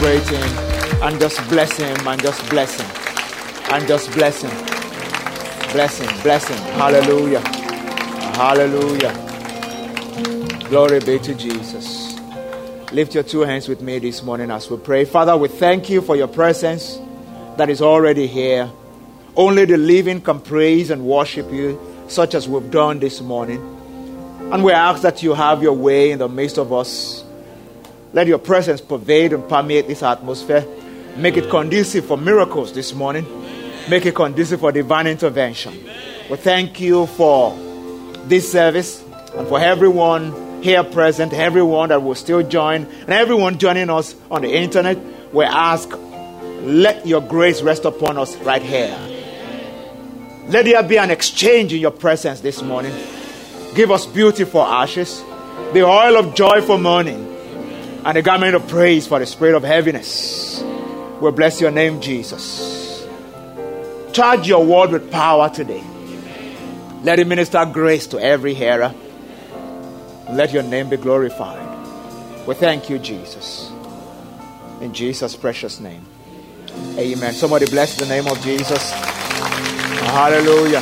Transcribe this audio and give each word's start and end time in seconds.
celebrate 0.00 0.28
Him 0.28 1.02
and 1.02 1.20
just 1.20 1.48
bless 1.48 1.76
Him 1.76 2.08
and 2.08 2.22
just 2.22 2.48
bless 2.50 2.80
Him 2.80 3.72
and 3.72 3.86
just 3.86 4.10
bless 4.12 4.42
Him. 4.42 4.50
Bless 5.72 5.98
Him, 5.98 6.22
bless 6.22 6.48
Him. 6.48 6.58
Hallelujah. 6.74 7.40
Hallelujah. 8.36 9.12
Glory 10.68 11.00
be 11.00 11.18
to 11.18 11.34
Jesus. 11.34 12.18
Lift 12.92 13.14
your 13.14 13.24
two 13.24 13.40
hands 13.40 13.68
with 13.68 13.82
me 13.82 13.98
this 13.98 14.22
morning 14.22 14.50
as 14.50 14.70
we 14.70 14.78
pray. 14.78 15.04
Father, 15.04 15.36
we 15.36 15.48
thank 15.48 15.90
you 15.90 16.00
for 16.00 16.16
your 16.16 16.28
presence 16.28 16.98
that 17.56 17.68
is 17.68 17.82
already 17.82 18.26
here. 18.26 18.70
Only 19.36 19.64
the 19.66 19.76
living 19.76 20.20
can 20.22 20.40
praise 20.40 20.90
and 20.90 21.04
worship 21.04 21.52
you, 21.52 21.78
such 22.08 22.34
as 22.34 22.48
we've 22.48 22.70
done 22.70 22.98
this 22.98 23.20
morning. 23.20 23.60
And 24.52 24.64
we 24.64 24.72
ask 24.72 25.02
that 25.02 25.22
you 25.22 25.34
have 25.34 25.62
your 25.62 25.74
way 25.74 26.10
in 26.10 26.18
the 26.18 26.28
midst 26.28 26.58
of 26.58 26.72
us. 26.72 27.24
Let 28.12 28.26
your 28.26 28.38
presence 28.38 28.80
pervade 28.80 29.32
and 29.32 29.48
permeate 29.48 29.86
this 29.86 30.02
atmosphere. 30.02 30.66
Make 31.16 31.36
it 31.36 31.48
conducive 31.48 32.06
for 32.06 32.16
miracles 32.16 32.72
this 32.72 32.92
morning. 32.92 33.26
Make 33.88 34.06
it 34.06 34.14
conducive 34.14 34.60
for 34.60 34.72
divine 34.72 35.06
intervention. 35.06 35.72
We 36.28 36.36
thank 36.36 36.80
you 36.80 37.06
for 37.06 37.56
this 38.26 38.50
service 38.50 39.04
and 39.36 39.46
for 39.48 39.60
everyone 39.60 40.62
here 40.62 40.84
present, 40.84 41.32
everyone 41.32 41.88
that 41.88 42.02
will 42.02 42.14
still 42.14 42.42
join, 42.42 42.84
and 42.84 43.10
everyone 43.10 43.58
joining 43.58 43.90
us 43.90 44.14
on 44.30 44.42
the 44.42 44.52
internet. 44.52 44.98
We 45.32 45.44
ask, 45.44 45.88
let 46.62 47.06
your 47.06 47.20
grace 47.20 47.62
rest 47.62 47.84
upon 47.84 48.18
us 48.18 48.36
right 48.38 48.62
here. 48.62 48.96
Let 50.48 50.64
there 50.64 50.82
be 50.82 50.98
an 50.98 51.10
exchange 51.10 51.72
in 51.72 51.80
your 51.80 51.92
presence 51.92 52.40
this 52.40 52.60
morning. 52.60 52.92
Give 53.74 53.90
us 53.92 54.04
beauty 54.04 54.44
for 54.44 54.66
ashes, 54.66 55.22
the 55.72 55.84
oil 55.84 56.16
of 56.16 56.34
joy 56.34 56.60
for 56.60 56.76
mourning, 56.76 57.29
and 58.04 58.16
the 58.16 58.22
garment 58.22 58.54
of 58.54 58.66
praise 58.68 59.06
for 59.06 59.18
the 59.18 59.26
spirit 59.26 59.54
of 59.54 59.62
heaviness. 59.62 60.62
We 61.20 61.30
bless 61.32 61.60
your 61.60 61.70
name, 61.70 62.00
Jesus. 62.00 63.06
Charge 64.12 64.48
your 64.48 64.64
word 64.64 64.90
with 64.90 65.10
power 65.10 65.50
today. 65.50 65.84
Let 67.02 67.18
it 67.18 67.26
minister 67.26 67.64
grace 67.66 68.06
to 68.08 68.18
every 68.18 68.54
hearer. 68.54 68.94
Let 70.30 70.52
your 70.52 70.62
name 70.62 70.88
be 70.88 70.96
glorified. 70.96 71.66
We 72.46 72.54
thank 72.54 72.88
you, 72.88 72.98
Jesus. 72.98 73.70
In 74.80 74.94
Jesus' 74.94 75.36
precious 75.36 75.80
name. 75.80 76.04
Amen. 76.96 77.32
Somebody 77.34 77.66
bless 77.66 77.96
the 77.96 78.06
name 78.06 78.26
of 78.26 78.40
Jesus. 78.42 78.92
Hallelujah. 78.92 80.80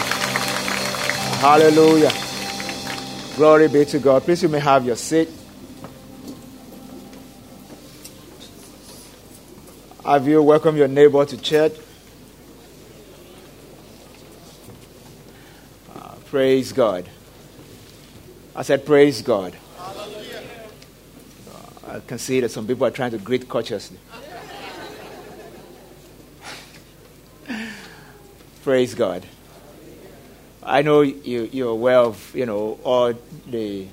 Hallelujah. 1.38 2.12
Glory 3.36 3.68
be 3.68 3.84
to 3.86 3.98
God. 3.98 4.22
Please, 4.22 4.42
you 4.42 4.48
may 4.48 4.60
have 4.60 4.84
your 4.84 4.96
seat. 4.96 5.28
Have 10.08 10.26
you 10.26 10.42
welcomed 10.42 10.78
your 10.78 10.88
neighbor 10.88 11.22
to 11.26 11.36
church? 11.36 11.74
Uh, 15.94 16.14
praise 16.24 16.72
God. 16.72 17.06
I 18.56 18.62
said, 18.62 18.86
Praise 18.86 19.20
God. 19.20 19.54
Uh, 19.78 19.98
I 21.88 22.00
can 22.06 22.16
see 22.16 22.40
that 22.40 22.50
some 22.50 22.66
people 22.66 22.86
are 22.86 22.90
trying 22.90 23.10
to 23.10 23.18
greet 23.18 23.50
courteously. 23.50 23.98
Praise 28.64 28.94
God. 28.94 29.26
I 30.62 30.80
know 30.80 31.02
you, 31.02 31.50
you're 31.52 31.68
aware 31.68 31.98
of, 31.98 32.34
you 32.34 32.46
know, 32.46 32.80
all 32.82 33.12
the, 33.46 33.86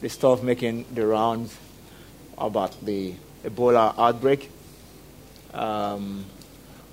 the 0.00 0.08
stuff 0.08 0.42
making 0.42 0.86
the 0.94 1.06
rounds 1.06 1.54
about 2.38 2.82
the 2.82 3.12
Ebola 3.44 3.94
outbreak. 3.98 4.50
Um, 5.54 6.24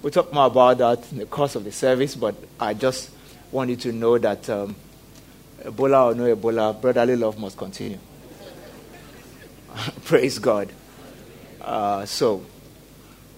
we'll 0.02 0.12
talk 0.12 0.34
more 0.34 0.48
about 0.48 0.78
that 0.78 1.12
in 1.12 1.20
the 1.20 1.26
course 1.26 1.56
of 1.56 1.64
the 1.64 1.72
service, 1.72 2.16
but 2.16 2.36
I 2.60 2.74
just 2.74 3.12
want 3.52 3.70
you 3.70 3.76
to 3.78 3.92
know 3.92 4.18
that 4.18 4.50
um, 4.50 4.76
Ebola 5.64 6.12
or 6.12 6.16
no 6.16 6.36
Ebola, 6.36 6.80
brotherly 6.80 7.16
love 7.16 7.40
must 7.40 7.58
continue. 7.58 7.98
Praise 10.06 10.40
God. 10.40 10.70
Uh, 11.62 12.06
so, 12.06 12.46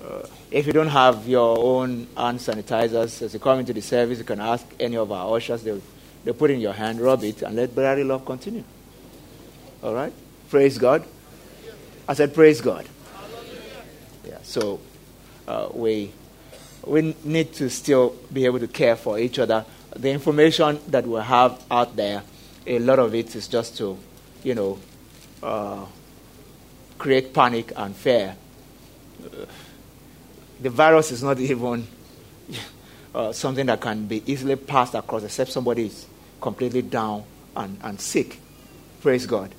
uh, 0.03 0.23
if 0.51 0.67
you 0.67 0.73
don't 0.73 0.89
have 0.89 1.27
your 1.27 1.57
own 1.57 2.07
hand 2.15 2.39
sanitizers, 2.39 3.21
as 3.21 3.33
you 3.33 3.39
come 3.39 3.59
into 3.59 3.73
the 3.73 3.81
service, 3.81 4.17
you 4.17 4.23
can 4.23 4.39
ask 4.39 4.65
any 4.79 4.97
of 4.97 5.11
our 5.11 5.35
ushers. 5.35 5.63
They'll, 5.63 5.81
they'll 6.23 6.33
put 6.33 6.51
in 6.51 6.59
your 6.59 6.73
hand, 6.73 6.99
rub 6.99 7.23
it, 7.23 7.41
and 7.41 7.55
let 7.55 7.73
brotherly 7.73 8.03
love 8.03 8.25
continue. 8.25 8.63
All 9.81 9.93
right? 9.93 10.13
Praise 10.49 10.77
God. 10.77 11.05
I 12.07 12.13
said, 12.13 12.33
Praise 12.33 12.61
God. 12.61 12.85
Yeah, 14.25 14.39
so 14.43 14.79
uh, 15.47 15.69
we, 15.73 16.11
we 16.85 17.15
need 17.23 17.53
to 17.53 17.69
still 17.69 18.15
be 18.31 18.45
able 18.45 18.59
to 18.59 18.67
care 18.67 18.95
for 18.95 19.19
each 19.19 19.39
other. 19.39 19.65
The 19.95 20.11
information 20.11 20.79
that 20.87 21.07
we 21.07 21.19
have 21.19 21.63
out 21.71 21.95
there, 21.95 22.23
a 22.65 22.79
lot 22.79 22.99
of 22.99 23.15
it 23.15 23.35
is 23.35 23.47
just 23.47 23.77
to, 23.77 23.97
you 24.43 24.55
know, 24.55 24.79
uh, 25.41 25.85
create 26.97 27.33
panic 27.33 27.71
and 27.75 27.95
fear. 27.95 28.35
Uh, 29.23 29.45
the 30.59 30.69
virus 30.69 31.11
is 31.11 31.23
not 31.23 31.39
even 31.39 31.87
uh, 33.13 33.31
something 33.31 33.65
that 33.65 33.81
can 33.81 34.05
be 34.05 34.23
easily 34.25 34.55
passed 34.55 34.95
across 34.95 35.23
except 35.23 35.51
somebody 35.51 35.85
is 35.85 36.05
completely 36.41 36.81
down 36.81 37.23
and, 37.55 37.79
and 37.83 37.99
sick. 37.99 38.39
Praise 39.01 39.25
God. 39.25 39.53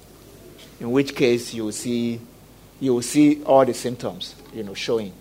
In 0.81 0.91
which 0.91 1.15
case 1.15 1.55
you 1.55 1.65
will 1.65 1.73
see 1.73 2.21
you 2.81 2.95
will 2.95 3.03
see 3.03 3.43
all 3.43 3.65
the 3.65 3.75
symptoms, 3.75 4.37
you 4.55 4.63
know, 4.63 4.75
showing. 4.75 5.13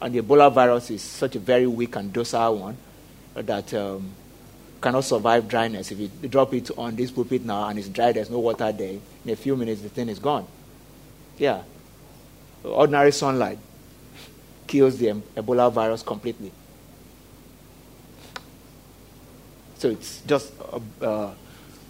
And 0.00 0.14
the 0.14 0.20
Ebola 0.20 0.52
virus 0.52 0.90
is 0.90 1.02
such 1.02 1.36
a 1.36 1.38
very 1.38 1.66
weak 1.66 1.96
and 1.96 2.12
docile 2.12 2.58
one 2.58 2.76
that 3.34 3.72
um, 3.74 4.10
cannot 4.80 5.04
survive 5.04 5.48
dryness. 5.48 5.90
If 5.90 5.98
you 5.98 6.08
drop 6.28 6.52
it 6.54 6.70
on 6.76 6.96
this 6.96 7.10
pulpit 7.10 7.44
now 7.44 7.68
and 7.68 7.78
it's 7.78 7.88
dry, 7.88 8.12
there's 8.12 8.30
no 8.30 8.38
water 8.38 8.70
there, 8.72 8.98
in 9.24 9.30
a 9.30 9.36
few 9.36 9.56
minutes 9.56 9.82
the 9.82 9.88
thing 9.88 10.08
is 10.08 10.18
gone. 10.18 10.46
Yeah. 11.38 11.62
Ordinary 12.62 13.12
sunlight 13.12 13.58
kills 14.66 14.98
the 14.98 15.08
Ebola 15.36 15.72
virus 15.72 16.02
completely. 16.02 16.52
So 19.78 19.90
it's 19.90 20.20
just 20.22 20.52
uh, 21.00 21.30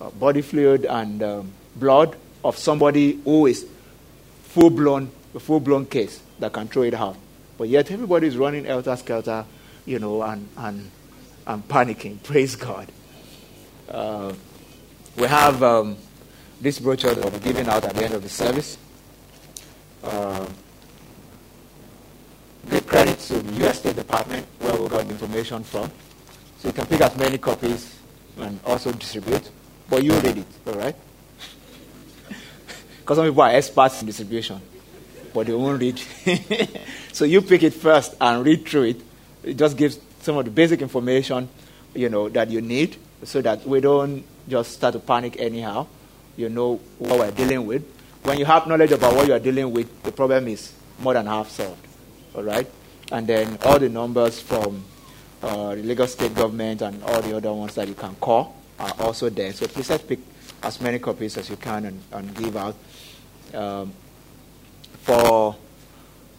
uh, 0.00 0.10
body 0.18 0.42
fluid 0.42 0.84
and 0.84 1.22
um, 1.22 1.52
blood 1.76 2.16
of 2.44 2.58
somebody 2.58 3.20
who 3.24 3.46
is 3.46 3.66
full 4.42 4.70
blown, 4.70 5.10
a 5.34 5.40
full 5.40 5.60
blown 5.60 5.86
case 5.86 6.20
that 6.38 6.52
can 6.52 6.68
throw 6.68 6.82
it 6.82 6.94
out. 6.94 7.16
But 7.58 7.68
yet 7.68 7.90
everybody 7.90 8.26
is 8.26 8.36
running 8.36 8.64
elter 8.64 8.98
skelter, 8.98 9.44
you 9.84 9.98
know, 9.98 10.22
and, 10.22 10.48
and, 10.56 10.90
and 11.46 11.66
panicking. 11.68 12.22
Praise 12.22 12.56
God. 12.56 12.88
Uh, 13.88 14.32
we 15.16 15.26
have 15.26 15.62
um, 15.62 15.96
this 16.60 16.78
brochure 16.78 17.14
that 17.14 17.22
we'll 17.22 17.32
be 17.32 17.38
giving 17.38 17.68
out 17.68 17.84
at 17.84 17.94
the 17.94 18.04
end 18.04 18.14
of 18.14 18.22
the 18.22 18.28
service. 18.28 18.76
Uh, 20.02 20.46
give 22.68 22.86
credit 22.86 23.18
to 23.20 23.42
the 23.42 23.52
U.S. 23.60 23.78
State 23.78 23.96
Department 23.96 24.46
where 24.58 24.74
we 24.80 24.88
got 24.88 25.04
the 25.04 25.10
information 25.10 25.62
from. 25.64 25.90
So 26.58 26.68
you 26.68 26.74
can 26.74 26.86
pick 26.86 27.00
as 27.00 27.16
many 27.16 27.38
copies 27.38 27.98
and 28.38 28.60
also 28.64 28.92
distribute, 28.92 29.50
but 29.88 30.02
you 30.02 30.12
read 30.12 30.38
it, 30.38 30.46
all 30.66 30.74
right? 30.74 30.96
Because 33.00 33.18
some 33.18 33.26
people 33.26 33.42
are 33.42 33.50
experts 33.50 34.00
in 34.00 34.06
distribution, 34.06 34.60
but 35.32 35.46
they 35.46 35.54
won't 35.54 35.80
read. 35.80 36.00
so 37.16 37.24
you 37.24 37.40
pick 37.40 37.62
it 37.62 37.72
first 37.72 38.14
and 38.20 38.44
read 38.44 38.68
through 38.68 38.82
it. 38.82 39.00
It 39.42 39.56
just 39.56 39.78
gives 39.78 39.98
some 40.20 40.36
of 40.36 40.44
the 40.44 40.50
basic 40.50 40.82
information, 40.82 41.48
you 41.94 42.10
know, 42.10 42.28
that 42.28 42.50
you 42.50 42.60
need, 42.60 42.98
so 43.22 43.40
that 43.40 43.66
we 43.66 43.80
don't 43.80 44.22
just 44.46 44.72
start 44.72 44.92
to 44.92 44.98
panic 44.98 45.36
anyhow. 45.38 45.86
You 46.36 46.50
know 46.50 46.78
what 46.98 47.18
we're 47.18 47.30
dealing 47.30 47.64
with. 47.64 47.90
When 48.22 48.36
you 48.38 48.44
have 48.44 48.66
knowledge 48.66 48.92
about 48.92 49.14
what 49.14 49.26
you 49.26 49.32
are 49.32 49.38
dealing 49.38 49.72
with, 49.72 50.02
the 50.02 50.12
problem 50.12 50.46
is 50.48 50.74
more 50.98 51.14
than 51.14 51.24
half 51.24 51.48
solved. 51.48 51.80
All 52.34 52.42
right? 52.42 52.70
And 53.10 53.26
then 53.26 53.56
all 53.64 53.78
the 53.78 53.88
numbers 53.88 54.38
from 54.38 54.84
uh, 55.42 55.74
the 55.74 55.84
Lagos 55.84 56.12
state 56.12 56.34
government 56.34 56.82
and 56.82 57.02
all 57.02 57.22
the 57.22 57.34
other 57.34 57.54
ones 57.54 57.76
that 57.76 57.88
you 57.88 57.94
can 57.94 58.14
call 58.16 58.54
are 58.78 58.92
also 58.98 59.30
there. 59.30 59.54
So 59.54 59.66
please 59.68 59.88
let's 59.88 60.04
pick 60.04 60.18
as 60.62 60.82
many 60.82 60.98
copies 60.98 61.38
as 61.38 61.48
you 61.48 61.56
can 61.56 61.86
and, 61.86 62.02
and 62.12 62.34
give 62.36 62.58
out. 62.58 62.76
Um, 63.54 63.94
for 65.00 65.56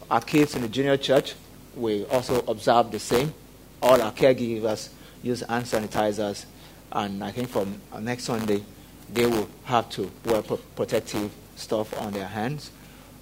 our 0.09 0.21
kids 0.21 0.56
in 0.56 0.62
the 0.62 0.68
junior 0.69 0.98
church, 0.98 1.36
we 1.75 2.06
also 2.06 2.44
observe 2.48 2.92
the 2.92 3.00
same. 3.00 3.33
All 3.81 4.01
our 4.01 4.12
caregivers 4.12 4.89
use 5.21 5.42
hand 5.42 5.65
sanitizers, 5.65 6.45
and 6.92 7.24
I 7.24 7.31
think 7.31 7.50
from 7.50 7.81
next 8.00 8.24
Sunday, 8.24 8.63
they 9.12 9.25
will 9.25 9.50
have 9.65 9.89
to 9.92 10.12
wear 10.25 10.42
protective 10.42 11.31
stuff 11.56 12.00
on 12.01 12.13
their 12.13 12.27
hands 12.27 12.71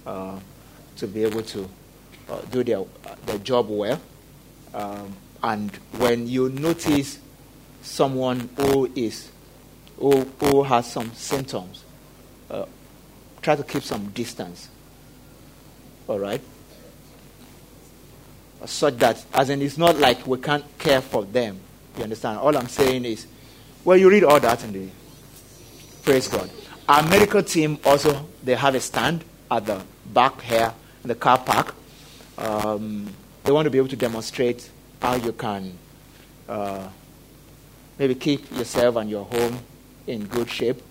uh, 0.06 0.38
to 0.96 1.06
be 1.06 1.24
able 1.24 1.42
to 1.42 1.68
uh, 2.28 2.40
do 2.50 2.64
their, 2.64 2.84
their 3.26 3.38
job 3.38 3.68
well. 3.68 4.00
Um, 4.74 5.12
and 5.42 5.70
when 5.98 6.26
you 6.26 6.48
notice 6.48 7.18
someone 7.82 8.48
who 8.56 8.90
is 8.94 9.30
who, 9.98 10.22
who 10.40 10.62
has 10.62 10.90
some 10.90 11.12
symptoms, 11.14 11.84
uh, 12.50 12.66
try 13.40 13.56
to 13.56 13.62
keep 13.62 13.82
some 13.82 14.10
distance. 14.10 14.68
All 16.06 16.18
right. 16.18 16.42
Such 18.66 18.96
that, 18.98 19.24
as 19.32 19.50
in, 19.50 19.62
it's 19.62 19.78
not 19.78 19.96
like 19.98 20.26
we 20.26 20.38
can't 20.38 20.64
care 20.78 21.00
for 21.00 21.24
them. 21.24 21.58
You 21.96 22.04
understand? 22.04 22.38
All 22.38 22.56
I'm 22.56 22.68
saying 22.68 23.04
is, 23.04 23.26
well, 23.84 23.96
you 23.96 24.10
read 24.10 24.24
all 24.24 24.40
that 24.40 24.64
in 24.64 24.72
the 24.72 24.88
praise 26.02 26.28
God. 26.28 26.50
Our 26.88 27.02
medical 27.08 27.42
team 27.42 27.78
also 27.84 28.28
they 28.42 28.54
have 28.54 28.74
a 28.74 28.80
stand 28.80 29.24
at 29.50 29.66
the 29.66 29.82
back 30.12 30.40
here 30.40 30.72
in 31.02 31.08
the 31.08 31.14
car 31.14 31.38
park. 31.38 31.74
Um, 32.38 33.12
they 33.42 33.52
want 33.52 33.66
to 33.66 33.70
be 33.70 33.78
able 33.78 33.88
to 33.88 33.96
demonstrate 33.96 34.70
how 35.00 35.14
you 35.14 35.32
can 35.32 35.76
uh, 36.48 36.88
maybe 37.98 38.14
keep 38.14 38.50
yourself 38.52 38.96
and 38.96 39.10
your 39.10 39.24
home 39.24 39.58
in 40.06 40.26
good 40.26 40.50
shape. 40.50 40.82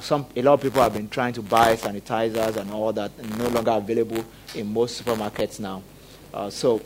Some, 0.00 0.26
a 0.34 0.42
lot 0.42 0.54
of 0.54 0.62
people 0.62 0.82
have 0.82 0.94
been 0.94 1.08
trying 1.08 1.32
to 1.34 1.42
buy 1.42 1.76
sanitizers 1.76 2.56
and 2.56 2.72
all 2.72 2.92
that, 2.92 3.12
and 3.18 3.38
no 3.38 3.48
longer 3.48 3.70
available 3.70 4.24
in 4.54 4.72
most 4.72 5.00
supermarkets 5.00 5.60
now. 5.60 5.82
Uh, 6.34 6.50
so 6.50 6.82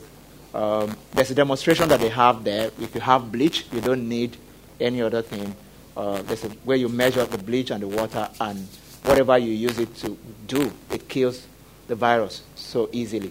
um, 0.55 0.97
there's 1.13 1.31
a 1.31 1.35
demonstration 1.35 1.89
that 1.89 2.01
they 2.01 2.09
have 2.09 2.43
there. 2.45 2.71
If 2.81 2.95
you 2.95 3.01
have 3.01 3.31
bleach, 3.31 3.67
you 3.73 3.81
don't 3.81 4.09
need 4.09 4.37
any 4.81 5.03
other 5.03 5.23
thing. 5.23 5.55
Uh, 5.97 6.23
there's 6.23 6.45
a 6.45 6.51
way 6.65 6.77
you 6.79 6.89
measure 6.89 7.25
the 7.25 7.39
bleach 7.39 7.71
and 7.71 7.83
the 7.83 7.89
water, 7.89 8.29
and 8.41 8.67
whatever 9.05 9.39
you 9.39 9.53
use 9.53 9.79
it 9.79 9.95
to 9.97 10.17
do, 10.47 10.73
it 10.91 11.09
kills 11.09 11.47
the 11.87 11.95
virus 11.95 12.43
so 12.55 12.89
easily. 12.93 13.31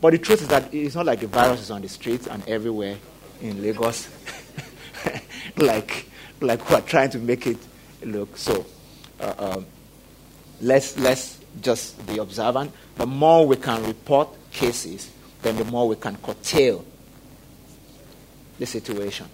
But 0.00 0.12
the 0.12 0.18
truth 0.18 0.42
is 0.42 0.48
that 0.48 0.72
it's 0.72 0.94
not 0.94 1.06
like 1.06 1.20
the 1.20 1.26
virus 1.26 1.60
is 1.60 1.70
on 1.70 1.82
the 1.82 1.88
streets 1.88 2.26
and 2.26 2.46
everywhere 2.48 2.96
in 3.40 3.62
Lagos, 3.62 4.08
like 5.56 6.06
like 6.40 6.70
we're 6.70 6.80
trying 6.82 7.10
to 7.10 7.18
make 7.18 7.46
it 7.46 7.58
look. 8.04 8.36
So 8.36 8.64
uh, 9.20 9.34
um, 9.38 9.66
let's 10.60 10.96
let's 10.98 11.38
just 11.60 12.04
be 12.06 12.18
observant. 12.18 12.72
The 12.96 13.06
more 13.06 13.46
we 13.46 13.56
can 13.56 13.84
report 13.84 14.28
cases, 14.52 15.10
then 15.42 15.56
the 15.56 15.64
more 15.64 15.88
we 15.88 15.96
can 15.96 16.16
curtail 16.16 16.84
the 18.58 18.66
situation. 18.66 19.26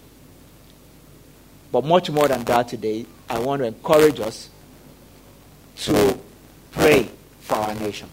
But 1.73 1.85
much 1.85 2.11
more 2.11 2.29
than 2.29 2.45
that 2.45 2.69
today, 2.69 3.07
I 3.29 3.39
want 3.39 3.63
to 3.63 3.67
encourage 3.67 4.21
us 4.21 4.51
to 5.77 6.19
pray 6.71 7.09
for 7.41 7.57
our 7.57 7.75
nation. 7.75 8.09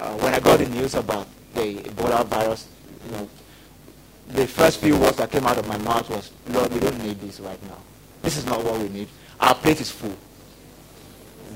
Uh, 0.00 0.14
when 0.16 0.34
I 0.34 0.40
got 0.40 0.58
the 0.58 0.66
news 0.66 0.94
about 0.94 1.28
the 1.54 1.74
Ebola 1.76 2.24
virus, 2.26 2.68
you 3.06 3.12
know, 3.12 3.28
the 4.28 4.46
first 4.46 4.80
few 4.80 4.98
words 4.98 5.18
that 5.18 5.30
came 5.30 5.44
out 5.46 5.58
of 5.58 5.68
my 5.68 5.76
mouth 5.78 6.08
was, 6.10 6.32
Lord, 6.48 6.72
we 6.72 6.80
don't 6.80 6.98
need 7.04 7.20
this 7.20 7.38
right 7.40 7.62
now. 7.68 7.78
This 8.22 8.36
is 8.36 8.46
not 8.46 8.64
what 8.64 8.80
we 8.80 8.88
need. 8.88 9.08
Our 9.38 9.54
plate 9.54 9.80
is 9.80 9.90
full. 9.90 10.16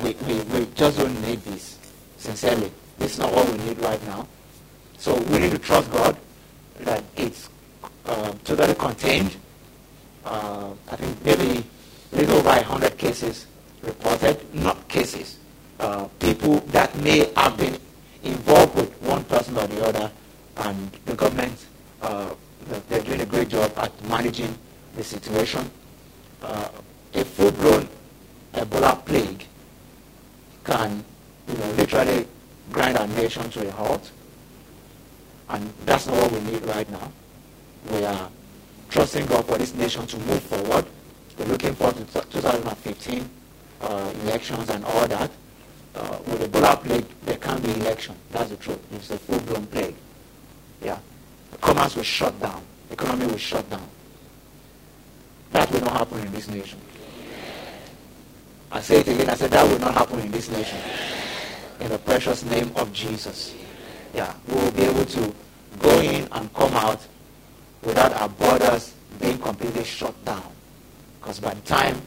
We, 0.02 0.14
we, 0.26 0.40
we 0.42 0.66
just 0.74 0.98
don't 0.98 1.20
need 1.22 1.40
this. 1.42 1.78
Sincerely. 2.16 2.70
Is 2.98 3.18
not 3.18 3.32
what 3.32 3.50
we 3.52 3.58
need 3.58 3.78
right 3.78 4.02
now. 4.06 4.26
So 4.98 5.14
we 5.24 5.38
need 5.38 5.50
to 5.52 5.58
trust 5.58 5.90
God 5.90 6.16
that 6.80 7.04
it's 7.16 7.48
uh, 8.06 8.32
totally 8.42 8.74
contained. 8.74 9.36
Uh, 10.24 10.72
I 10.90 10.96
think 10.96 11.24
maybe 11.24 11.64
little 12.12 12.38
over 12.38 12.48
100 12.48 12.96
cases 12.96 13.46
reported, 13.82 14.54
not 14.54 14.88
cases, 14.88 15.38
uh, 15.78 16.06
people 16.18 16.60
that 16.72 16.96
may 16.96 17.30
have 17.36 17.56
been 17.56 17.78
involved 18.22 18.74
with 18.74 19.02
one 19.02 19.22
person 19.24 19.56
or 19.56 19.66
the 19.66 19.84
other, 19.84 20.10
and 20.56 20.90
the 21.04 21.14
government, 21.14 21.66
uh, 22.02 22.34
they're 22.88 23.02
doing 23.02 23.20
a 23.20 23.26
great 23.26 23.48
job 23.48 23.70
at 23.76 23.92
managing 24.08 24.56
the 24.96 25.04
situation. 25.04 25.70
Uh, 26.42 26.68
a 27.14 27.24
full-blown 27.24 27.88
Ebola 28.54 29.04
plague 29.04 29.44
can, 30.64 31.04
you 31.46 31.54
know, 31.54 31.70
literally 31.72 32.26
grind 32.72 32.96
our 32.96 33.06
nation 33.08 33.48
to 33.50 33.68
a 33.68 33.70
halt. 33.70 34.10
And 35.48 35.72
that's 35.84 36.06
not 36.06 36.16
what 36.16 36.32
we 36.32 36.40
need 36.50 36.64
right 36.66 36.90
now. 36.90 37.12
We 37.90 38.04
are 38.04 38.28
trusting 38.88 39.26
God 39.26 39.46
for 39.46 39.58
this 39.58 39.74
nation 39.74 40.06
to 40.06 40.18
move 40.18 40.42
forward. 40.42 40.86
We're 41.38 41.46
looking 41.46 41.74
forward 41.74 41.96
to 41.96 42.20
2015 42.20 43.30
uh, 43.80 44.12
elections 44.22 44.70
and 44.70 44.84
all 44.84 45.06
that. 45.06 45.30
Uh, 45.94 46.18
with 46.26 46.40
the 46.40 46.48
Ebola 46.48 46.82
plague, 46.82 47.06
there 47.24 47.38
can't 47.38 47.62
be 47.62 47.70
election. 47.72 48.14
That's 48.30 48.50
the 48.50 48.56
truth. 48.56 48.78
It's 48.92 49.10
a 49.10 49.18
full-blown 49.18 49.66
plague. 49.66 49.94
Yeah. 50.82 50.98
The 51.52 51.58
commerce 51.58 51.96
will 51.96 52.02
shut 52.02 52.38
down. 52.40 52.62
The 52.88 52.94
economy 52.94 53.26
will 53.26 53.38
shut 53.38 53.68
down. 53.70 53.88
That 55.52 55.70
will 55.70 55.80
not 55.80 55.92
happen 55.92 56.20
in 56.20 56.32
this 56.32 56.48
nation. 56.48 56.78
I 58.70 58.80
say 58.80 59.00
it 59.00 59.08
again. 59.08 59.30
I 59.30 59.34
said 59.34 59.50
that 59.52 59.66
will 59.66 59.78
not 59.78 59.94
happen 59.94 60.20
in 60.20 60.30
this 60.30 60.50
nation. 60.50 60.78
In 61.80 61.88
the 61.90 61.98
precious 61.98 62.44
name 62.44 62.72
of 62.76 62.92
Jesus. 62.92 63.54
Yeah. 64.14 64.34
We 64.48 64.54
will 64.54 64.70
be 64.72 64.82
able 64.82 65.04
to 65.04 65.34
go 65.78 66.00
in 66.00 66.28
and 66.32 66.52
come 66.54 66.72
out 66.74 67.00
without 67.82 68.12
our 68.14 68.28
borders 68.28 68.94
being 69.20 69.38
completely 69.38 69.84
shut 69.84 70.24
down. 70.24 70.50
Because 71.20 71.40
by 71.40 71.54
the 71.54 71.60
time 71.62 72.00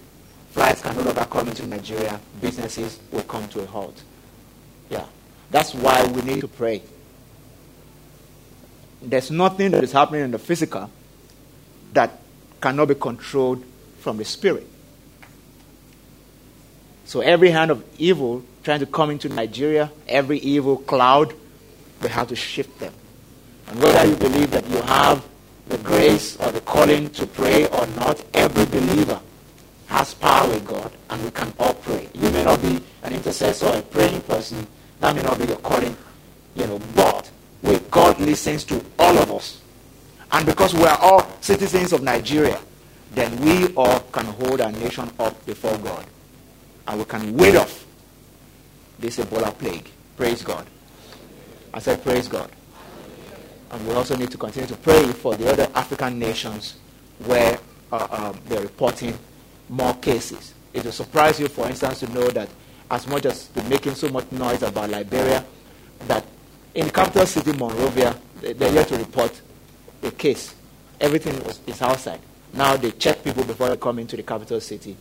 flights 0.51 0.81
can 0.81 0.95
no 0.95 1.04
longer 1.04 1.25
come 1.30 1.48
into 1.48 1.68
Nigeria, 1.68 2.19
businesses 2.42 3.00
will 3.12 3.24
come 3.24 3.48
to 3.50 3.62
a 3.62 3.66
halt. 3.66 4.01
Yeah. 4.89 5.06
That's 5.51 5.74
why 5.74 6.06
we 6.06 6.21
need 6.21 6.42
to 6.42 6.48
pray. 6.48 6.81
There's 9.01 9.31
nothing 9.31 9.71
that 9.71 9.83
is 9.83 9.92
happening 9.92 10.21
in 10.21 10.31
the 10.31 10.39
physical 10.39 10.89
that 11.94 12.19
cannot 12.62 12.88
be 12.88 12.95
controlled 12.95 13.63
from 14.00 14.18
the 14.18 14.25
spirit. 14.25 14.68
So 17.10 17.22
every 17.22 17.50
hand 17.50 17.72
of 17.72 17.84
evil 17.98 18.44
trying 18.62 18.82
to 18.82 18.86
come 18.86 19.10
into 19.10 19.30
Nigeria, 19.30 19.92
every 20.08 20.38
evil 20.38 20.78
cloud, 20.78 21.34
we 22.04 22.10
have 22.10 22.28
to 22.28 22.36
shift 22.36 22.78
them. 22.78 22.94
And 23.66 23.82
whether 23.82 24.08
you 24.08 24.16
believe 24.16 24.52
that 24.52 24.70
you 24.70 24.80
have 24.84 25.26
the 25.70 25.80
grace 25.80 26.38
or 26.38 26.52
the 26.52 26.62
calling 26.62 27.10
to 27.10 27.26
pray 27.26 27.66
or 27.69 27.88
not, 27.98 28.24
every 28.36 28.64
believer 28.68 29.19
has 29.88 30.14
power 30.14 30.50
with 30.50 30.68
God 30.68 30.92
and 31.10 31.24
we 31.24 31.31
can 31.31 31.52
all 31.57 31.74
pray. 31.74 32.07
You 32.14 32.30
may 32.30 32.44
not 32.44 32.62
be 32.62 32.80
an 33.02 33.14
intercessor, 33.14 33.66
a 33.66 33.81
praying 33.81 34.22
person. 34.22 34.68
That 35.00 35.16
may 35.16 35.24
not 35.24 35.40
be 35.40 35.45
your 35.45 35.57
calling, 35.57 35.98
you 36.54 36.68
know, 36.68 36.80
but 36.95 37.31
with 37.64 37.90
God 37.90 38.19
listens 38.19 38.64
to 38.66 38.86
all 39.00 39.18
of 39.18 39.31
us. 39.31 39.60
And 40.31 40.45
because 40.45 40.76
we 40.76 40.83
are 40.83 41.00
all 41.02 41.26
citizens 41.42 41.92
of 41.92 42.04
Nigeria, 42.04 42.60
then 43.16 43.36
we 43.42 43.74
all 43.74 44.00
can 44.12 44.26
hold 44.26 44.62
our 44.62 44.72
nation 44.72 45.10
up 45.18 45.44
before 45.48 45.76
God. 45.80 46.06
And 46.90 46.98
we 47.00 47.06
can 47.06 47.38
ward 47.38 47.56
off 47.56 47.86
this 48.98 49.19
Ebola 49.19 49.58
plague. 49.58 49.88
Praise 50.18 50.44
God. 50.44 50.66
I 51.74 51.80
said, 51.80 52.04
Praise 52.04 52.28
God. 52.28 52.50
And 53.72 53.88
we 53.88 53.94
also 53.94 54.16
need 54.18 54.31
to 54.31 54.38
continue 54.38 54.68
to 54.68 54.76
pray 54.76 55.06
for 55.14 55.36
the 55.36 55.52
other 55.52 55.69
African 55.76 56.18
nations 56.18 56.78
where 57.26 57.60
uh, 57.92 58.08
um, 58.10 58.40
they're 58.48 58.62
reporting 58.62 59.18
more 59.69 59.94
cases. 59.96 60.56
It 60.74 60.84
will 60.84 60.92
surprise 60.92 61.40
you, 61.40 61.48
for 61.48 61.68
instance, 61.68 62.00
to 62.00 62.08
know 62.12 62.28
that 62.30 62.50
as 62.90 63.08
much 63.08 63.26
as 63.28 63.48
they're 63.50 63.69
making 63.69 63.94
so 63.94 64.10
much 64.10 64.31
noise 64.31 64.64
about 64.64 64.90
Liberia, 64.90 65.46
that 66.08 66.26
in 66.74 66.88
the 66.88 66.92
capital 66.92 67.28
city, 67.28 67.54
Monrovia, 67.54 68.16
they're 68.42 68.74
yet 68.74 68.88
to 68.88 68.98
report 68.98 69.40
a 70.02 70.10
case. 70.10 70.56
Everything 71.00 71.36
is 71.68 71.81
outside. 71.84 72.19
Now 72.54 72.76
they 72.78 72.92
check 72.92 73.24
people 73.24 73.44
before 73.44 73.69
they 73.69 73.78
come 73.78 74.00
into 74.00 74.16
the 74.16 74.24
capital 74.24 74.60
city, 74.60 74.98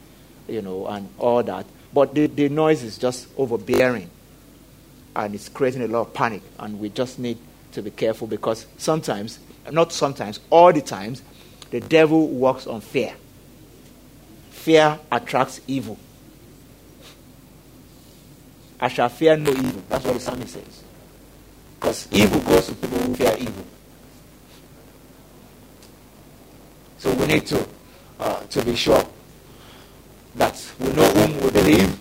you 0.46 0.60
know, 0.60 0.86
and 0.86 1.08
all 1.18 1.42
that. 1.42 1.64
But 1.92 2.14
the, 2.14 2.26
the 2.26 2.48
noise 2.48 2.82
is 2.82 2.98
just 2.98 3.28
overbearing. 3.36 4.10
And 5.16 5.34
it's 5.34 5.48
creating 5.48 5.82
a 5.82 5.88
lot 5.88 6.02
of 6.02 6.14
panic. 6.14 6.42
And 6.58 6.78
we 6.78 6.90
just 6.90 7.18
need 7.18 7.38
to 7.72 7.82
be 7.82 7.90
careful 7.90 8.26
because 8.26 8.66
sometimes, 8.76 9.38
not 9.70 9.92
sometimes, 9.92 10.40
all 10.50 10.72
the 10.72 10.82
times, 10.82 11.22
the 11.70 11.80
devil 11.80 12.28
works 12.28 12.66
on 12.66 12.80
fear. 12.80 13.14
Fear 14.50 14.98
attracts 15.10 15.60
evil. 15.66 15.98
I 18.80 18.88
shall 18.88 19.08
fear 19.08 19.36
no 19.36 19.50
evil. 19.50 19.82
That's 19.88 20.04
what 20.04 20.14
the 20.14 20.20
psalmist 20.20 20.54
says. 20.54 20.84
Because 21.78 22.08
evil 22.12 22.40
goes 22.40 22.66
to 22.68 22.74
people 22.74 22.98
who 22.98 23.14
fear 23.14 23.36
evil. 23.38 23.64
So 26.98 27.12
we 27.14 27.26
need 27.26 27.46
to, 27.46 27.66
uh, 28.20 28.40
to 28.42 28.64
be 28.64 28.74
sure 28.74 29.04
we 30.80 30.92
know 30.92 31.10
whom 31.10 31.40
we 31.40 31.50
believe 31.50 31.98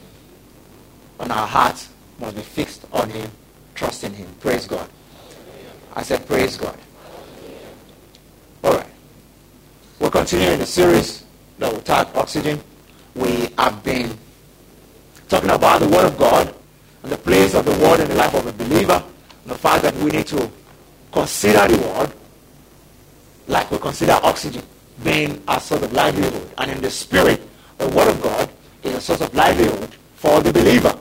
and 1.19 1.31
our 1.31 1.47
hearts 1.47 1.89
must 2.19 2.35
be 2.35 2.41
fixed 2.41 2.85
on 2.91 3.09
him, 3.09 3.29
trusting 3.75 4.13
him. 4.13 4.27
Praise 4.39 4.67
God. 4.67 4.89
I 5.95 6.03
said, 6.03 6.27
Praise 6.27 6.57
God. 6.57 6.77
All 8.63 8.73
right. 8.73 8.89
We're 9.99 10.09
continuing 10.09 10.59
the 10.59 10.65
series 10.65 11.23
that 11.59 11.73
we 11.73 11.79
talk 11.81 12.15
oxygen. 12.15 12.61
We 13.15 13.49
have 13.57 13.83
been 13.83 14.17
talking 15.27 15.49
about 15.49 15.81
the 15.81 15.87
Word 15.89 16.05
of 16.05 16.17
God 16.17 16.53
and 17.03 17.11
the 17.11 17.17
place 17.17 17.55
of 17.55 17.65
the 17.65 17.71
Word 17.71 17.99
in 17.99 18.09
the 18.09 18.15
life 18.15 18.33
of 18.35 18.45
a 18.45 18.53
believer, 18.53 19.03
and 19.43 19.51
the 19.51 19.57
fact 19.57 19.83
that 19.83 19.95
we 19.95 20.11
need 20.11 20.27
to 20.27 20.49
consider 21.11 21.67
the 21.67 21.81
Word 21.81 22.11
like 23.47 23.71
we 23.71 23.77
consider 23.79 24.19
oxygen 24.23 24.63
being 25.03 25.41
a 25.47 25.59
source 25.59 25.81
of 25.81 25.93
livelihood. 25.93 26.51
And 26.57 26.71
in 26.71 26.81
the 26.81 26.91
Spirit, 26.91 27.41
the 27.77 27.87
Word 27.89 28.07
of 28.09 28.21
God 28.21 28.49
is 28.83 28.95
a 28.95 29.01
source 29.01 29.21
of 29.21 29.33
livelihood 29.33 29.95
for 30.15 30.41
the 30.41 30.51
believer. 30.51 30.97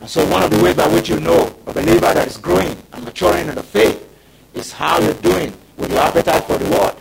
And 0.00 0.10
so 0.10 0.28
one 0.28 0.42
of 0.42 0.50
the 0.50 0.62
ways 0.62 0.74
by 0.74 0.88
which 0.88 1.08
you 1.08 1.20
know 1.20 1.54
a 1.66 1.72
believer 1.72 2.00
that 2.00 2.26
is 2.26 2.36
growing 2.36 2.76
and 2.92 3.04
maturing 3.04 3.48
in 3.48 3.54
the 3.54 3.62
faith 3.62 4.08
is 4.54 4.72
how 4.72 4.98
you're 5.00 5.14
doing 5.14 5.52
with 5.76 5.90
your 5.90 6.00
appetite 6.00 6.44
for 6.44 6.58
the 6.58 6.68
word. 6.70 6.94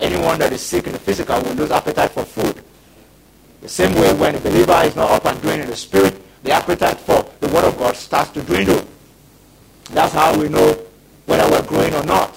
Anyone 0.00 0.38
that 0.40 0.52
is 0.52 0.60
sick 0.60 0.86
in 0.86 0.92
the 0.92 0.98
physical 0.98 1.40
will 1.40 1.54
lose 1.54 1.70
appetite 1.70 2.10
for 2.10 2.24
food. 2.24 2.62
The 3.62 3.68
same 3.68 3.94
way 3.94 4.12
when 4.14 4.34
a 4.34 4.40
believer 4.40 4.80
is 4.84 4.94
not 4.94 5.10
up 5.10 5.24
and 5.24 5.40
doing 5.40 5.60
in 5.60 5.66
the 5.66 5.76
spirit, 5.76 6.20
the 6.42 6.52
appetite 6.52 7.00
for 7.00 7.24
the 7.40 7.48
word 7.48 7.64
of 7.64 7.78
God 7.78 7.96
starts 7.96 8.30
to 8.32 8.42
dwindle. 8.42 8.86
That's 9.90 10.12
how 10.12 10.38
we 10.38 10.48
know 10.48 10.78
whether 11.24 11.50
we're 11.50 11.66
growing 11.66 11.94
or 11.94 12.04
not. 12.04 12.36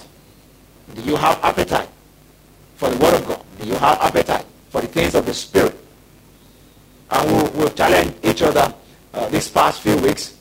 Do 0.94 1.02
you 1.02 1.16
have 1.16 1.38
appetite 1.42 1.88
for 2.76 2.88
the 2.88 2.96
word 2.96 3.14
of 3.14 3.26
God? 3.26 3.44
Do 3.60 3.66
you 3.68 3.74
have 3.74 3.98
appetite 4.00 4.46
for 4.70 4.80
the 4.80 4.88
things 4.88 5.14
of 5.14 5.26
the 5.26 5.34
spirit? 5.34 5.79
And 7.10 7.30
we'll, 7.30 7.50
we'll 7.52 7.70
challenge 7.70 8.14
each 8.22 8.42
other 8.42 8.72
uh, 9.14 9.28
these 9.28 9.48
past 9.48 9.82
few 9.82 9.96
weeks. 9.98 10.36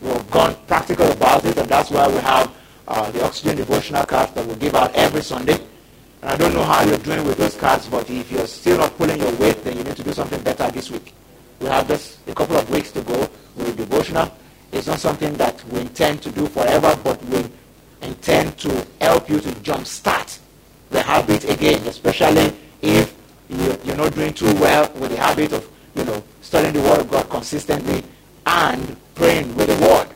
We've 0.00 0.30
gone 0.30 0.56
practical 0.66 1.10
about 1.10 1.44
it, 1.44 1.56
and 1.56 1.68
that's 1.68 1.90
why 1.90 2.08
we 2.08 2.18
have 2.18 2.54
uh, 2.88 3.10
the 3.10 3.24
Oxygen 3.24 3.56
Devotional 3.56 4.04
cards 4.04 4.32
that 4.32 4.46
we 4.46 4.54
give 4.56 4.74
out 4.74 4.94
every 4.94 5.22
Sunday. 5.22 5.58
And 6.22 6.30
I 6.30 6.36
don't 6.36 6.54
know 6.54 6.64
how 6.64 6.82
you're 6.84 6.98
doing 6.98 7.26
with 7.26 7.38
those 7.38 7.56
cards, 7.56 7.88
but 7.88 8.08
if 8.10 8.30
you're 8.30 8.46
still 8.46 8.78
not 8.78 8.96
pulling 8.96 9.20
your 9.20 9.32
weight, 9.36 9.62
then 9.64 9.76
you 9.76 9.84
need 9.84 9.96
to 9.96 10.02
do 10.02 10.12
something 10.12 10.40
better 10.42 10.70
this 10.70 10.90
week. 10.90 11.12
We 11.60 11.66
have 11.66 11.88
just 11.88 12.18
a 12.28 12.34
couple 12.34 12.56
of 12.56 12.68
weeks 12.70 12.92
to 12.92 13.02
go 13.02 13.28
with 13.56 13.76
devotional. 13.76 14.30
It's 14.72 14.86
not 14.86 15.00
something 15.00 15.34
that 15.34 15.64
we 15.68 15.80
intend 15.80 16.22
to 16.22 16.30
do 16.30 16.46
forever, 16.46 16.98
but 17.02 17.22
we 17.26 17.44
intend 18.02 18.58
to 18.58 18.86
help 19.00 19.28
you 19.28 19.40
to 19.40 19.48
jumpstart 19.50 20.38
the 20.90 21.02
habit 21.02 21.48
again, 21.48 21.86
especially 21.86 22.52
if 22.82 23.14
you're 23.48 23.96
not 23.96 24.14
doing 24.14 24.32
too 24.34 24.52
well 24.56 24.90
with 24.94 25.10
the 25.10 25.16
habit 25.16 25.52
of, 25.52 25.68
you 25.96 26.04
know, 26.04 26.22
studying 26.42 26.74
the 26.74 26.82
Word 26.82 27.00
of 27.00 27.10
God 27.10 27.28
consistently 27.30 28.04
and 28.44 28.96
praying 29.14 29.56
with 29.56 29.68
the 29.68 29.86
Word. 29.86 30.08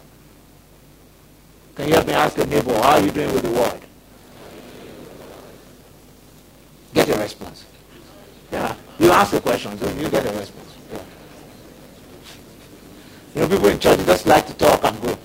Can 1.75 1.89
you 1.89 1.95
help 1.95 2.07
me 2.07 2.13
ask 2.13 2.37
your 2.37 2.47
neighbor, 2.47 2.75
how 2.75 2.91
are 2.91 3.01
you 3.01 3.11
doing 3.11 3.33
with 3.33 3.43
the 3.43 3.51
Word? 3.51 3.81
Get 6.93 7.09
a 7.09 7.19
response. 7.19 7.65
Yeah. 8.53 8.75
You 8.99 9.11
ask 9.11 9.31
the 9.31 9.41
questions, 9.41 9.81
and 9.81 10.01
you 10.01 10.11
get 10.11 10.27
a 10.27 10.39
response. 10.39 10.77
Yeah. 10.93 11.03
You 13.35 13.41
know, 13.41 13.49
people 13.49 13.69
in 13.69 13.79
church 13.79 14.05
just 14.05 14.27
like 14.27 14.47
to 14.47 14.55
talk 14.55 14.85
and 14.85 15.01
go. 15.01 15.19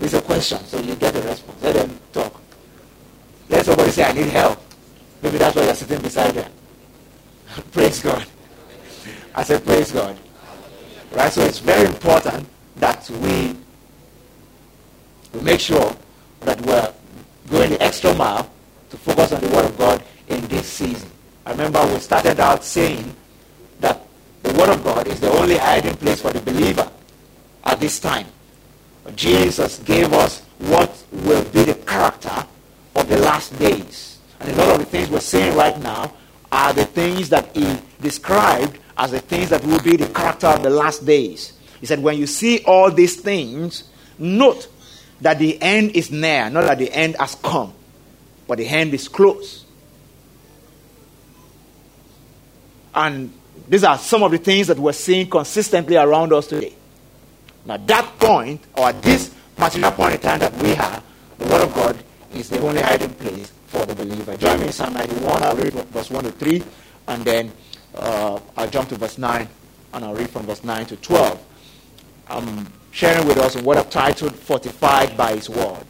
It's 0.00 0.14
a 0.14 0.20
question, 0.20 0.58
so 0.64 0.78
you 0.80 0.94
get 0.94 1.16
a 1.16 1.22
response. 1.22 1.62
Let 1.62 1.74
them 1.74 1.98
talk. 2.12 2.40
Let 3.48 3.64
somebody 3.64 3.90
say, 3.90 4.04
I 4.04 4.12
need 4.12 4.26
help. 4.26 4.60
Maybe 5.22 5.38
that's 5.38 5.56
why 5.56 5.64
you're 5.64 5.74
sitting 5.74 6.00
beside 6.00 6.34
them. 6.34 6.52
praise 7.72 8.00
God. 8.00 8.26
I 9.34 9.42
said, 9.42 9.64
praise 9.64 9.92
God. 9.92 10.16
Right? 11.12 11.32
So 11.32 11.42
it's 11.42 11.58
very 11.58 11.86
important 11.86 12.48
that 12.76 13.08
we, 13.10 13.56
make 15.42 15.60
sure 15.60 15.94
that 16.40 16.60
we're 16.62 16.92
going 17.50 17.70
the 17.70 17.82
extra 17.82 18.14
mile 18.14 18.50
to 18.90 18.96
focus 18.96 19.32
on 19.32 19.40
the 19.40 19.48
Word 19.48 19.66
of 19.66 19.78
God 19.78 20.02
in 20.28 20.46
this 20.48 20.66
season. 20.66 21.10
I 21.46 21.50
remember 21.50 21.84
we 21.86 21.98
started 21.98 22.40
out 22.40 22.64
saying 22.64 23.14
that 23.80 24.00
the 24.42 24.52
Word 24.54 24.70
of 24.70 24.84
God 24.84 25.06
is 25.06 25.20
the 25.20 25.30
only 25.30 25.56
hiding 25.56 25.96
place 25.96 26.22
for 26.22 26.32
the 26.32 26.40
believer 26.40 26.90
at 27.64 27.80
this 27.80 27.98
time. 28.00 28.26
Jesus 29.14 29.78
gave 29.80 30.12
us 30.12 30.40
what 30.58 31.04
will 31.12 31.44
be 31.44 31.64
the 31.64 31.74
character 31.74 32.46
of 32.96 33.08
the 33.08 33.18
last 33.18 33.58
days. 33.58 34.18
And 34.40 34.50
a 34.52 34.56
lot 34.56 34.70
of 34.72 34.78
the 34.78 34.86
things 34.86 35.10
we're 35.10 35.20
saying 35.20 35.56
right 35.56 35.78
now 35.80 36.12
are 36.50 36.72
the 36.72 36.86
things 36.86 37.28
that 37.28 37.54
he 37.56 37.78
described 38.00 38.78
as 38.96 39.10
the 39.10 39.20
things 39.20 39.50
that 39.50 39.64
will 39.64 39.80
be 39.80 39.96
the 39.96 40.06
character 40.08 40.46
of 40.46 40.62
the 40.62 40.70
last 40.70 41.04
days. 41.04 41.52
He 41.80 41.86
said, 41.86 42.02
when 42.02 42.16
you 42.16 42.26
see 42.26 42.62
all 42.64 42.90
these 42.90 43.20
things, 43.20 43.84
note 44.18 44.68
that 45.20 45.38
the 45.38 45.60
end 45.60 45.92
is 45.92 46.10
near, 46.10 46.48
not 46.50 46.62
that 46.62 46.78
the 46.78 46.92
end 46.92 47.16
has 47.18 47.34
come, 47.36 47.72
but 48.46 48.58
the 48.58 48.66
end 48.66 48.94
is 48.94 49.08
close. 49.08 49.64
And 52.94 53.32
these 53.68 53.84
are 53.84 53.98
some 53.98 54.22
of 54.22 54.30
the 54.30 54.38
things 54.38 54.68
that 54.68 54.78
we're 54.78 54.92
seeing 54.92 55.28
consistently 55.28 55.96
around 55.96 56.32
us 56.32 56.46
today. 56.46 56.74
Now, 57.66 57.78
that 57.78 58.18
point, 58.18 58.60
or 58.76 58.92
this 58.92 59.34
particular 59.56 59.90
point 59.90 60.14
in 60.14 60.20
time 60.20 60.38
that 60.40 60.54
we 60.58 60.70
have, 60.74 61.02
the 61.38 61.46
Word 61.46 61.62
of 61.62 61.74
God 61.74 62.04
is 62.34 62.50
the 62.50 62.60
only 62.60 62.80
hiding 62.80 63.14
place 63.14 63.52
for 63.66 63.84
the 63.86 63.94
believer. 63.94 64.36
Join 64.36 64.60
me 64.60 64.66
in 64.66 64.72
Psalm 64.72 64.94
91. 64.94 65.42
I'll 65.42 65.56
read 65.56 65.72
verse 65.72 66.10
1 66.10 66.24
to 66.24 66.30
3, 66.32 66.62
and 67.08 67.24
then 67.24 67.52
uh, 67.96 68.40
I'll 68.56 68.70
jump 68.70 68.88
to 68.90 68.96
verse 68.96 69.18
9, 69.18 69.48
and 69.92 70.04
I'll 70.04 70.14
read 70.14 70.30
from 70.30 70.46
verse 70.46 70.64
9 70.64 70.86
to 70.86 70.96
12. 70.96 71.44
I'm 72.28 72.66
sharing 72.90 73.26
with 73.26 73.38
us 73.38 73.56
what 73.56 73.76
I've 73.76 73.90
titled 73.90 74.34
Fortified 74.34 75.16
by 75.16 75.34
His 75.34 75.48
Word. 75.48 75.84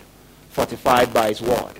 Fortified 0.50 1.12
by 1.12 1.28
His 1.28 1.40
Word. 1.40 1.78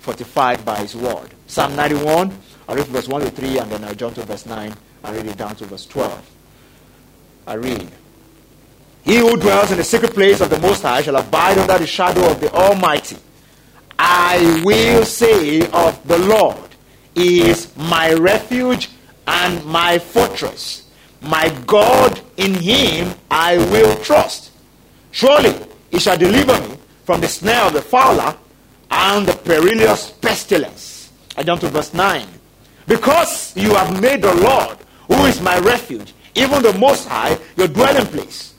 Fortified 0.00 0.64
by 0.64 0.78
His 0.78 0.94
Word. 0.96 1.34
Psalm 1.46 1.76
91, 1.76 2.36
I'll 2.68 2.76
read 2.76 2.86
verse 2.86 3.08
1 3.08 3.22
to 3.22 3.30
3, 3.30 3.58
and 3.58 3.70
then 3.70 3.84
I'll 3.84 3.94
jump 3.94 4.14
to 4.16 4.22
verse 4.22 4.46
9 4.46 4.74
and 5.04 5.16
read 5.16 5.26
it 5.26 5.36
down 5.36 5.56
to 5.56 5.66
verse 5.66 5.86
12. 5.86 6.30
I 7.46 7.54
read. 7.54 7.90
He 9.04 9.16
who 9.16 9.36
dwells 9.36 9.72
in 9.72 9.78
the 9.78 9.84
secret 9.84 10.14
place 10.14 10.40
of 10.40 10.50
the 10.50 10.60
Most 10.60 10.82
High 10.82 11.02
shall 11.02 11.16
abide 11.16 11.58
under 11.58 11.78
the 11.78 11.86
shadow 11.86 12.30
of 12.30 12.40
the 12.40 12.52
Almighty. 12.52 13.16
I 13.98 14.62
will 14.64 15.04
say 15.04 15.68
of 15.70 16.06
the 16.06 16.18
Lord, 16.18 16.70
He 17.14 17.42
is 17.42 17.76
my 17.76 18.12
refuge 18.14 18.88
and 19.26 19.64
my 19.64 19.98
fortress. 19.98 20.88
My 21.20 21.48
God, 21.66 22.20
in 22.36 22.54
Him 22.54 23.14
I 23.30 23.56
will 23.56 23.96
trust. 24.02 24.50
Surely 25.10 25.54
He 25.90 25.98
shall 25.98 26.18
deliver 26.18 26.60
me 26.68 26.76
from 27.04 27.20
the 27.20 27.28
snare 27.28 27.62
of 27.66 27.72
the 27.72 27.82
fowler 27.82 28.36
and 28.90 29.26
the 29.26 29.34
perilous 29.34 30.10
pestilence. 30.10 31.12
I 31.36 31.42
jump 31.42 31.60
to 31.62 31.68
verse 31.68 31.94
9. 31.94 32.26
Because 32.86 33.56
you 33.56 33.74
have 33.74 34.00
made 34.00 34.22
the 34.22 34.34
Lord, 34.34 34.76
who 35.08 35.24
is 35.26 35.40
my 35.40 35.58
refuge, 35.58 36.12
even 36.34 36.62
the 36.62 36.72
Most 36.74 37.08
High, 37.08 37.38
your 37.56 37.68
dwelling 37.68 38.06
place. 38.06 38.54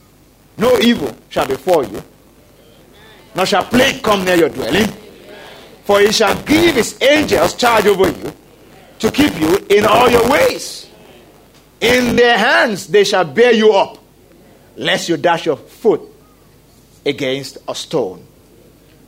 No 0.58 0.78
evil 0.80 1.16
shall 1.30 1.48
befall 1.48 1.84
you, 1.84 2.02
nor 3.36 3.46
shall 3.46 3.64
plague 3.64 4.04
come 4.04 4.24
near 4.24 4.36
your 4.36 4.50
dwelling. 4.50 4.88
For 5.84 6.00
he 6.00 6.12
shall 6.12 6.40
give 6.44 6.76
his 6.76 7.02
angels 7.02 7.56
charge 7.56 7.88
over 7.88 8.10
you 8.10 8.34
to 9.04 9.12
keep 9.12 9.38
you 9.38 9.58
in 9.70 9.86
all 9.86 10.10
your 10.10 10.30
ways. 10.30 10.90
In 11.82 12.16
their 12.16 12.38
hands 12.38 12.88
they 12.88 13.04
shall 13.04 13.26
bear 13.26 13.52
you 13.52 13.74
up, 13.74 13.98
lest 14.78 15.10
you 15.10 15.18
dash 15.18 15.46
your 15.46 15.58
foot 15.58 16.02
against 17.06 17.58
a 17.68 17.76
stone. 17.76 18.26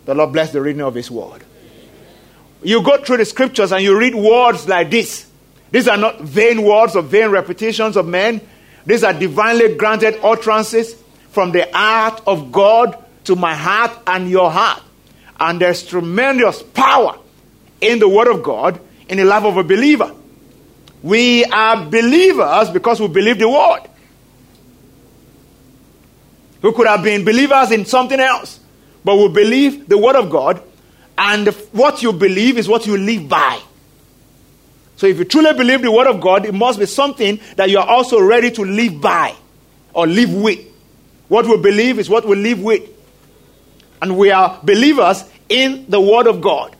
The 0.03 0.13
Lord 0.13 0.33
bless 0.33 0.51
the 0.51 0.61
reading 0.61 0.81
of 0.81 0.95
his 0.95 1.09
word. 1.09 1.45
You 2.61 2.83
go 2.83 2.97
through 2.97 3.17
the 3.17 3.25
scriptures 3.25 3.71
and 3.71 3.81
you 3.81 3.97
read 3.97 4.13
words 4.13 4.67
like 4.67 4.91
this. 4.91 5.27
These 5.71 5.87
are 5.87 5.95
not 5.95 6.19
vain 6.19 6.63
words 6.63 6.97
or 6.97 7.01
vain 7.01 7.29
repetitions 7.29 7.95
of 7.95 8.05
men. 8.05 8.41
These 8.85 9.05
are 9.05 9.13
divinely 9.13 9.75
granted 9.75 10.19
utterances 10.21 11.01
from 11.29 11.53
the 11.53 11.69
heart 11.71 12.21
of 12.27 12.51
God 12.51 13.01
to 13.23 13.37
my 13.37 13.55
heart 13.55 13.97
and 14.05 14.29
your 14.29 14.51
heart. 14.51 14.83
And 15.39 15.61
there's 15.61 15.85
tremendous 15.85 16.61
power 16.61 17.17
in 17.79 17.99
the 17.99 18.09
Word 18.09 18.27
of 18.27 18.43
God 18.43 18.81
in 19.09 19.17
the 19.17 19.25
life 19.25 19.43
of 19.43 19.57
a 19.57 19.63
believer. 19.63 20.13
We 21.03 21.45
are 21.45 21.85
believers 21.85 22.69
because 22.69 22.99
we 22.99 23.07
believe 23.07 23.39
the 23.39 23.49
Word. 23.49 23.81
We 26.61 26.73
could 26.73 26.87
have 26.87 27.03
been 27.03 27.23
believers 27.23 27.71
in 27.71 27.85
something 27.85 28.19
else, 28.19 28.59
but 29.03 29.15
we 29.17 29.27
believe 29.27 29.87
the 29.87 29.97
Word 29.97 30.15
of 30.15 30.29
God, 30.31 30.63
and 31.17 31.47
what 31.71 32.01
you 32.01 32.11
believe 32.11 32.57
is 32.57 32.67
what 32.67 32.87
you 32.87 32.97
live 32.97 33.29
by. 33.29 33.61
So 34.95 35.07
if 35.07 35.19
you 35.19 35.25
truly 35.25 35.53
believe 35.53 35.81
the 35.81 35.91
Word 35.91 36.07
of 36.07 36.19
God, 36.21 36.45
it 36.45 36.53
must 36.53 36.79
be 36.79 36.85
something 36.85 37.39
that 37.57 37.69
you 37.69 37.77
are 37.77 37.87
also 37.87 38.19
ready 38.19 38.49
to 38.51 38.63
live 38.63 38.99
by 38.99 39.35
or 39.93 40.07
live 40.07 40.33
with. 40.33 40.59
What 41.27 41.45
we 41.45 41.57
believe 41.57 41.99
is 41.99 42.09
what 42.09 42.25
we 42.25 42.35
live 42.35 42.61
with. 42.61 42.89
And 44.01 44.17
we 44.17 44.31
are 44.31 44.59
believers 44.63 45.23
in 45.49 45.85
the 45.89 45.99
Word 45.99 46.27
of 46.27 46.41
God. 46.41 46.75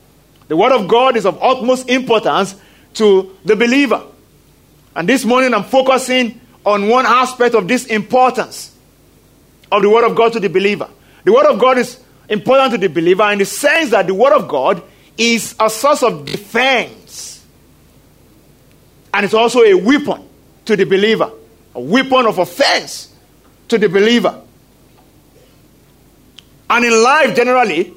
The 0.48 0.56
Word 0.56 0.72
of 0.72 0.88
God 0.88 1.16
is 1.16 1.26
of 1.26 1.42
utmost 1.42 1.88
importance 1.88 2.54
to 2.94 3.36
the 3.44 3.56
believer. 3.56 4.02
And 4.94 5.08
this 5.08 5.24
morning 5.24 5.52
I'm 5.52 5.64
focusing 5.64 6.40
on 6.64 6.88
one 6.88 7.06
aspect 7.06 7.54
of 7.54 7.68
this 7.68 7.86
importance 7.86 8.76
of 9.70 9.82
the 9.82 9.90
Word 9.90 10.04
of 10.08 10.16
God 10.16 10.32
to 10.34 10.40
the 10.40 10.48
believer. 10.48 10.88
The 11.24 11.32
Word 11.32 11.46
of 11.46 11.58
God 11.58 11.78
is 11.78 12.00
important 12.28 12.72
to 12.72 12.78
the 12.78 12.88
believer 12.88 13.30
in 13.32 13.38
the 13.38 13.44
sense 13.44 13.90
that 13.90 14.06
the 14.06 14.14
Word 14.14 14.32
of 14.32 14.48
God 14.48 14.82
is 15.18 15.54
a 15.58 15.68
source 15.68 16.02
of 16.02 16.24
defense. 16.24 17.44
And 19.12 19.24
it's 19.24 19.34
also 19.34 19.62
a 19.62 19.74
weapon 19.74 20.28
to 20.66 20.76
the 20.76 20.84
believer, 20.84 21.30
a 21.74 21.80
weapon 21.80 22.26
of 22.26 22.38
offense 22.38 23.12
to 23.68 23.78
the 23.78 23.88
believer. 23.88 24.42
And 26.68 26.84
in 26.84 27.02
life, 27.02 27.34
generally, 27.34 27.94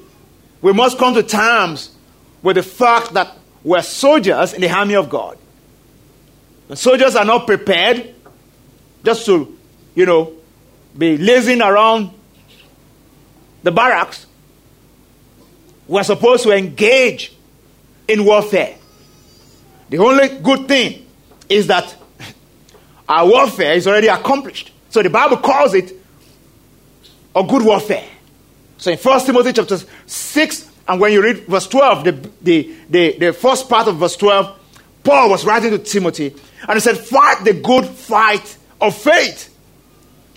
we 0.62 0.72
must 0.72 0.98
come 0.98 1.14
to 1.14 1.22
terms 1.22 1.90
with 2.42 2.56
the 2.56 2.62
fact 2.62 3.14
that 3.14 3.36
we're 3.62 3.82
soldiers 3.82 4.52
in 4.52 4.60
the 4.60 4.70
army 4.70 4.94
of 4.94 5.10
God. 5.10 5.36
And 6.68 6.78
soldiers 6.78 7.16
are 7.16 7.24
not 7.24 7.46
prepared 7.46 8.14
just 9.04 9.26
to, 9.26 9.56
you 9.94 10.06
know, 10.06 10.32
be 10.96 11.18
lazing 11.18 11.60
around 11.60 12.10
the 13.62 13.70
barracks. 13.70 14.26
We're 15.86 16.04
supposed 16.04 16.44
to 16.44 16.52
engage 16.52 17.36
in 18.08 18.24
warfare. 18.24 18.76
The 19.90 19.98
only 19.98 20.28
good 20.38 20.68
thing 20.68 21.06
is 21.48 21.66
that 21.66 21.94
our 23.08 23.26
warfare 23.26 23.74
is 23.74 23.86
already 23.86 24.06
accomplished. 24.06 24.70
So 24.88 25.02
the 25.02 25.10
Bible 25.10 25.38
calls 25.38 25.74
it 25.74 25.92
a 27.34 27.42
good 27.42 27.62
warfare. 27.62 28.06
So 28.78 28.90
in 28.90 28.98
1 28.98 29.26
Timothy 29.26 29.52
chapter 29.52 29.78
6, 30.06 30.69
and 30.90 31.00
when 31.00 31.12
you 31.12 31.22
read 31.22 31.46
verse 31.46 31.68
12, 31.68 32.02
the, 32.02 32.12
the, 32.42 32.74
the, 32.88 33.18
the 33.18 33.32
first 33.32 33.68
part 33.68 33.86
of 33.86 33.98
verse 33.98 34.16
12, 34.16 34.58
Paul 35.04 35.30
was 35.30 35.44
writing 35.44 35.70
to 35.70 35.78
Timothy, 35.78 36.34
and 36.66 36.72
he 36.74 36.80
said, 36.80 36.98
Fight 36.98 37.44
the 37.44 37.52
good 37.52 37.86
fight 37.86 38.58
of 38.80 38.96
faith 38.96 39.56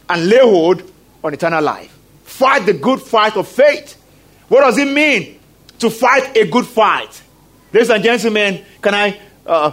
and 0.07 0.29
lay 0.29 0.37
hold 0.37 0.83
on 1.23 1.33
eternal 1.33 1.63
life. 1.63 1.97
Fight 2.21 2.67
the 2.67 2.73
good 2.73 3.01
fight 3.01 3.35
of 3.35 3.47
faith. 3.47 3.99
What 4.47 4.61
does 4.61 4.77
it 4.77 4.87
mean 4.93 5.39
to 5.79 5.89
fight 5.89 6.37
a 6.37 6.47
good 6.47 6.67
fight? 6.67 7.23
Ladies 7.73 7.89
and 7.89 8.03
gentlemen, 8.03 8.63
can 8.79 8.93
I 8.93 9.19
uh, 9.47 9.71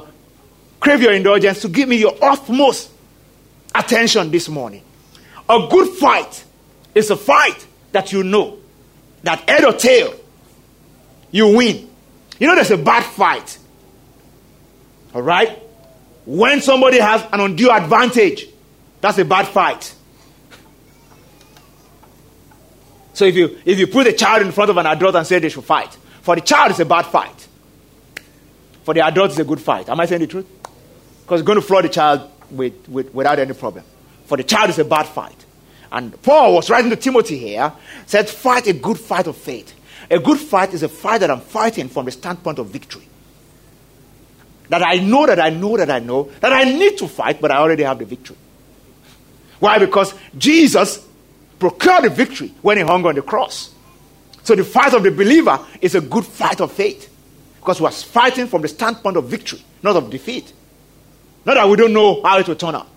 crave 0.80 1.02
your 1.02 1.12
indulgence 1.12 1.60
to 1.60 1.68
give 1.68 1.90
me 1.90 1.96
your 1.96 2.16
utmost 2.22 2.90
attention 3.75 4.30
this 4.30 4.49
morning? 4.49 4.82
A 5.46 5.68
good 5.70 5.88
fight 5.99 6.42
is 6.94 7.10
a 7.10 7.18
fight 7.18 7.66
that 7.92 8.12
you 8.12 8.22
know 8.22 8.56
that 9.25 9.46
head 9.46 9.66
or 9.66 9.75
tail, 9.75 10.14
you 11.30 11.56
win. 11.56 11.88
You 12.38 12.46
know, 12.46 12.54
there's 12.54 12.70
a 12.70 12.78
bad 12.78 13.04
fight. 13.04 13.58
All 15.14 15.22
right? 15.22 15.58
When 16.26 16.60
somebody 16.60 16.99
has 16.99 17.25
an 17.32 17.40
undue 17.40 17.70
advantage, 17.70 18.46
that's 19.00 19.18
a 19.18 19.25
bad 19.25 19.49
fight. 19.49 19.94
So 23.12 23.25
if 23.26 23.34
you 23.34 23.58
if 23.64 23.78
you 23.78 23.87
put 23.87 24.06
a 24.06 24.12
child 24.12 24.42
in 24.42 24.52
front 24.52 24.70
of 24.70 24.76
an 24.76 24.87
adult 24.87 25.14
and 25.14 25.26
say 25.26 25.38
they 25.38 25.49
should 25.49 25.64
fight, 25.64 25.92
for 26.22 26.34
the 26.34 26.40
child 26.40 26.70
it's 26.70 26.80
a 26.80 26.84
bad 26.84 27.06
fight. 27.06 27.49
For 28.84 28.94
the 28.94 29.04
adult 29.04 29.30
it's 29.30 29.38
a 29.38 29.44
good 29.44 29.60
fight. 29.60 29.88
Am 29.88 30.00
I 30.00 30.06
saying 30.06 30.22
the 30.22 30.26
truth? 30.26 30.46
Because 31.22 31.40
it's 31.40 31.46
going 31.46 31.60
to 31.60 31.66
floor 31.66 31.82
the 31.82 31.88
child 31.88 32.30
with, 32.50 32.88
with, 32.88 33.14
without 33.14 33.38
any 33.38 33.52
problem. 33.52 33.84
For 34.25 34.37
the 34.37 34.44
child 34.44 34.70
it's 34.70 34.78
a 34.78 34.84
bad 34.84 35.06
fight. 35.06 35.44
And 35.92 36.20
Paul 36.22 36.54
was 36.54 36.70
writing 36.70 36.90
to 36.90 36.96
Timothy 36.96 37.37
here, 37.37 37.72
said, 38.06 38.28
fight 38.28 38.66
a 38.68 38.72
good 38.72 38.99
fight 38.99 39.26
of 39.26 39.37
faith. 39.37 39.75
A 40.10 40.18
good 40.18 40.38
fight 40.38 40.74
is 40.74 40.82
a 40.82 40.88
fight 40.88 41.18
that 41.18 41.30
I'm 41.30 41.40
fighting 41.40 41.88
from 41.88 42.06
the 42.06 42.10
standpoint 42.10 42.58
of 42.58 42.66
victory. 42.66 43.06
That 44.68 44.82
I 44.82 44.96
know 44.96 45.26
that 45.26 45.40
I 45.40 45.50
know 45.50 45.76
that 45.76 45.90
I 45.90 46.00
know 46.00 46.24
that 46.40 46.52
I 46.52 46.64
need 46.64 46.98
to 46.98 47.08
fight, 47.08 47.40
but 47.40 47.50
I 47.50 47.58
already 47.58 47.84
have 47.84 47.98
the 47.98 48.04
victory. 48.04 48.36
Why? 49.60 49.78
Because 49.78 50.14
Jesus 50.36 51.06
procured 51.58 52.04
the 52.04 52.10
victory 52.10 52.52
when 52.62 52.78
he 52.78 52.82
hung 52.82 53.04
on 53.06 53.14
the 53.14 53.22
cross. 53.22 53.74
So 54.42 54.54
the 54.54 54.64
fight 54.64 54.94
of 54.94 55.02
the 55.02 55.10
believer 55.10 55.64
is 55.80 55.94
a 55.94 56.00
good 56.00 56.24
fight 56.24 56.60
of 56.60 56.72
faith. 56.72 57.08
Because 57.60 57.80
we're 57.80 57.90
fighting 57.90 58.46
from 58.46 58.62
the 58.62 58.68
standpoint 58.68 59.16
of 59.16 59.26
victory, 59.26 59.62
not 59.82 59.96
of 59.96 60.10
defeat. 60.10 60.52
Not 61.44 61.54
that 61.54 61.68
we 61.68 61.76
don't 61.76 61.92
know 61.92 62.23
how 62.23 62.38
it 62.38 62.49
will 62.49 62.56
turn 62.56 62.75
out. 62.75 62.88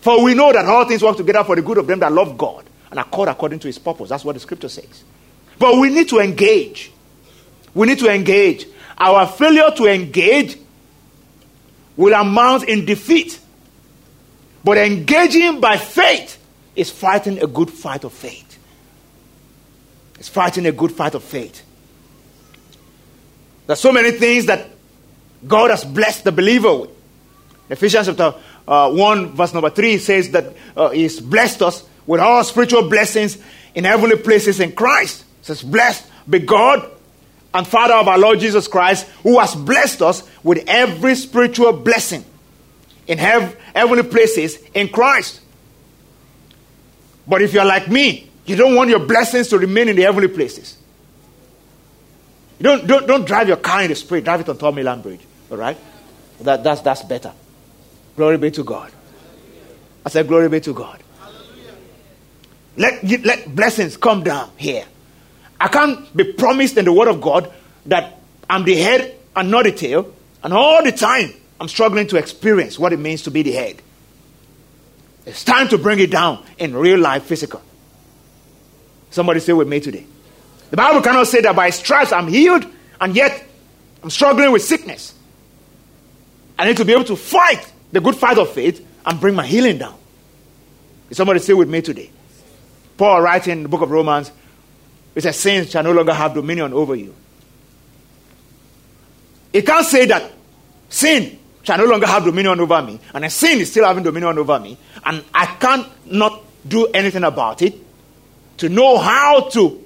For 0.00 0.22
we 0.22 0.34
know 0.34 0.52
that 0.52 0.64
all 0.64 0.84
things 0.84 1.02
work 1.02 1.16
together 1.16 1.44
for 1.44 1.56
the 1.56 1.62
good 1.62 1.78
of 1.78 1.86
them 1.86 2.00
that 2.00 2.12
love 2.12 2.36
God 2.36 2.64
and 2.90 2.98
are 2.98 3.04
called 3.04 3.28
according 3.28 3.60
to 3.60 3.68
his 3.68 3.78
purpose. 3.78 4.08
That's 4.08 4.24
what 4.24 4.34
the 4.34 4.40
scripture 4.40 4.68
says. 4.68 5.04
But 5.58 5.78
we 5.78 5.90
need 5.90 6.08
to 6.10 6.20
engage. 6.20 6.92
We 7.74 7.86
need 7.86 7.98
to 7.98 8.12
engage. 8.12 8.66
Our 8.96 9.26
failure 9.26 9.70
to 9.76 9.86
engage 9.86 10.58
will 11.96 12.14
amount 12.14 12.64
in 12.64 12.84
defeat. 12.84 13.38
But 14.64 14.78
engaging 14.78 15.60
by 15.60 15.76
faith 15.76 16.42
is 16.76 16.90
fighting 16.90 17.42
a 17.42 17.46
good 17.46 17.70
fight 17.70 18.04
of 18.04 18.12
faith. 18.12 18.58
It's 20.18 20.28
fighting 20.28 20.66
a 20.66 20.72
good 20.72 20.92
fight 20.92 21.14
of 21.14 21.22
faith. 21.22 21.64
There's 23.66 23.80
so 23.80 23.92
many 23.92 24.12
things 24.12 24.46
that 24.46 24.68
God 25.46 25.70
has 25.70 25.84
blessed 25.84 26.24
the 26.24 26.32
believer 26.32 26.74
with. 26.74 26.90
Ephesians 27.70 28.06
chapter 28.06 28.34
uh, 28.66 28.90
1, 28.90 29.36
verse 29.36 29.52
number 29.52 29.70
3 29.70 29.98
says 29.98 30.30
that 30.30 30.56
uh, 30.76 30.90
He's 30.90 31.20
blessed 31.20 31.62
us 31.62 31.86
with 32.06 32.20
all 32.20 32.42
spiritual 32.42 32.88
blessings 32.88 33.38
in 33.74 33.84
heavenly 33.84 34.16
places 34.16 34.58
in 34.60 34.72
Christ. 34.72 35.24
Says, 35.48 35.62
Blessed 35.62 36.06
be 36.28 36.40
God 36.40 36.90
and 37.54 37.66
Father 37.66 37.94
of 37.94 38.06
our 38.06 38.18
Lord 38.18 38.38
Jesus 38.38 38.68
Christ, 38.68 39.06
who 39.22 39.38
has 39.38 39.54
blessed 39.54 40.02
us 40.02 40.28
with 40.42 40.62
every 40.68 41.14
spiritual 41.14 41.72
blessing 41.72 42.22
in 43.06 43.16
hev- 43.16 43.58
heavenly 43.74 44.02
places 44.02 44.58
in 44.74 44.90
Christ. 44.90 45.40
But 47.26 47.40
if 47.40 47.54
you're 47.54 47.64
like 47.64 47.88
me, 47.88 48.28
you 48.44 48.56
don't 48.56 48.74
want 48.74 48.90
your 48.90 48.98
blessings 48.98 49.48
to 49.48 49.58
remain 49.58 49.88
in 49.88 49.96
the 49.96 50.02
heavenly 50.02 50.28
places. 50.28 50.76
You 52.58 52.64
don't, 52.64 52.86
don't, 52.86 53.06
don't 53.06 53.26
drive 53.26 53.48
your 53.48 53.56
car 53.56 53.82
in 53.82 53.88
the 53.88 53.94
spirit, 53.94 54.24
drive 54.24 54.40
it 54.40 54.48
on 54.50 54.56
Third 54.58 54.74
Mainland 54.74 55.02
Bridge. 55.02 55.20
All 55.50 55.56
right? 55.56 55.78
That, 56.42 56.62
that's, 56.62 56.82
that's 56.82 57.02
better. 57.02 57.32
Glory 58.16 58.36
be 58.36 58.50
to 58.50 58.64
God. 58.64 58.92
I 60.04 60.10
said, 60.10 60.28
Glory 60.28 60.50
be 60.50 60.60
to 60.60 60.74
God. 60.74 61.02
Let, 62.76 63.02
let 63.02 63.54
blessings 63.54 63.96
come 63.96 64.22
down 64.22 64.50
here. 64.58 64.84
I 65.60 65.68
can't 65.68 66.16
be 66.16 66.32
promised 66.32 66.76
in 66.76 66.84
the 66.84 66.92
Word 66.92 67.08
of 67.08 67.20
God 67.20 67.52
that 67.86 68.18
I'm 68.48 68.64
the 68.64 68.76
head 68.76 69.16
and 69.34 69.50
not 69.50 69.64
the 69.64 69.72
tail, 69.72 70.12
and 70.42 70.52
all 70.52 70.82
the 70.82 70.92
time 70.92 71.32
I'm 71.60 71.68
struggling 71.68 72.06
to 72.08 72.16
experience 72.16 72.78
what 72.78 72.92
it 72.92 72.98
means 72.98 73.22
to 73.22 73.30
be 73.30 73.42
the 73.42 73.52
head. 73.52 73.82
It's 75.26 75.44
time 75.44 75.68
to 75.68 75.78
bring 75.78 75.98
it 75.98 76.10
down 76.10 76.44
in 76.58 76.74
real 76.76 76.98
life, 76.98 77.24
physical. 77.24 77.60
Somebody 79.10 79.40
say 79.40 79.52
with 79.52 79.68
me 79.68 79.80
today. 79.80 80.06
The 80.70 80.76
Bible 80.76 81.02
cannot 81.02 81.26
say 81.26 81.40
that 81.40 81.56
by 81.56 81.70
stripes 81.70 82.12
I'm 82.12 82.28
healed, 82.28 82.64
and 83.00 83.14
yet 83.16 83.44
I'm 84.02 84.10
struggling 84.10 84.52
with 84.52 84.62
sickness. 84.62 85.14
I 86.58 86.66
need 86.66 86.76
to 86.78 86.84
be 86.84 86.92
able 86.92 87.04
to 87.04 87.16
fight 87.16 87.72
the 87.92 88.00
good 88.00 88.16
fight 88.16 88.38
of 88.38 88.50
faith 88.52 88.86
and 89.04 89.20
bring 89.20 89.34
my 89.34 89.46
healing 89.46 89.78
down. 89.78 89.96
Is 91.10 91.16
somebody 91.16 91.40
say 91.40 91.54
with 91.54 91.68
me 91.68 91.80
today? 91.80 92.10
Paul 92.96 93.22
writing 93.22 93.52
in 93.52 93.62
the 93.62 93.68
book 93.68 93.80
of 93.80 93.90
Romans, 93.90 94.30
it 95.18 95.22
says, 95.22 95.36
Sin 95.36 95.66
shall 95.66 95.82
no 95.82 95.90
longer 95.90 96.14
have 96.14 96.32
dominion 96.32 96.72
over 96.72 96.94
you. 96.94 97.12
It 99.52 99.66
can't 99.66 99.84
say 99.84 100.06
that 100.06 100.30
sin 100.88 101.40
shall 101.64 101.76
no 101.76 101.86
longer 101.86 102.06
have 102.06 102.24
dominion 102.24 102.60
over 102.60 102.80
me, 102.80 103.00
and 103.12 103.24
a 103.24 103.30
sin 103.30 103.58
is 103.58 103.68
still 103.68 103.84
having 103.84 104.04
dominion 104.04 104.38
over 104.38 104.60
me, 104.60 104.78
and 105.04 105.24
I 105.34 105.46
can't 105.46 105.88
not 106.06 106.44
do 106.66 106.86
anything 106.94 107.24
about 107.24 107.62
it 107.62 107.74
to 108.58 108.68
know 108.68 108.96
how 108.98 109.48
to 109.50 109.84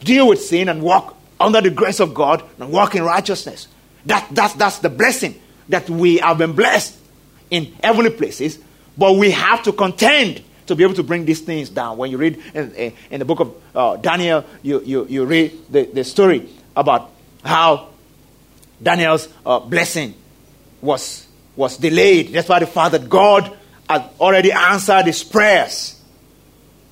deal 0.00 0.28
with 0.28 0.40
sin 0.42 0.70
and 0.70 0.82
walk 0.82 1.14
under 1.38 1.60
the 1.60 1.70
grace 1.70 2.00
of 2.00 2.14
God 2.14 2.42
and 2.58 2.72
walk 2.72 2.94
in 2.94 3.02
righteousness. 3.02 3.68
That, 4.06 4.26
that's, 4.30 4.54
that's 4.54 4.78
the 4.78 4.88
blessing 4.88 5.38
that 5.68 5.90
we 5.90 6.16
have 6.16 6.38
been 6.38 6.54
blessed 6.54 6.96
in 7.50 7.66
heavenly 7.84 8.10
places, 8.10 8.58
but 8.96 9.16
we 9.16 9.32
have 9.32 9.62
to 9.64 9.72
contend 9.72 10.42
to 10.68 10.76
be 10.76 10.84
able 10.84 10.94
to 10.94 11.02
bring 11.02 11.24
these 11.24 11.40
things 11.40 11.68
down. 11.68 11.98
When 11.98 12.10
you 12.10 12.18
read 12.18 12.40
in, 12.54 12.92
in 13.10 13.18
the 13.18 13.24
book 13.24 13.40
of 13.40 13.54
uh, 13.74 13.96
Daniel, 13.96 14.44
you, 14.62 14.80
you, 14.82 15.06
you 15.06 15.24
read 15.24 15.52
the, 15.70 15.84
the 15.84 16.04
story 16.04 16.48
about 16.76 17.10
how 17.44 17.88
Daniel's 18.82 19.28
uh, 19.44 19.58
blessing 19.60 20.14
was, 20.80 21.26
was 21.56 21.76
delayed. 21.76 22.32
That's 22.32 22.48
why 22.48 22.60
the 22.60 22.66
fact 22.66 22.92
that 22.92 23.08
God 23.08 23.56
had 23.88 24.08
already 24.20 24.52
answered 24.52 25.06
his 25.06 25.24
prayers. 25.24 26.00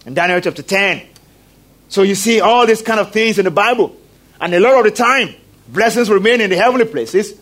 In 0.04 0.14
Daniel 0.14 0.40
chapter 0.40 0.62
10. 0.62 1.02
So 1.88 2.02
you 2.02 2.14
see 2.14 2.40
all 2.40 2.66
these 2.66 2.82
kind 2.82 3.00
of 3.00 3.12
things 3.12 3.38
in 3.38 3.44
the 3.44 3.50
Bible. 3.50 3.96
And 4.40 4.54
a 4.54 4.60
lot 4.60 4.78
of 4.78 4.84
the 4.84 4.90
time, 4.90 5.34
blessings 5.68 6.10
remain 6.10 6.40
in 6.40 6.50
the 6.50 6.56
heavenly 6.56 6.86
places. 6.86 7.38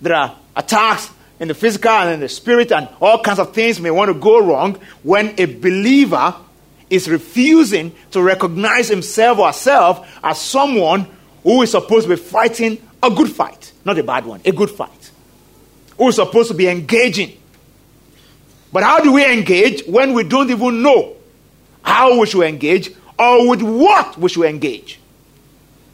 There 0.00 0.14
are 0.14 0.36
attacks 0.56 1.10
in 1.40 1.48
the 1.48 1.54
physical 1.54 1.90
and 1.90 2.14
in 2.14 2.20
the 2.20 2.28
spirit, 2.28 2.70
and 2.70 2.88
all 3.00 3.22
kinds 3.22 3.38
of 3.38 3.52
things 3.54 3.80
may 3.80 3.90
want 3.90 4.10
to 4.10 4.14
go 4.14 4.44
wrong 4.44 4.78
when 5.02 5.34
a 5.38 5.46
believer 5.46 6.36
is 6.90 7.08
refusing 7.08 7.92
to 8.10 8.22
recognize 8.22 8.88
himself 8.88 9.38
or 9.38 9.46
herself 9.46 10.18
as 10.22 10.40
someone 10.40 11.06
who 11.42 11.62
is 11.62 11.70
supposed 11.70 12.06
to 12.06 12.14
be 12.14 12.20
fighting 12.20 12.76
a 13.02 13.10
good 13.10 13.30
fight, 13.30 13.72
not 13.84 13.98
a 13.98 14.02
bad 14.02 14.26
one, 14.26 14.40
a 14.44 14.52
good 14.52 14.70
fight, 14.70 15.10
who 15.96 16.08
is 16.08 16.16
supposed 16.16 16.48
to 16.48 16.54
be 16.54 16.68
engaging. 16.68 17.36
But 18.72 18.82
how 18.82 19.00
do 19.00 19.12
we 19.12 19.24
engage 19.24 19.82
when 19.86 20.12
we 20.12 20.24
don't 20.24 20.50
even 20.50 20.82
know 20.82 21.16
how 21.82 22.20
we 22.20 22.26
should 22.26 22.42
engage 22.42 22.90
or 23.18 23.48
with 23.48 23.62
what 23.62 24.18
we 24.18 24.28
should 24.28 24.44
engage? 24.44 25.00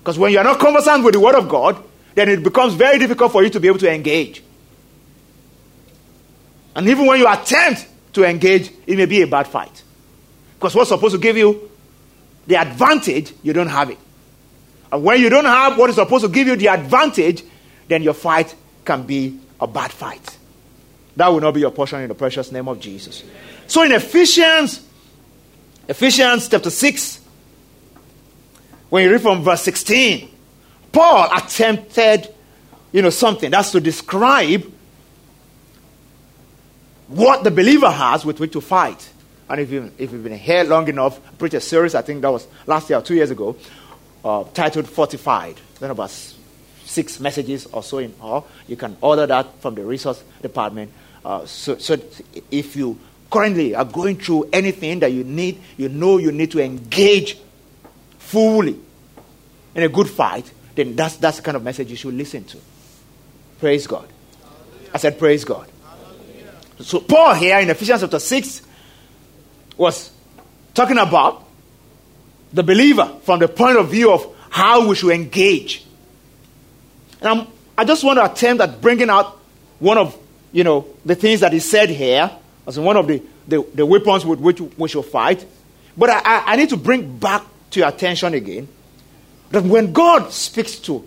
Because 0.00 0.18
when 0.18 0.32
you 0.32 0.38
are 0.38 0.44
not 0.44 0.58
conversant 0.58 1.04
with 1.04 1.14
the 1.14 1.20
Word 1.20 1.36
of 1.36 1.48
God, 1.48 1.82
then 2.14 2.28
it 2.28 2.42
becomes 2.42 2.74
very 2.74 2.98
difficult 2.98 3.32
for 3.32 3.42
you 3.44 3.50
to 3.50 3.60
be 3.60 3.68
able 3.68 3.78
to 3.78 3.92
engage. 3.92 4.42
And 6.76 6.86
even 6.88 7.06
when 7.06 7.18
you 7.18 7.26
attempt 7.26 7.88
to 8.12 8.24
engage, 8.24 8.70
it 8.86 8.96
may 8.96 9.06
be 9.06 9.22
a 9.22 9.26
bad 9.26 9.48
fight. 9.48 9.82
Because 10.54 10.74
what's 10.74 10.90
supposed 10.90 11.14
to 11.14 11.20
give 11.20 11.36
you 11.36 11.70
the 12.46 12.56
advantage, 12.56 13.32
you 13.42 13.54
don't 13.54 13.68
have 13.68 13.90
it. 13.90 13.98
And 14.92 15.02
when 15.02 15.20
you 15.20 15.30
don't 15.30 15.46
have 15.46 15.78
what 15.78 15.88
is 15.88 15.96
supposed 15.96 16.26
to 16.26 16.30
give 16.30 16.46
you 16.46 16.54
the 16.54 16.68
advantage, 16.68 17.42
then 17.88 18.02
your 18.02 18.12
fight 18.12 18.54
can 18.84 19.04
be 19.04 19.40
a 19.58 19.66
bad 19.66 19.90
fight. 19.90 20.36
That 21.16 21.28
will 21.28 21.40
not 21.40 21.54
be 21.54 21.60
your 21.60 21.70
portion 21.70 22.02
in 22.02 22.08
the 22.08 22.14
precious 22.14 22.52
name 22.52 22.68
of 22.68 22.78
Jesus. 22.78 23.24
So 23.66 23.82
in 23.82 23.92
Ephesians, 23.92 24.86
Ephesians 25.88 26.46
chapter 26.46 26.68
6, 26.68 27.20
when 28.90 29.04
you 29.04 29.10
read 29.10 29.22
from 29.22 29.42
verse 29.42 29.62
16, 29.62 30.28
Paul 30.92 31.30
attempted, 31.34 32.32
you 32.92 33.00
know, 33.00 33.10
something. 33.10 33.50
That's 33.50 33.72
to 33.72 33.80
describe 33.80 34.72
what 37.08 37.44
the 37.44 37.50
believer 37.50 37.90
has 37.90 38.24
with 38.24 38.40
which 38.40 38.52
to 38.52 38.60
fight. 38.60 39.08
And 39.48 39.60
if, 39.60 39.70
you, 39.70 39.92
if 39.96 40.12
you've 40.12 40.24
been 40.24 40.38
here 40.38 40.64
long 40.64 40.88
enough, 40.88 41.20
I 41.40 41.46
a 41.46 41.60
series, 41.60 41.94
I 41.94 42.02
think 42.02 42.22
that 42.22 42.32
was 42.32 42.46
last 42.66 42.90
year 42.90 42.98
or 42.98 43.02
two 43.02 43.14
years 43.14 43.30
ago, 43.30 43.56
uh, 44.24 44.44
titled 44.54 44.88
Fortified. 44.88 45.60
Then 45.78 45.90
about 45.90 46.10
six 46.84 47.20
messages 47.20 47.66
or 47.66 47.82
so 47.82 47.98
in 47.98 48.14
all. 48.20 48.46
You 48.66 48.76
can 48.76 48.96
order 49.00 49.26
that 49.26 49.60
from 49.60 49.74
the 49.74 49.84
resource 49.84 50.22
department. 50.42 50.92
Uh, 51.24 51.44
so, 51.46 51.76
so 51.78 51.96
if 52.50 52.74
you 52.74 52.98
currently 53.30 53.74
are 53.74 53.84
going 53.84 54.16
through 54.16 54.48
anything 54.52 55.00
that 55.00 55.12
you 55.12 55.24
need, 55.24 55.60
you 55.76 55.88
know 55.88 56.18
you 56.18 56.32
need 56.32 56.50
to 56.52 56.62
engage 56.62 57.38
fully 58.18 58.78
in 59.74 59.82
a 59.82 59.88
good 59.88 60.08
fight, 60.08 60.50
then 60.74 60.96
that's, 60.96 61.16
that's 61.16 61.36
the 61.36 61.42
kind 61.42 61.56
of 61.56 61.62
message 61.62 61.90
you 61.90 61.96
should 61.96 62.14
listen 62.14 62.44
to. 62.44 62.58
Praise 63.58 63.86
God. 63.86 64.08
I 64.92 64.98
said, 64.98 65.18
Praise 65.18 65.44
God. 65.44 65.70
So, 66.80 67.00
Paul 67.00 67.34
here 67.34 67.58
in 67.58 67.70
Ephesians 67.70 68.02
chapter 68.02 68.18
6 68.18 68.62
was 69.76 70.10
talking 70.74 70.98
about 70.98 71.44
the 72.52 72.62
believer 72.62 73.16
from 73.22 73.40
the 73.40 73.48
point 73.48 73.78
of 73.78 73.90
view 73.90 74.12
of 74.12 74.34
how 74.50 74.88
we 74.88 74.94
should 74.94 75.12
engage. 75.12 75.84
And 77.20 77.28
I'm, 77.28 77.46
I 77.76 77.84
just 77.84 78.04
want 78.04 78.18
to 78.18 78.30
attempt 78.30 78.62
at 78.62 78.80
bringing 78.80 79.10
out 79.10 79.38
one 79.78 79.98
of 79.98 80.16
you 80.52 80.64
know 80.64 80.86
the 81.04 81.14
things 81.14 81.40
that 81.40 81.52
he 81.52 81.60
said 81.60 81.90
here 81.90 82.30
as 82.66 82.78
one 82.78 82.96
of 82.96 83.06
the, 83.06 83.22
the, 83.46 83.64
the 83.74 83.86
weapons 83.86 84.26
with 84.26 84.40
which 84.40 84.60
we 84.60 84.88
should 84.88 85.04
fight. 85.04 85.46
But 85.96 86.10
I, 86.10 86.18
I, 86.18 86.52
I 86.52 86.56
need 86.56 86.70
to 86.70 86.76
bring 86.76 87.18
back 87.18 87.42
to 87.70 87.80
your 87.80 87.88
attention 87.88 88.34
again 88.34 88.68
that 89.50 89.64
when 89.64 89.92
God 89.92 90.32
speaks 90.32 90.78
to 90.80 91.06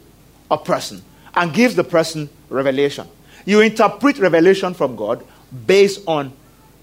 a 0.49 0.57
person 0.57 1.03
and 1.35 1.53
gives 1.53 1.75
the 1.75 1.83
person 1.83 2.29
revelation, 2.49 3.07
you 3.45 3.61
interpret 3.61 4.17
revelation 4.19 4.73
from 4.73 4.95
God 4.95 5.23
based 5.65 6.01
on 6.07 6.33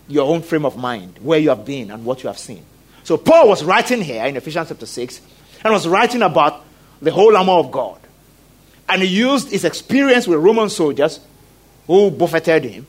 your 0.08 0.28
own 0.28 0.42
frame 0.42 0.64
of 0.64 0.76
mind, 0.76 1.18
where 1.20 1.38
you 1.38 1.48
have 1.48 1.64
been 1.64 1.90
and 1.90 2.04
what 2.04 2.22
you 2.22 2.28
have 2.28 2.38
seen. 2.38 2.64
So 3.04 3.16
Paul 3.16 3.48
was 3.48 3.64
writing 3.64 4.02
here 4.02 4.24
in 4.24 4.36
Ephesians 4.36 4.68
chapter 4.68 4.86
6 4.86 5.20
and 5.64 5.72
was 5.72 5.86
writing 5.86 6.22
about 6.22 6.64
the 7.00 7.10
whole 7.10 7.36
armor 7.36 7.52
of 7.52 7.70
God. 7.70 8.00
And 8.88 9.02
he 9.02 9.08
used 9.08 9.50
his 9.50 9.64
experience 9.64 10.26
with 10.26 10.40
Roman 10.40 10.70
soldiers 10.70 11.20
who 11.86 12.10
buffeted 12.10 12.64
him 12.64 12.86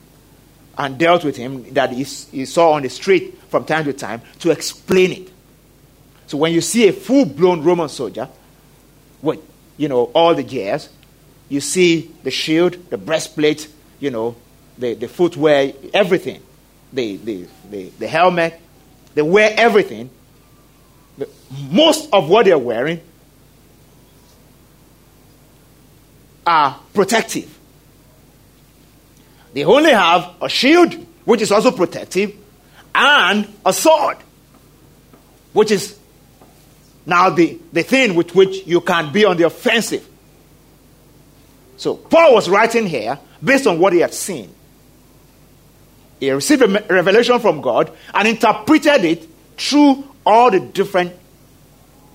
and 0.77 0.97
dealt 0.97 1.23
with 1.23 1.35
him 1.35 1.73
that 1.73 1.91
he, 1.91 2.03
he 2.03 2.45
saw 2.45 2.73
on 2.73 2.83
the 2.83 2.89
street 2.89 3.39
from 3.49 3.65
time 3.65 3.85
to 3.85 3.93
time 3.93 4.21
to 4.39 4.51
explain 4.51 5.11
it. 5.11 5.31
So 6.27 6.37
when 6.37 6.53
you 6.53 6.61
see 6.61 6.87
a 6.87 6.93
full 6.93 7.25
blown 7.25 7.63
Roman 7.63 7.89
soldier 7.89 8.29
with, 9.21 9.39
you 9.77 9.87
know, 9.87 10.05
all 10.13 10.35
the 10.35 10.43
gears, 10.43 10.89
you 11.49 11.61
see 11.61 12.11
the 12.23 12.31
shield, 12.31 12.89
the 12.89 12.97
breastplate, 12.97 13.69
you 13.99 14.11
know, 14.11 14.35
the, 14.77 14.93
the 14.93 15.07
footwear, 15.07 15.73
everything, 15.93 16.41
the, 16.93 17.17
the, 17.17 17.47
the, 17.69 17.89
the 17.99 18.07
helmet, 18.07 18.59
they 19.15 19.21
wear 19.21 19.53
everything. 19.57 20.09
Most 21.71 22.09
of 22.13 22.29
what 22.29 22.45
they're 22.45 22.57
wearing 22.57 23.01
are 26.45 26.79
protective. 26.93 27.57
They 29.53 29.65
only 29.65 29.91
have 29.91 30.35
a 30.41 30.47
shield, 30.47 30.93
which 31.25 31.41
is 31.41 31.51
also 31.51 31.71
protective, 31.71 32.35
and 32.93 33.47
a 33.65 33.73
sword, 33.73 34.17
which 35.53 35.71
is 35.71 35.97
now 37.05 37.29
the, 37.29 37.57
the 37.73 37.83
thing 37.83 38.15
with 38.15 38.35
which 38.35 38.67
you 38.67 38.81
can 38.81 39.11
be 39.11 39.25
on 39.25 39.37
the 39.37 39.43
offensive. 39.43 40.07
So 41.77 41.95
Paul 41.95 42.33
was 42.33 42.49
writing 42.49 42.85
here 42.85 43.17
based 43.43 43.65
on 43.65 43.79
what 43.79 43.93
he 43.93 43.99
had 43.99 44.13
seen. 44.13 44.53
He 46.19 46.31
received 46.31 46.63
a 46.63 46.67
revelation 46.67 47.39
from 47.39 47.61
God 47.61 47.91
and 48.13 48.27
interpreted 48.27 49.05
it 49.05 49.27
through 49.57 50.03
all 50.25 50.51
the 50.51 50.59
different, 50.59 51.13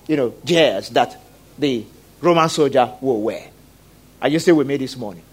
you 0.07 0.17
know, 0.17 0.29
gears 0.45 0.89
that 0.89 1.19
the 1.57 1.85
Roman 2.21 2.49
soldier 2.49 2.93
will 3.01 3.21
wear. 3.21 3.49
Are 4.21 4.29
you 4.29 4.39
still 4.39 4.55
with 4.55 4.67
me 4.67 4.77
this 4.77 4.95
morning? 4.95 5.23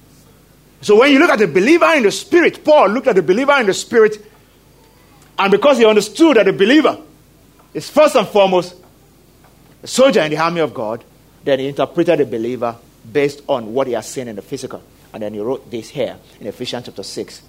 So 0.83 0.99
when 0.99 1.13
you 1.13 1.19
look 1.19 1.31
at 1.31 1.39
the 1.39 1.47
believer 1.47 1.93
in 1.95 2.05
the 2.05 2.11
spirit, 2.11 2.65
Paul 2.65 2.89
looked 2.89 3.07
at 3.07 3.17
the 3.17 3.23
believer 3.23 3.59
in 3.61 3.67
the 3.67 3.75
spirit, 3.75 4.25
and 5.39 5.51
because 5.51 5.79
he 5.79 5.85
understood 5.85 6.37
that 6.37 6.47
the 6.47 6.53
believer 6.53 6.99
is 7.75 7.89
first 7.89 8.17
and 8.17 8.27
foremost 8.27 8.77
a 9.83 9.87
soldier 9.87 10.21
in 10.23 10.31
the 10.31 10.39
army 10.39 10.61
of 10.61 10.75
God, 10.75 11.05
then 11.45 11.59
he 11.59 11.69
interpreted 11.69 12.19
the 12.19 12.27
believer 12.27 12.77
based 13.11 13.43
on 13.49 13.73
what 13.73 13.87
he 13.87 13.93
has 13.95 14.09
seen 14.09 14.29
in 14.29 14.37
the 14.37 14.43
physical. 14.43 14.83
And 15.13 15.23
then 15.23 15.35
he 15.35 15.41
wrote 15.41 15.71
this 15.71 15.89
here 15.89 16.17
in 16.41 16.47
Ephesians 16.47 16.87
chapter 16.87 17.03
6, 17.03 17.43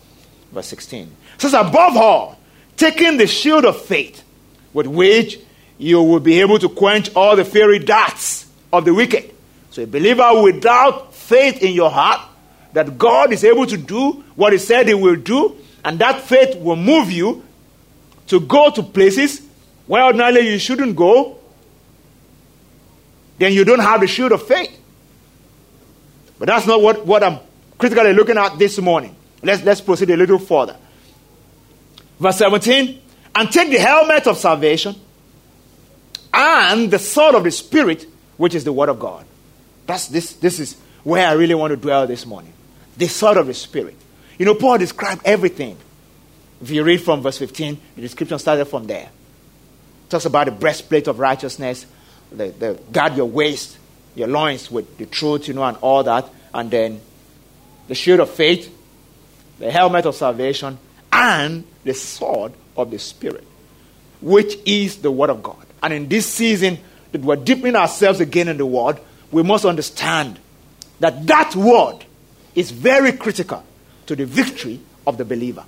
verse 0.51 0.67
16. 0.67 1.03
It 1.35 1.41
says, 1.41 1.53
Above 1.53 1.97
all, 1.97 2.39
taking 2.77 3.17
the 3.17 3.27
shield 3.27 3.65
of 3.65 3.81
faith, 3.81 4.23
with 4.73 4.87
which 4.87 5.39
you 5.77 6.01
will 6.01 6.19
be 6.19 6.39
able 6.41 6.59
to 6.59 6.69
quench 6.69 7.13
all 7.15 7.35
the 7.35 7.45
fiery 7.45 7.79
darts 7.79 8.47
of 8.71 8.85
the 8.85 8.93
wicked. 8.93 9.33
So 9.71 9.83
a 9.83 9.87
believer 9.87 10.41
without 10.41 11.13
faith 11.13 11.61
in 11.61 11.73
your 11.73 11.89
heart 11.89 12.21
that 12.73 12.97
God 12.97 13.33
is 13.33 13.43
able 13.43 13.65
to 13.65 13.77
do 13.77 14.23
what 14.35 14.53
He 14.53 14.59
said 14.59 14.87
He 14.87 14.93
will 14.93 15.15
do, 15.15 15.57
and 15.83 15.99
that 15.99 16.21
faith 16.21 16.57
will 16.57 16.75
move 16.75 17.11
you 17.11 17.43
to 18.27 18.39
go 18.39 18.69
to 18.71 18.83
places 18.83 19.41
where 19.87 20.03
ordinarily 20.05 20.49
you 20.49 20.59
shouldn't 20.59 20.95
go, 20.95 21.37
then 23.39 23.51
you 23.51 23.65
don't 23.65 23.79
have 23.79 24.01
the 24.01 24.07
shield 24.07 24.31
of 24.31 24.45
faith. 24.47 24.77
But 26.39 26.47
that's 26.47 26.65
not 26.65 26.81
what, 26.81 27.05
what 27.05 27.23
I'm 27.23 27.39
critically 27.77 28.13
looking 28.13 28.37
at 28.37 28.57
this 28.57 28.79
morning. 28.79 29.15
Let's, 29.43 29.63
let's 29.63 29.81
proceed 29.81 30.09
a 30.11 30.17
little 30.17 30.39
further. 30.39 30.77
Verse 32.19 32.37
17 32.37 33.01
and 33.33 33.51
take 33.51 33.71
the 33.71 33.79
helmet 33.79 34.27
of 34.27 34.37
salvation 34.37 34.95
and 36.33 36.91
the 36.91 36.99
sword 36.99 37.35
of 37.35 37.43
the 37.43 37.51
Spirit, 37.51 38.05
which 38.37 38.55
is 38.55 38.63
the 38.63 38.73
Word 38.73 38.89
of 38.89 38.99
God. 38.99 39.25
That's 39.87 40.07
this, 40.07 40.33
this 40.33 40.59
is 40.59 40.77
where 41.03 41.27
I 41.27 41.33
really 41.33 41.55
want 41.55 41.71
to 41.71 41.77
dwell 41.77 42.07
this 42.07 42.25
morning 42.25 42.53
the 42.97 43.07
sword 43.07 43.37
of 43.37 43.47
the 43.47 43.53
Spirit. 43.53 43.95
You 44.37 44.45
know, 44.45 44.55
Paul 44.55 44.77
described 44.77 45.21
everything. 45.25 45.77
If 46.61 46.69
you 46.69 46.83
read 46.83 47.01
from 47.01 47.21
verse 47.21 47.37
15, 47.37 47.79
the 47.95 48.01
description 48.01 48.37
started 48.37 48.65
from 48.65 48.85
there. 48.85 49.09
It 49.09 50.09
talks 50.09 50.25
about 50.25 50.45
the 50.45 50.51
breastplate 50.51 51.07
of 51.07 51.17
righteousness, 51.17 51.85
the, 52.31 52.49
the 52.49 52.79
guard 52.91 53.15
your 53.15 53.25
waist, 53.25 53.77
your 54.13 54.27
loins 54.27 54.69
with 54.69 54.97
the 54.97 55.05
truth, 55.05 55.47
you 55.47 55.53
know, 55.53 55.63
and 55.63 55.77
all 55.77 56.03
that. 56.03 56.29
And 56.53 56.69
then 56.69 57.01
the 57.87 57.95
shield 57.95 58.19
of 58.19 58.29
faith, 58.29 58.71
the 59.61 59.69
helmet 59.71 60.07
of 60.07 60.15
salvation, 60.15 60.77
and 61.13 61.63
the 61.83 61.93
sword 61.93 62.51
of 62.75 62.89
the 62.89 62.97
Spirit, 62.97 63.45
which 64.19 64.57
is 64.65 64.97
the 64.97 65.11
Word 65.11 65.29
of 65.29 65.43
God. 65.43 65.65
And 65.83 65.93
in 65.93 66.09
this 66.09 66.25
season 66.25 66.79
that 67.11 67.21
we're 67.21 67.35
dipping 67.35 67.75
ourselves 67.75 68.19
again 68.19 68.47
in 68.47 68.57
the 68.57 68.65
Word, 68.65 68.99
we 69.31 69.43
must 69.43 69.63
understand 69.63 70.39
that 70.99 71.27
that 71.27 71.55
Word 71.55 72.03
is 72.55 72.71
very 72.71 73.11
critical 73.11 73.63
to 74.07 74.15
the 74.15 74.25
victory 74.25 74.79
of 75.05 75.17
the 75.17 75.25
believer. 75.25 75.63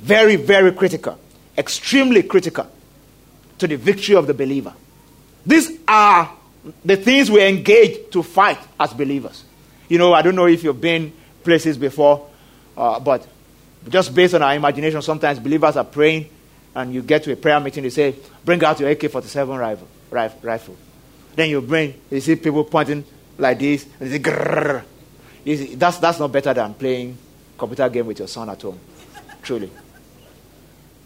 Very, 0.00 0.34
very 0.34 0.72
critical. 0.72 1.18
Extremely 1.56 2.24
critical 2.24 2.68
to 3.58 3.68
the 3.68 3.76
victory 3.76 4.16
of 4.16 4.26
the 4.26 4.34
believer. 4.34 4.74
These 5.46 5.78
are 5.86 6.32
the 6.84 6.96
things 6.96 7.30
we 7.30 7.46
engage 7.46 8.10
to 8.10 8.24
fight 8.24 8.58
as 8.80 8.92
believers. 8.92 9.44
You 9.88 9.98
know, 9.98 10.12
I 10.12 10.22
don't 10.22 10.34
know 10.34 10.46
if 10.46 10.64
you've 10.64 10.80
been 10.80 11.12
places 11.44 11.78
before, 11.78 12.28
uh, 12.76 13.00
but 13.00 13.26
just 13.88 14.14
based 14.14 14.34
on 14.34 14.42
our 14.42 14.54
imagination, 14.54 15.02
sometimes 15.02 15.38
believers 15.38 15.76
are 15.76 15.84
praying 15.84 16.28
and 16.74 16.94
you 16.94 17.02
get 17.02 17.22
to 17.24 17.32
a 17.32 17.36
prayer 17.36 17.60
meeting, 17.60 17.82
they 17.82 17.90
say, 17.90 18.14
Bring 18.44 18.62
out 18.64 18.80
your 18.80 18.90
AK 18.90 19.10
47 19.10 19.58
rifle, 19.58 19.88
rifle. 20.10 20.76
Then 21.34 21.50
you 21.50 21.60
bring, 21.60 21.94
you 22.10 22.20
see 22.20 22.36
people 22.36 22.64
pointing 22.64 23.04
like 23.38 23.58
this, 23.58 23.86
and 23.98 24.10
they 24.10 24.18
say, 24.18 24.22
Grrr 24.22 24.84
that's, 25.44 25.98
that's 25.98 26.18
not 26.18 26.30
better 26.30 26.54
than 26.54 26.74
playing 26.74 27.16
computer 27.58 27.88
game 27.88 28.06
with 28.06 28.18
your 28.18 28.28
son 28.28 28.48
at 28.50 28.62
home, 28.62 28.78
truly. 29.42 29.70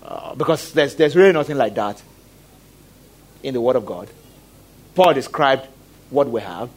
Uh, 0.03 0.35
because 0.35 0.73
there's, 0.73 0.95
there's 0.95 1.17
really 1.17 1.33
nothing 1.33 1.57
like 1.57 1.75
that 1.75 2.03
in 3.43 3.55
the 3.55 3.61
Word 3.61 3.77
of 3.77 3.87
God. 3.87 4.09
Paul 4.95 5.15
described 5.15 5.67
what 6.11 6.29
we 6.29 6.41
have. 6.41 6.71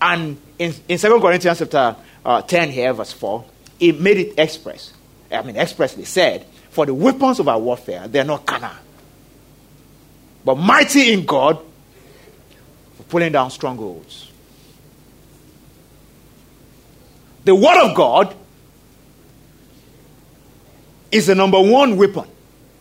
And 0.00 0.36
in, 0.58 0.74
in 0.88 0.98
2 0.98 1.20
Corinthians 1.20 1.58
chapter 1.58 1.96
uh, 2.24 2.42
10 2.42 2.70
here, 2.70 2.92
verse 2.92 3.12
4, 3.12 3.44
he 3.82 3.90
made 3.90 4.16
it 4.16 4.34
express. 4.38 4.92
I 5.28 5.42
mean, 5.42 5.56
expressly 5.56 6.04
said, 6.04 6.46
For 6.70 6.86
the 6.86 6.94
weapons 6.94 7.40
of 7.40 7.48
our 7.48 7.58
warfare, 7.58 8.06
they 8.06 8.20
are 8.20 8.24
not 8.24 8.46
carnal, 8.46 8.70
but 10.44 10.54
mighty 10.54 11.12
in 11.12 11.26
God 11.26 11.58
for 12.96 13.02
pulling 13.02 13.32
down 13.32 13.50
strongholds. 13.50 14.30
The 17.44 17.56
Word 17.56 17.90
of 17.90 17.96
God 17.96 18.36
is 21.10 21.26
the 21.26 21.34
number 21.34 21.60
one 21.60 21.96
weapon 21.96 22.28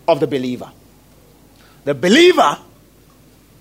of 0.08 0.20
the 0.20 0.28
believer. 0.28 0.72
The 1.84 1.96
believer 1.96 2.60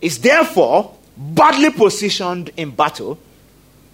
is 0.03 0.19
therefore 0.19 0.95
badly 1.17 1.71
positioned 1.71 2.51
in 2.59 2.73
battle 2.73 3.19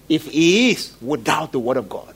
if 0.09 0.27
he 0.27 0.73
is 0.73 0.97
without 1.01 1.53
the 1.53 1.61
Word 1.61 1.77
of 1.77 1.89
God. 1.89 2.16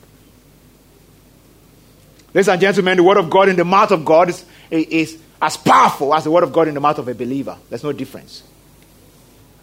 Ladies 2.33 2.49
and 2.49 2.61
gentlemen, 2.61 2.97
the 2.97 3.03
Word 3.03 3.17
of 3.17 3.29
God 3.29 3.49
in 3.49 3.57
the 3.57 3.65
mouth 3.65 3.91
of 3.91 4.05
God 4.05 4.29
is, 4.29 4.45
is 4.71 5.19
as 5.43 5.57
powerful 5.57 6.15
as 6.15 6.25
the 6.25 6.31
Word 6.31 6.45
of 6.45 6.53
God 6.53 6.69
in 6.69 6.75
the 6.75 6.81
mouth 6.81 6.99
of 6.99 7.09
a 7.09 7.15
believer. 7.15 7.57
There's 7.69 7.83
no 7.83 7.93
difference. 7.93 8.45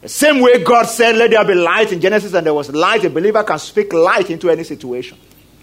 The 0.02 0.10
same 0.10 0.42
way 0.42 0.64
God 0.64 0.84
said, 0.84 1.16
Let 1.16 1.32
there 1.32 1.46
be 1.46 1.56
light 1.56 1.92
in 1.92 2.02
Genesis, 2.02 2.34
and 2.34 2.46
there 2.46 2.54
was 2.54 2.70
light, 2.70 3.06
a 3.06 3.10
believer 3.10 3.44
can 3.44 3.58
speak 3.60 3.94
light 3.94 4.30
into 4.30 4.50
any 4.50 4.64
situation. 4.64 5.18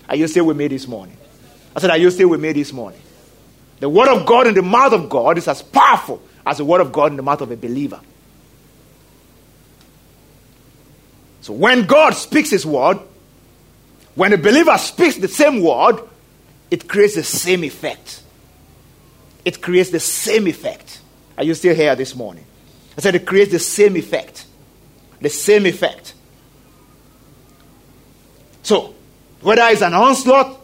Are 0.08 0.16
you 0.16 0.26
still 0.28 0.46
with 0.46 0.56
me 0.56 0.68
this 0.68 0.88
morning? 0.88 1.16
I 1.76 1.80
said, 1.80 1.90
Are 1.90 1.98
you 1.98 2.10
still 2.10 2.28
with 2.28 2.40
me 2.40 2.52
this 2.52 2.72
morning? 2.72 3.00
The 3.80 3.88
Word 3.88 4.08
of 4.08 4.24
God 4.24 4.46
in 4.46 4.54
the 4.54 4.62
mouth 4.62 4.92
of 4.92 5.10
God 5.10 5.36
is 5.36 5.46
as 5.46 5.60
powerful 5.60 6.22
as 6.46 6.58
the 6.58 6.64
Word 6.64 6.80
of 6.80 6.90
God 6.90 7.10
in 7.10 7.16
the 7.16 7.22
mouth 7.22 7.42
of 7.42 7.50
a 7.50 7.56
believer. 7.56 8.00
So 11.42 11.52
when 11.52 11.84
God 11.84 12.14
speaks 12.14 12.50
His 12.50 12.64
Word, 12.64 12.98
when 14.14 14.32
a 14.32 14.38
believer 14.38 14.78
speaks 14.78 15.16
the 15.16 15.28
same 15.28 15.62
Word, 15.62 16.00
it 16.70 16.88
creates 16.88 17.14
the 17.14 17.24
same 17.24 17.64
effect. 17.64 18.22
It 19.44 19.60
creates 19.60 19.90
the 19.90 20.00
same 20.00 20.46
effect. 20.46 21.00
Are 21.36 21.44
you 21.44 21.54
still 21.54 21.74
here 21.74 21.94
this 21.94 22.14
morning? 22.14 22.44
I 22.96 23.00
said 23.00 23.14
it 23.14 23.26
creates 23.26 23.52
the 23.52 23.58
same 23.58 23.96
effect. 23.96 24.46
The 25.20 25.28
same 25.28 25.66
effect. 25.66 26.14
So, 28.62 28.94
whether 29.40 29.62
it's 29.68 29.82
an 29.82 29.94
onslaught 29.94 30.58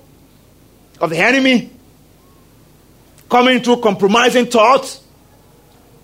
of 1.01 1.11
the 1.11 1.19
enemy 1.19 1.71
coming 3.29 3.63
through 3.63 3.79
compromising 3.79 4.47
thoughts 4.47 5.03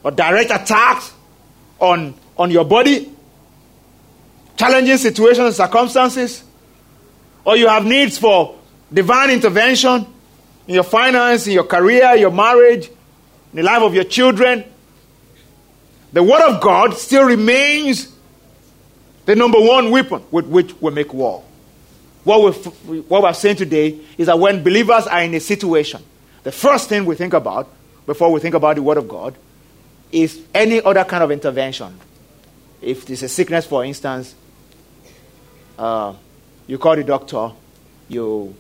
or 0.03 0.11
direct 0.11 0.51
attacks 0.51 1.13
on, 1.79 2.15
on 2.37 2.51
your 2.51 2.65
body, 2.65 3.11
challenging 4.57 4.97
situations 4.97 5.57
circumstances, 5.57 6.45
or 7.45 7.57
you 7.57 7.69
have 7.69 7.85
needs 7.85 8.19
for 8.19 8.56
divine 8.93 9.31
intervention 9.31 10.07
in 10.67 10.75
your 10.75 10.85
finance, 10.85 11.47
in 11.47 11.53
your 11.53 11.65
career, 11.65 12.15
your 12.15 12.31
marriage, 12.31 12.89
in 12.89 13.57
the 13.57 13.63
life 13.63 13.83
of 13.83 13.95
your 13.95 14.05
children, 14.05 14.65
the 16.13 16.23
Word 16.23 16.43
of 16.43 16.61
God 16.61 16.95
still 16.95 17.25
remains 17.25 18.13
the 19.27 19.35
number 19.35 19.61
one 19.61 19.91
weapon 19.91 20.23
with 20.31 20.47
which 20.47 20.75
we 20.81 20.91
make 20.91 21.13
war. 21.13 21.45
What 22.25 22.43
we're, 22.43 23.01
what 23.03 23.23
we're 23.23 23.33
saying 23.35 23.57
today 23.57 24.01
is 24.19 24.27
that 24.27 24.39
when 24.39 24.63
believers 24.63 25.07
are 25.07 25.23
in 25.23 25.35
a 25.35 25.41
situation, 25.41 26.03
the 26.43 26.53
first 26.53 26.89
thing 26.89 27.05
we 27.05 27.15
think 27.17 27.35
about 27.35 27.69
before 28.07 28.31
we 28.33 28.41
think 28.41 28.55
about 28.55 28.77
the 28.77 28.83
Word 28.83 28.99
of 28.99 29.09
God 29.09 29.37
is 30.13 30.41
any 30.55 30.81
other 30.81 31.05
kind 31.05 31.23
of 31.23 31.31
intervention. 31.31 31.99
If 32.81 33.07
there's 33.07 33.23
a 33.23 33.29
sickness, 33.29 33.67
for 33.67 33.85
instance, 33.85 34.35
uh, 35.79 36.15
you 36.67 36.79
call 36.79 36.97
the 36.97 37.05
doctor, 37.05 37.53
you 38.09 38.55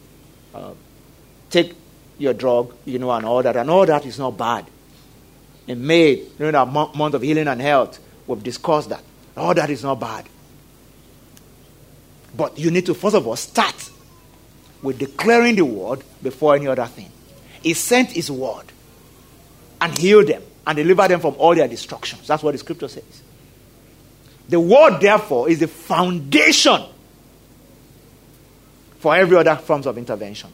uh, 0.56 0.74
take 1.50 1.74
your 2.18 2.32
drug, 2.32 2.74
you 2.84 2.98
know, 2.98 3.10
and 3.10 3.26
all 3.26 3.42
that, 3.42 3.56
and 3.56 3.70
all 3.70 3.86
that 3.86 4.06
is 4.06 4.18
not 4.18 4.36
bad 4.36 4.66
in 5.66 5.84
May, 5.86 6.24
during 6.38 6.54
our 6.54 6.66
month 6.66 7.14
of 7.14 7.22
healing 7.22 7.48
and 7.48 7.60
health, 7.60 7.98
we've 8.26 8.42
discussed 8.42 8.90
that. 8.90 9.02
All 9.36 9.54
that 9.54 9.68
is 9.68 9.82
not 9.82 9.98
bad. 10.00 10.26
But 12.36 12.58
you 12.58 12.70
need 12.70 12.86
to, 12.86 12.94
first 12.94 13.16
of 13.16 13.26
all, 13.26 13.36
start 13.36 13.90
with 14.82 14.98
declaring 14.98 15.56
the 15.56 15.64
word 15.64 16.02
before 16.22 16.54
any 16.54 16.66
other 16.68 16.86
thing. 16.86 17.10
He 17.62 17.74
sent 17.74 18.12
his 18.12 18.30
word 18.30 18.64
and 19.80 19.96
healed 19.96 20.28
them 20.28 20.42
and 20.66 20.76
delivered 20.76 21.08
them 21.08 21.20
from 21.20 21.34
all 21.38 21.54
their 21.54 21.68
destructions. 21.68 22.26
That's 22.26 22.42
what 22.42 22.52
the 22.52 22.58
scripture 22.58 22.88
says. 22.88 23.22
The 24.48 24.60
word, 24.60 25.00
therefore, 25.00 25.48
is 25.48 25.58
the 25.60 25.68
foundation 25.68 26.82
for 29.06 29.14
every 29.14 29.36
other 29.36 29.54
forms 29.54 29.86
of 29.86 29.96
intervention. 29.98 30.50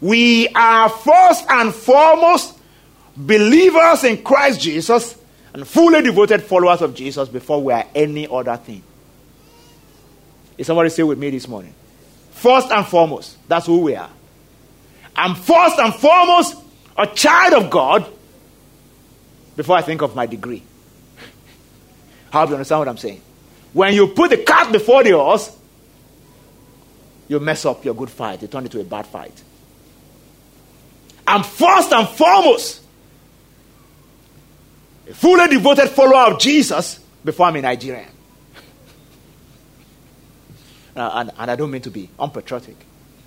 We 0.00 0.48
are 0.48 0.88
first 0.88 1.44
and 1.50 1.74
foremost 1.74 2.58
believers 3.14 4.02
in 4.04 4.22
Christ 4.22 4.62
Jesus 4.62 5.14
and 5.52 5.68
fully 5.68 6.00
devoted 6.00 6.42
followers 6.42 6.80
of 6.80 6.94
Jesus 6.94 7.28
before 7.28 7.62
we 7.62 7.70
are 7.74 7.84
any 7.94 8.26
other 8.26 8.56
thing. 8.56 8.82
Is 10.56 10.68
somebody 10.68 10.88
still 10.88 11.08
with 11.08 11.18
me 11.18 11.28
this 11.28 11.46
morning? 11.46 11.74
First 12.30 12.70
and 12.70 12.86
foremost, 12.86 13.36
that's 13.46 13.66
who 13.66 13.82
we 13.82 13.94
are. 13.94 14.08
I'm 15.14 15.34
first 15.34 15.78
and 15.78 15.94
foremost 15.94 16.56
a 16.96 17.06
child 17.06 17.62
of 17.62 17.70
God 17.70 18.10
before 19.54 19.76
I 19.76 19.82
think 19.82 20.00
of 20.00 20.16
my 20.16 20.24
degree. 20.24 20.62
How 22.30 22.46
do 22.46 22.52
you 22.52 22.54
understand 22.54 22.78
what 22.78 22.88
I'm 22.88 22.96
saying? 22.96 23.20
When 23.74 23.92
you 23.92 24.06
put 24.06 24.30
the 24.30 24.38
cart 24.38 24.72
before 24.72 25.04
the 25.04 25.10
horse, 25.10 25.58
you 27.32 27.40
mess 27.40 27.64
up 27.64 27.82
your 27.82 27.94
good 27.94 28.10
fight. 28.10 28.42
You 28.42 28.48
turn 28.48 28.66
it 28.66 28.72
to 28.72 28.80
a 28.80 28.84
bad 28.84 29.06
fight. 29.06 29.42
I'm 31.26 31.42
first 31.42 31.90
and 31.90 32.06
foremost 32.06 32.82
a 35.08 35.14
fully 35.14 35.48
devoted 35.48 35.88
follower 35.88 36.32
of 36.32 36.38
Jesus 36.38 37.00
before 37.24 37.46
I'm 37.46 37.56
a 37.56 37.62
Nigerian. 37.62 38.10
and, 40.94 41.30
and 41.38 41.50
I 41.50 41.56
don't 41.56 41.70
mean 41.70 41.80
to 41.82 41.90
be 41.90 42.10
unpatriotic, 42.18 42.76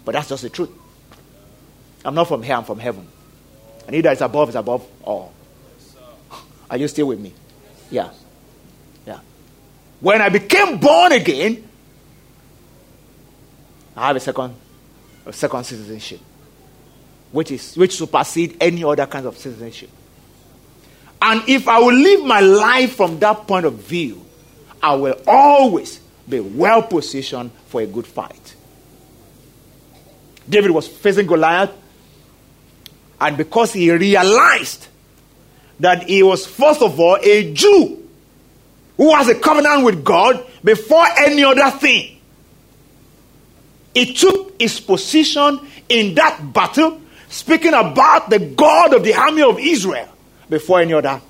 but 0.06 0.12
that's 0.12 0.30
just 0.30 0.44
the 0.44 0.50
truth. 0.50 0.70
I'm 2.06 2.14
not 2.14 2.28
from 2.28 2.44
here, 2.44 2.56
I'm 2.56 2.64
from 2.64 2.78
heaven. 2.78 3.08
And 3.88 3.96
he 3.96 4.02
that 4.02 4.14
is 4.14 4.22
above 4.22 4.50
is 4.50 4.56
above 4.56 4.86
all. 5.04 5.34
Are 6.70 6.78
you 6.78 6.88
still 6.88 7.08
with 7.08 7.20
me? 7.20 7.34
Yeah. 7.90 8.12
Yeah. 9.08 9.20
When 10.00 10.22
I 10.22 10.30
became 10.30 10.78
born 10.78 11.12
again, 11.12 11.68
I 13.96 14.08
have 14.08 14.16
a 14.16 14.20
second, 14.20 14.54
a 15.26 15.34
second 15.34 15.64
citizenship, 15.64 16.20
which 17.32 17.52
is 17.52 17.76
which 17.78 17.96
supersedes 17.96 18.56
any 18.60 18.84
other 18.84 19.06
kind 19.06 19.26
of 19.26 19.38
citizenship. 19.38 19.90
And 21.22 21.42
if 21.48 21.68
I 21.68 21.80
will 21.80 21.94
live 21.94 22.26
my 22.26 22.40
life 22.40 22.96
from 22.96 23.20
that 23.20 23.48
point 23.48 23.66
of 23.66 23.74
view, 23.76 24.24
I 24.84 24.96
will 24.96 25.20
always 25.26 26.00
be 26.28 26.40
well 26.40 26.84
positioned 26.84 27.52
for 27.68 27.82
a 27.82 27.88
good 27.88 28.06
fight. 28.06 28.56
David 30.48 30.72
was 30.72 30.88
facing 30.88 31.26
Goliath, 31.26 31.72
and 33.20 33.38
because 33.38 33.74
he 33.74 33.92
realized 33.92 34.88
that 35.80 36.04
he 36.04 36.22
was, 36.22 36.46
first 36.46 36.82
of 36.82 37.00
all, 37.00 37.18
a 37.22 37.54
Jew 37.54 38.08
who 38.98 39.14
has 39.16 39.28
a 39.28 39.36
covenant 39.36 39.84
with 39.84 40.04
God 40.04 40.46
before 40.64 41.06
any 41.26 41.44
other 41.44 41.70
thing, 41.78 42.15
he 43.96 44.14
took 44.14 44.60
his 44.62 44.80
position 44.80 45.60
in 45.88 46.14
that 46.16 46.54
battle, 46.54 47.02
speaking 47.30 47.74
about 47.74 48.30
the 48.30 48.40
God 48.40 48.94
of 48.94 49.04
the 49.04 49.16
army 49.16 49.42
of 49.42 49.58
Israel 49.58 50.10
before 50.50 50.82
any 50.82 50.94
other 50.94 51.22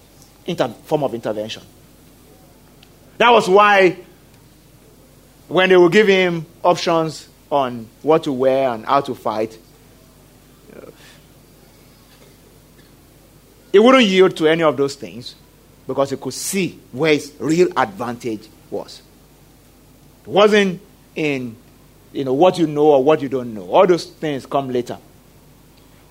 inter- 0.47 0.69
form 0.69 1.03
of 1.03 1.13
intervention. 1.13 1.61
That 3.19 3.29
was 3.29 3.47
why 3.47 3.97
when 5.47 5.69
they 5.69 5.77
would 5.77 5.91
give 5.91 6.07
him 6.07 6.47
options 6.63 7.29
on 7.51 7.87
what 8.01 8.23
to 8.23 8.31
wear 8.31 8.69
and 8.69 8.83
how 8.83 9.01
to 9.01 9.13
fight, 9.13 9.57
he 13.71 13.77
wouldn't 13.77 14.05
yield 14.05 14.35
to 14.37 14.47
any 14.47 14.63
of 14.63 14.75
those 14.75 14.95
things 14.95 15.35
because 15.85 16.09
he 16.09 16.17
could 16.17 16.33
see 16.33 16.79
where 16.91 17.13
his 17.13 17.31
real 17.37 17.67
advantage 17.77 18.47
was. 18.71 19.03
It 20.23 20.27
wasn't 20.27 20.81
in 21.13 21.55
you 22.15 22.23
know 22.23 22.33
what 22.33 22.57
you 22.57 22.67
know 22.67 22.87
or 22.87 23.03
what 23.03 23.21
you 23.21 23.29
don't 23.29 23.53
know. 23.53 23.69
All 23.71 23.85
those 23.85 24.05
things 24.05 24.45
come 24.45 24.69
later. 24.69 24.97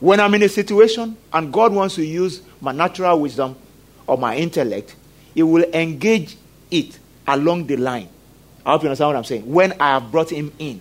When 0.00 0.20
I'm 0.20 0.34
in 0.34 0.42
a 0.42 0.48
situation 0.48 1.16
and 1.32 1.52
God 1.52 1.72
wants 1.72 1.94
to 1.96 2.04
use 2.04 2.42
my 2.60 2.72
natural 2.72 3.20
wisdom 3.20 3.56
or 4.06 4.18
my 4.18 4.36
intellect, 4.36 4.96
He 5.34 5.42
will 5.42 5.64
engage 5.72 6.36
it 6.70 6.98
along 7.26 7.66
the 7.66 7.76
line. 7.76 8.08
I 8.66 8.72
hope 8.72 8.82
you 8.82 8.88
understand 8.88 9.08
what 9.08 9.16
I'm 9.16 9.24
saying. 9.24 9.50
When 9.50 9.72
I 9.80 9.94
have 9.98 10.10
brought 10.10 10.30
Him 10.30 10.52
in. 10.58 10.80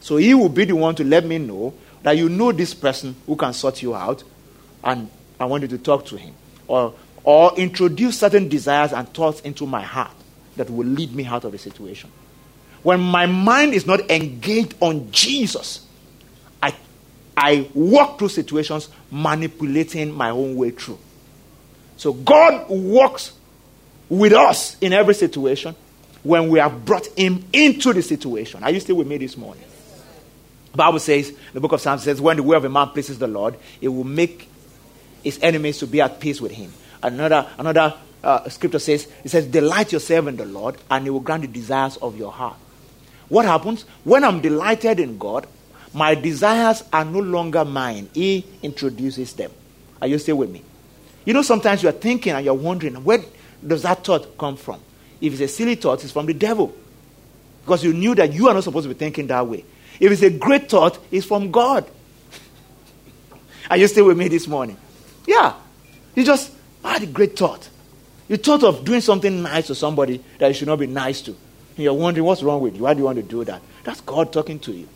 So 0.00 0.16
He 0.16 0.34
will 0.34 0.48
be 0.48 0.64
the 0.64 0.74
one 0.74 0.94
to 0.96 1.04
let 1.04 1.24
me 1.24 1.38
know 1.38 1.74
that 2.02 2.16
you 2.16 2.28
know 2.28 2.52
this 2.52 2.74
person 2.74 3.14
who 3.26 3.36
can 3.36 3.52
sort 3.52 3.82
you 3.82 3.94
out 3.94 4.24
and 4.82 5.08
I 5.38 5.44
want 5.46 5.62
you 5.62 5.68
to 5.68 5.78
talk 5.78 6.06
to 6.06 6.16
him. 6.16 6.34
Or, 6.68 6.94
or 7.24 7.54
introduce 7.56 8.18
certain 8.18 8.48
desires 8.48 8.92
and 8.92 9.08
thoughts 9.12 9.40
into 9.40 9.66
my 9.66 9.82
heart 9.82 10.12
that 10.56 10.70
will 10.70 10.86
lead 10.86 11.14
me 11.14 11.24
out 11.26 11.44
of 11.44 11.52
the 11.52 11.58
situation. 11.58 12.10
When 12.82 13.00
my 13.00 13.26
mind 13.26 13.74
is 13.74 13.86
not 13.86 14.10
engaged 14.10 14.74
on 14.80 15.10
Jesus, 15.10 15.86
I 16.62 16.74
I 17.36 17.68
walk 17.74 18.18
through 18.18 18.30
situations 18.30 18.88
manipulating 19.10 20.12
my 20.12 20.30
own 20.30 20.56
way 20.56 20.70
through. 20.70 20.98
So 21.96 22.12
God 22.12 22.68
works 22.70 23.32
with 24.08 24.32
us 24.32 24.76
in 24.80 24.92
every 24.92 25.14
situation 25.14 25.74
when 26.22 26.48
we 26.48 26.58
have 26.58 26.84
brought 26.84 27.06
him 27.16 27.44
into 27.52 27.92
the 27.92 28.02
situation. 28.02 28.62
Are 28.62 28.70
you 28.70 28.80
still 28.80 28.96
with 28.96 29.06
me 29.06 29.18
this 29.18 29.36
morning? 29.36 29.64
The 30.72 30.76
Bible 30.76 30.98
says, 30.98 31.34
the 31.52 31.60
book 31.60 31.72
of 31.72 31.80
Psalms 31.80 32.02
says, 32.02 32.20
when 32.20 32.36
the 32.36 32.42
way 32.42 32.56
of 32.56 32.64
a 32.64 32.68
man 32.68 32.88
pleases 32.88 33.18
the 33.18 33.26
Lord, 33.26 33.56
it 33.80 33.88
will 33.88 34.04
make 34.04 34.48
his 35.22 35.38
enemies 35.42 35.78
to 35.78 35.86
be 35.86 36.00
at 36.00 36.20
peace 36.20 36.40
with 36.40 36.52
him. 36.52 36.72
Another, 37.02 37.48
another 37.58 37.94
uh, 38.22 38.48
scripture 38.48 38.78
says, 38.78 39.08
it 39.24 39.30
says, 39.30 39.46
delight 39.46 39.92
yourself 39.92 40.26
in 40.26 40.36
the 40.36 40.44
Lord, 40.44 40.76
and 40.90 41.04
he 41.04 41.10
will 41.10 41.20
grant 41.20 41.42
the 41.42 41.48
desires 41.48 41.96
of 41.96 42.16
your 42.16 42.30
heart. 42.30 42.56
What 43.30 43.46
happens? 43.46 43.86
When 44.04 44.24
I'm 44.24 44.40
delighted 44.40 45.00
in 45.00 45.16
God, 45.16 45.46
my 45.94 46.14
desires 46.14 46.84
are 46.92 47.04
no 47.04 47.20
longer 47.20 47.64
mine. 47.64 48.10
He 48.12 48.44
introduces 48.62 49.32
them. 49.32 49.50
Are 50.02 50.08
you 50.08 50.18
still 50.18 50.36
with 50.36 50.50
me? 50.50 50.62
You 51.24 51.32
know, 51.32 51.42
sometimes 51.42 51.82
you're 51.82 51.92
thinking 51.92 52.32
and 52.32 52.44
you're 52.44 52.54
wondering, 52.54 53.02
where 53.04 53.20
does 53.66 53.82
that 53.82 54.04
thought 54.04 54.36
come 54.36 54.56
from? 54.56 54.80
If 55.20 55.32
it's 55.34 55.42
a 55.42 55.48
silly 55.48 55.76
thought, 55.76 56.02
it's 56.02 56.12
from 56.12 56.26
the 56.26 56.34
devil. 56.34 56.74
Because 57.62 57.84
you 57.84 57.92
knew 57.92 58.14
that 58.16 58.32
you 58.32 58.48
are 58.48 58.54
not 58.54 58.64
supposed 58.64 58.88
to 58.88 58.94
be 58.94 58.98
thinking 58.98 59.26
that 59.28 59.46
way. 59.46 59.64
If 60.00 60.10
it's 60.10 60.22
a 60.22 60.30
great 60.30 60.68
thought, 60.68 60.98
it's 61.10 61.26
from 61.26 61.50
God. 61.50 61.88
Are 63.70 63.76
you 63.76 63.86
still 63.86 64.06
with 64.06 64.18
me 64.18 64.28
this 64.28 64.48
morning? 64.48 64.76
Yeah. 65.26 65.54
You 66.14 66.24
just 66.24 66.52
ah, 66.84 66.94
had 66.94 67.02
a 67.02 67.06
great 67.06 67.38
thought. 67.38 67.68
You 68.28 68.38
thought 68.38 68.64
of 68.64 68.84
doing 68.84 69.02
something 69.02 69.42
nice 69.42 69.66
to 69.68 69.74
somebody 69.74 70.22
that 70.38 70.48
you 70.48 70.54
should 70.54 70.68
not 70.68 70.78
be 70.78 70.86
nice 70.86 71.20
to. 71.22 71.36
You're 71.80 71.94
wondering 71.94 72.26
what's 72.26 72.42
wrong 72.42 72.60
with 72.60 72.76
you. 72.76 72.82
Why 72.82 72.94
do 72.94 73.00
you 73.00 73.04
want 73.04 73.16
to 73.16 73.22
do 73.22 73.44
that? 73.44 73.62
That's 73.84 74.00
God 74.00 74.32
talking 74.32 74.58
to 74.60 74.72
you. 74.72 74.88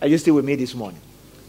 Are 0.00 0.08
you 0.08 0.18
still 0.18 0.34
with 0.34 0.44
me 0.44 0.54
this 0.54 0.74
morning? 0.74 1.00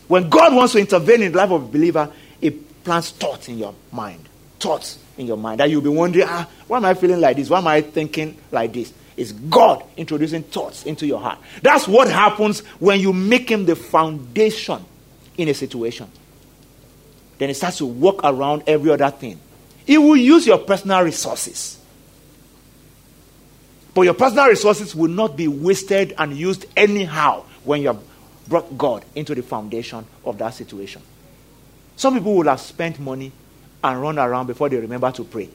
When 0.07 0.29
God 0.29 0.55
wants 0.55 0.73
to 0.73 0.79
intervene 0.79 1.21
in 1.21 1.31
the 1.31 1.37
life 1.37 1.51
of 1.51 1.63
a 1.63 1.67
believer, 1.67 2.11
He 2.41 2.51
plants 2.51 3.11
thoughts 3.11 3.47
in 3.47 3.59
your 3.59 3.75
mind. 3.91 4.27
Thoughts 4.59 4.99
in 5.17 5.27
your 5.27 5.37
mind 5.37 5.59
that 5.59 5.69
you'll 5.69 5.81
be 5.81 5.89
wondering, 5.89 6.25
ah, 6.27 6.49
why 6.67 6.77
am 6.77 6.85
I 6.85 6.93
feeling 6.93 7.21
like 7.21 7.37
this? 7.37 7.49
Why 7.49 7.59
am 7.59 7.67
I 7.67 7.81
thinking 7.81 8.37
like 8.51 8.73
this? 8.73 8.91
It's 9.15 9.31
God 9.33 9.83
introducing 9.97 10.43
thoughts 10.43 10.85
into 10.85 11.05
your 11.05 11.19
heart. 11.19 11.39
That's 11.61 11.87
what 11.87 12.09
happens 12.09 12.61
when 12.79 12.99
you 12.99 13.13
make 13.13 13.49
Him 13.51 13.65
the 13.65 13.75
foundation 13.75 14.83
in 15.37 15.47
a 15.47 15.53
situation. 15.53 16.09
Then 17.37 17.49
it 17.49 17.55
starts 17.55 17.77
to 17.77 17.85
work 17.85 18.21
around 18.23 18.63
every 18.67 18.91
other 18.91 19.09
thing. 19.09 19.39
He 19.85 19.97
will 19.97 20.17
use 20.17 20.45
your 20.45 20.57
personal 20.59 21.01
resources. 21.01 21.78
But 23.93 24.01
your 24.01 24.13
personal 24.13 24.47
resources 24.47 24.95
will 24.95 25.09
not 25.09 25.35
be 25.35 25.47
wasted 25.47 26.13
and 26.17 26.35
used 26.35 26.65
anyhow 26.77 27.43
when 27.63 27.81
you 27.81 27.87
have 27.87 28.01
brought 28.47 28.77
God 28.77 29.05
into 29.15 29.35
the 29.35 29.43
foundation 29.43 30.05
of 30.25 30.37
that 30.37 30.53
situation. 30.53 31.01
Some 31.95 32.15
people 32.15 32.35
will 32.35 32.47
have 32.47 32.61
spent 32.61 32.99
money 32.99 33.31
and 33.83 34.01
run 34.01 34.19
around 34.19 34.47
before 34.47 34.69
they 34.69 34.77
remember 34.77 35.11
to 35.11 35.23
pray. 35.23 35.49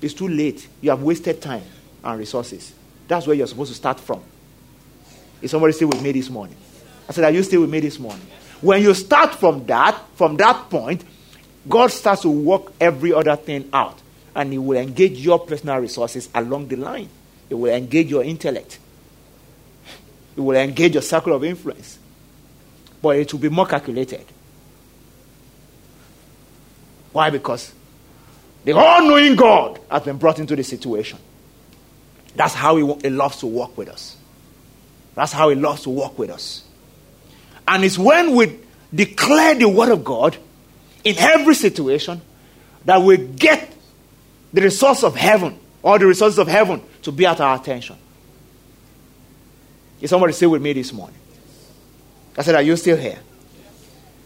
It's 0.00 0.14
too 0.14 0.28
late. 0.28 0.66
You 0.80 0.90
have 0.90 1.02
wasted 1.02 1.40
time 1.40 1.62
and 2.04 2.18
resources. 2.18 2.72
That's 3.06 3.26
where 3.26 3.36
you're 3.36 3.46
supposed 3.46 3.70
to 3.70 3.76
start 3.76 3.98
from. 3.98 4.22
Is 5.40 5.50
somebody 5.50 5.72
still 5.72 5.88
with 5.88 6.02
me 6.02 6.12
this 6.12 6.30
morning? 6.30 6.56
I 7.08 7.12
said, 7.12 7.24
Are 7.24 7.30
you 7.30 7.42
still 7.42 7.62
with 7.62 7.70
me 7.70 7.80
this 7.80 7.98
morning? 7.98 8.26
When 8.60 8.82
you 8.82 8.92
start 8.94 9.34
from 9.34 9.64
that, 9.66 9.98
from 10.14 10.36
that 10.36 10.68
point, 10.68 11.04
God 11.68 11.90
starts 11.90 12.22
to 12.22 12.28
work 12.28 12.72
every 12.80 13.12
other 13.12 13.36
thing 13.36 13.68
out. 13.72 13.98
And 14.34 14.52
He 14.52 14.58
will 14.58 14.78
engage 14.78 15.18
your 15.18 15.38
personal 15.38 15.78
resources 15.78 16.28
along 16.34 16.68
the 16.68 16.76
line. 16.76 17.08
He 17.48 17.54
will 17.54 17.72
engage 17.72 18.10
your 18.10 18.22
intellect. 18.22 18.78
It 20.36 20.40
will 20.40 20.56
engage 20.56 20.94
your 20.94 21.02
circle 21.02 21.32
of 21.32 21.44
influence. 21.44 21.98
But 23.00 23.16
it 23.16 23.32
will 23.32 23.40
be 23.40 23.48
more 23.48 23.66
calculated. 23.66 24.24
Why? 27.12 27.30
Because 27.30 27.72
the 28.64 28.72
all 28.72 29.02
knowing 29.02 29.34
God 29.34 29.80
has 29.90 30.02
been 30.02 30.18
brought 30.18 30.38
into 30.38 30.54
the 30.54 30.62
situation. 30.62 31.18
That's 32.34 32.54
how 32.54 32.76
he, 32.76 32.94
he 33.02 33.10
loves 33.10 33.38
to 33.38 33.46
work 33.46 33.76
with 33.76 33.88
us. 33.88 34.16
That's 35.14 35.32
how 35.32 35.48
he 35.48 35.56
loves 35.56 35.82
to 35.82 35.90
work 35.90 36.18
with 36.18 36.30
us. 36.30 36.64
And 37.66 37.84
it's 37.84 37.98
when 37.98 38.34
we 38.34 38.58
declare 38.94 39.54
the 39.54 39.68
word 39.68 39.90
of 39.90 40.04
God 40.04 40.36
in 41.02 41.16
every 41.18 41.54
situation 41.54 42.20
that 42.84 43.02
we 43.02 43.16
get 43.16 43.72
the 44.52 44.62
resource 44.62 45.02
of 45.02 45.16
heaven 45.16 45.58
or 45.88 45.98
the 45.98 46.06
resources 46.06 46.38
of 46.38 46.46
heaven 46.46 46.82
to 47.00 47.10
be 47.10 47.24
at 47.24 47.40
our 47.40 47.56
attention. 47.56 47.96
Is 50.02 50.10
somebody 50.10 50.34
still 50.34 50.50
with 50.50 50.60
me 50.60 50.74
this 50.74 50.92
morning? 50.92 51.18
I 52.36 52.42
said, 52.42 52.54
Are 52.56 52.62
you 52.62 52.76
still 52.76 52.98
here? 52.98 53.18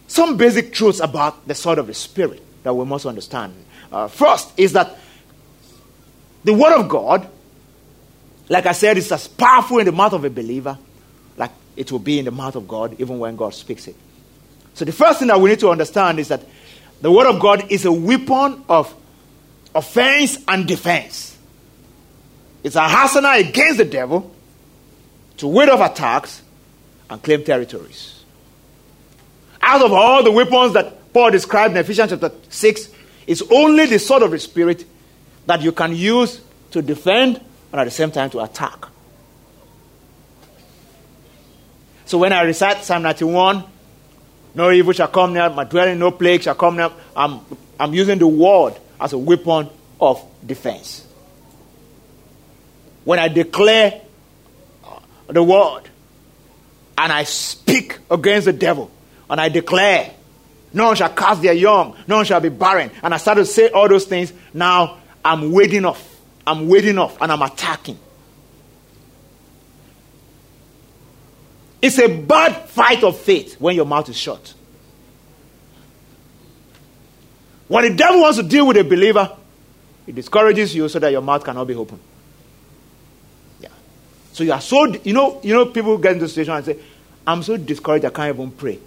Some 0.08 0.36
basic 0.36 0.72
truths 0.72 0.98
about 0.98 1.46
the 1.46 1.54
sword 1.54 1.78
of 1.78 1.86
the 1.86 1.94
Spirit 1.94 2.42
that 2.64 2.74
we 2.74 2.84
must 2.84 3.06
understand. 3.06 3.54
Uh, 3.92 4.08
first 4.08 4.52
is 4.58 4.72
that 4.72 4.98
the 6.42 6.52
Word 6.52 6.80
of 6.80 6.88
God, 6.88 7.30
like 8.48 8.66
I 8.66 8.72
said, 8.72 8.98
is 8.98 9.12
as 9.12 9.28
powerful 9.28 9.78
in 9.78 9.86
the 9.86 9.92
mouth 9.92 10.14
of 10.14 10.24
a 10.24 10.30
believer 10.30 10.76
like 11.36 11.52
it 11.76 11.92
will 11.92 12.00
be 12.00 12.18
in 12.18 12.24
the 12.24 12.32
mouth 12.32 12.56
of 12.56 12.66
God 12.66 12.96
even 12.98 13.20
when 13.20 13.36
God 13.36 13.54
speaks 13.54 13.86
it. 13.86 13.94
So 14.74 14.84
the 14.84 14.90
first 14.90 15.20
thing 15.20 15.28
that 15.28 15.40
we 15.40 15.50
need 15.50 15.60
to 15.60 15.70
understand 15.70 16.18
is 16.18 16.26
that 16.26 16.42
the 17.00 17.12
Word 17.12 17.28
of 17.28 17.38
God 17.38 17.70
is 17.70 17.84
a 17.84 17.92
weapon 17.92 18.64
of 18.68 18.92
offense 19.76 20.38
and 20.48 20.66
defense. 20.66 21.31
It's 22.62 22.76
a 22.76 22.82
arsenal 22.82 23.32
against 23.32 23.78
the 23.78 23.84
devil 23.84 24.34
to 25.38 25.48
ward 25.48 25.68
off 25.68 25.92
attacks 25.92 26.42
and 27.10 27.22
claim 27.22 27.44
territories. 27.44 28.24
Out 29.60 29.82
of 29.82 29.92
all 29.92 30.22
the 30.22 30.32
weapons 30.32 30.72
that 30.74 31.12
Paul 31.12 31.30
described 31.30 31.72
in 31.72 31.78
Ephesians 31.78 32.10
chapter 32.10 32.32
6, 32.48 32.88
it's 33.26 33.42
only 33.50 33.86
the 33.86 33.98
sword 33.98 34.22
of 34.22 34.30
the 34.30 34.38
Spirit 34.38 34.84
that 35.46 35.62
you 35.62 35.72
can 35.72 35.94
use 35.94 36.40
to 36.70 36.82
defend 36.82 37.40
and 37.72 37.80
at 37.80 37.84
the 37.84 37.90
same 37.90 38.10
time 38.10 38.30
to 38.30 38.40
attack. 38.40 38.86
So 42.04 42.18
when 42.18 42.32
I 42.32 42.42
recite 42.42 42.84
Psalm 42.84 43.02
91, 43.02 43.64
no 44.54 44.70
evil 44.70 44.92
shall 44.92 45.08
come 45.08 45.32
near 45.32 45.48
my 45.50 45.64
dwelling, 45.64 45.98
no 45.98 46.10
plague 46.10 46.42
shall 46.42 46.54
come 46.54 46.76
near. 46.76 46.90
I'm, 47.16 47.40
I'm 47.80 47.94
using 47.94 48.18
the 48.18 48.26
word 48.26 48.74
as 49.00 49.12
a 49.12 49.18
weapon 49.18 49.68
of 50.00 50.22
defense. 50.44 51.06
When 53.04 53.18
I 53.18 53.28
declare 53.28 54.00
the 55.26 55.42
word 55.42 55.82
and 56.96 57.12
I 57.12 57.24
speak 57.24 57.98
against 58.10 58.44
the 58.46 58.52
devil 58.52 58.90
and 59.28 59.40
I 59.40 59.48
declare, 59.48 60.12
no 60.72 60.86
one 60.86 60.96
shall 60.96 61.10
cast 61.10 61.42
their 61.42 61.52
young, 61.52 61.96
no 62.06 62.16
one 62.16 62.24
shall 62.24 62.40
be 62.40 62.48
barren, 62.48 62.90
and 63.02 63.12
I 63.12 63.16
start 63.16 63.38
to 63.38 63.44
say 63.44 63.70
all 63.70 63.88
those 63.88 64.04
things, 64.04 64.32
now 64.54 64.98
I'm 65.24 65.52
waiting 65.52 65.84
off. 65.84 66.08
I'm 66.46 66.68
waiting 66.68 66.98
off 66.98 67.20
and 67.20 67.30
I'm 67.30 67.42
attacking. 67.42 67.98
It's 71.80 71.98
a 71.98 72.08
bad 72.08 72.68
fight 72.68 73.02
of 73.02 73.18
faith 73.18 73.60
when 73.60 73.74
your 73.74 73.84
mouth 73.84 74.08
is 74.08 74.16
shut. 74.16 74.54
When 77.68 77.84
the 77.84 77.94
devil 77.94 78.20
wants 78.20 78.38
to 78.38 78.44
deal 78.44 78.66
with 78.66 78.76
a 78.76 78.84
believer, 78.84 79.36
he 80.06 80.12
discourages 80.12 80.74
you 80.74 80.88
so 80.88 80.98
that 80.98 81.10
your 81.10 81.22
mouth 81.22 81.44
cannot 81.44 81.66
be 81.66 81.74
open. 81.74 81.98
So 84.32 84.44
you 84.44 84.52
are 84.52 84.60
so 84.60 84.86
you 84.86 85.12
know 85.12 85.40
you 85.42 85.54
know 85.54 85.66
people 85.66 85.96
get 85.98 86.14
into 86.14 86.28
situation 86.28 86.54
and 86.54 86.64
say, 86.64 86.78
"I'm 87.26 87.42
so 87.42 87.56
discouraged 87.56 88.04
I 88.04 88.10
can't 88.10 88.34
even 88.34 88.50
pray." 88.50 88.78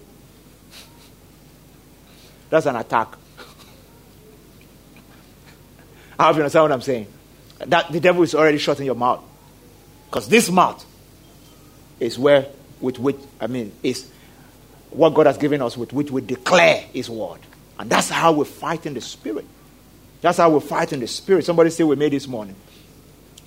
That's 2.50 2.66
an 2.66 2.76
attack. 2.76 3.16
I 6.20 6.26
hope 6.26 6.36
you 6.36 6.42
understand 6.42 6.64
what 6.64 6.72
I'm 6.72 6.82
saying. 6.82 7.08
That 7.60 7.92
the 7.92 8.00
devil 8.00 8.24
is 8.24 8.36
already 8.36 8.58
shutting 8.58 8.86
your 8.86 8.96
mouth, 8.96 9.24
because 10.10 10.28
this 10.28 10.50
mouth 10.50 10.86
is 12.00 12.20
where 12.20 12.48
with 12.82 13.00
which, 13.00 13.18
I 13.40 13.48
mean, 13.48 13.72
is 13.84 14.10
what 14.90 15.14
God 15.14 15.28
has 15.28 15.38
given 15.38 15.62
us 15.62 15.78
with 15.78 15.94
which 15.94 16.12
we 16.12 16.22
declare 16.22 16.78
His 16.94 17.10
word. 17.10 17.40
And 17.78 17.90
that's 17.90 18.10
how 18.10 18.32
we 18.32 18.46
fight 18.46 18.86
in 18.86 18.94
the 18.94 19.02
spirit. 19.02 19.46
That's 20.22 20.38
how 20.38 20.50
we 20.50 20.60
fight 20.60 20.94
in 20.94 21.02
the 21.02 21.08
spirit. 21.08 21.46
Somebody 21.46 21.70
still 21.70 21.90
with 21.90 22.00
me 22.00 22.10
this 22.10 22.28
morning. 22.28 22.56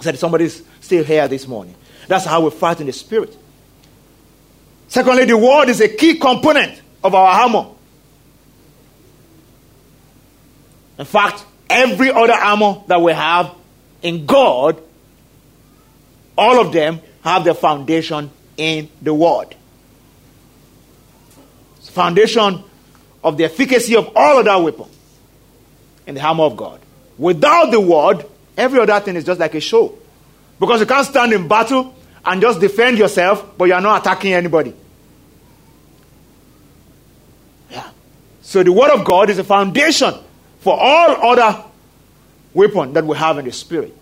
Said 0.00 0.18
somebody's 0.18 0.62
still 0.80 1.02
here 1.02 1.26
this 1.26 1.48
morning. 1.48 1.74
That's 2.08 2.24
how 2.24 2.40
we 2.40 2.50
fight 2.50 2.80
in 2.80 2.86
the 2.86 2.92
spirit. 2.92 3.36
Secondly, 4.88 5.26
the 5.26 5.36
word 5.36 5.68
is 5.68 5.80
a 5.80 5.88
key 5.88 6.18
component 6.18 6.80
of 7.04 7.14
our 7.14 7.42
armor. 7.42 7.66
In 10.98 11.04
fact, 11.04 11.44
every 11.70 12.10
other 12.10 12.32
armor 12.32 12.82
that 12.88 13.00
we 13.00 13.12
have 13.12 13.54
in 14.02 14.26
God, 14.26 14.82
all 16.36 16.60
of 16.60 16.72
them 16.72 17.00
have 17.22 17.44
their 17.44 17.54
foundation 17.54 18.30
in 18.56 18.88
the 19.02 19.14
Word. 19.14 19.54
It's 21.78 21.88
foundation 21.88 22.64
of 23.22 23.36
the 23.36 23.44
efficacy 23.44 23.96
of 23.96 24.10
all 24.16 24.38
other 24.38 24.62
weapons 24.62 24.96
in 26.06 26.14
the 26.14 26.22
armor 26.22 26.44
of 26.44 26.56
God. 26.56 26.80
Without 27.16 27.70
the 27.70 27.80
Word, 27.80 28.24
every 28.56 28.80
other 28.80 28.98
thing 29.00 29.16
is 29.16 29.24
just 29.24 29.40
like 29.40 29.54
a 29.54 29.60
show. 29.60 29.96
Because 30.58 30.80
you 30.80 30.86
can't 30.86 31.06
stand 31.06 31.32
in 31.32 31.46
battle 31.46 31.94
and 32.24 32.40
just 32.40 32.60
defend 32.60 32.98
yourself, 32.98 33.56
but 33.56 33.66
you 33.66 33.74
are 33.74 33.80
not 33.80 34.02
attacking 34.02 34.32
anybody. 34.32 34.74
Yeah. 37.70 37.88
So 38.42 38.62
the 38.62 38.72
Word 38.72 38.90
of 38.90 39.04
God 39.04 39.30
is 39.30 39.38
a 39.38 39.44
foundation 39.44 40.14
for 40.60 40.78
all 40.78 41.32
other 41.32 41.64
weapon 42.54 42.92
that 42.92 43.04
we 43.04 43.16
have 43.16 43.38
in 43.38 43.44
the 43.44 43.52
Spirit. 43.52 43.96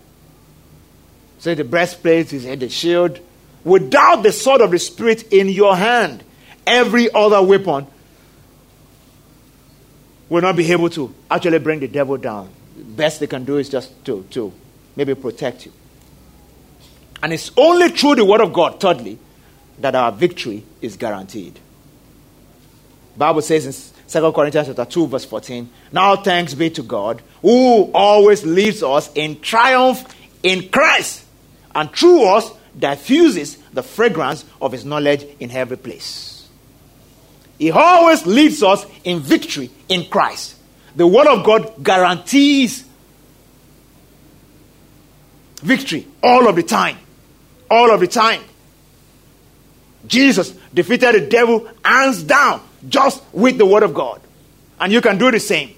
So 1.39 1.53
the 1.53 1.63
breastplate 1.63 2.33
is 2.33 2.45
in 2.45 2.59
the 2.59 2.69
shield, 2.69 3.19
Without 3.67 4.23
the 4.23 4.31
sword 4.31 4.61
of 4.61 4.71
the 4.71 4.79
Spirit 4.79 5.33
in 5.33 5.49
your 5.49 5.75
hand, 5.75 6.23
every 6.65 7.11
other 7.13 7.43
weapon 7.43 7.85
will 10.29 10.41
not 10.41 10.55
be 10.55 10.71
able 10.71 10.89
to 10.91 11.13
actually 11.29 11.59
bring 11.59 11.81
the 11.81 11.87
devil 11.89 12.15
down. 12.15 12.49
Best 12.77 13.19
they 13.19 13.27
can 13.27 13.43
do 13.43 13.57
is 13.57 13.67
just 13.67 14.05
to, 14.05 14.23
to 14.29 14.53
maybe 14.95 15.15
protect 15.15 15.65
you. 15.65 15.73
And 17.21 17.33
it's 17.33 17.51
only 17.57 17.89
through 17.89 18.15
the 18.15 18.25
word 18.25 18.41
of 18.41 18.53
God, 18.53 18.79
thirdly, 18.79 19.17
that 19.79 19.95
our 19.95 20.11
victory 20.11 20.63
is 20.81 20.97
guaranteed. 20.97 21.59
Bible 23.15 23.41
says 23.41 23.65
in 23.65 24.21
2 24.21 24.31
Corinthians 24.31 24.67
chapter 24.67 24.85
2, 24.85 25.07
verse 25.07 25.25
14, 25.25 25.69
Now 25.91 26.15
thanks 26.15 26.53
be 26.53 26.69
to 26.71 26.83
God, 26.83 27.21
who 27.41 27.91
always 27.93 28.45
leads 28.45 28.83
us 28.83 29.09
in 29.15 29.39
triumph 29.41 30.05
in 30.43 30.69
Christ, 30.69 31.25
and 31.73 31.91
through 31.91 32.25
us 32.25 32.51
diffuses 32.77 33.57
the 33.73 33.83
fragrance 33.83 34.45
of 34.61 34.71
his 34.71 34.85
knowledge 34.85 35.25
in 35.39 35.49
every 35.51 35.77
place. 35.77 36.47
He 37.57 37.71
always 37.71 38.25
leads 38.27 38.61
us 38.61 38.85
in 39.03 39.19
victory 39.19 39.71
in 39.89 40.05
Christ. 40.05 40.55
The 40.95 41.07
word 41.07 41.27
of 41.27 41.43
God 41.43 41.83
guarantees 41.83 42.85
victory 45.57 46.07
all 46.21 46.47
of 46.47 46.55
the 46.55 46.63
time. 46.63 46.97
All 47.69 47.91
of 47.91 47.99
the 47.99 48.07
time. 48.07 48.41
Jesus 50.05 50.51
defeated 50.73 51.15
the 51.15 51.27
devil 51.27 51.67
hands 51.83 52.23
down 52.23 52.61
just 52.87 53.23
with 53.33 53.57
the 53.57 53.65
word 53.65 53.83
of 53.83 53.93
God. 53.93 54.21
And 54.79 54.93
you 54.93 55.01
can 55.01 55.17
do 55.17 55.31
the 55.31 55.39
same. 55.39 55.73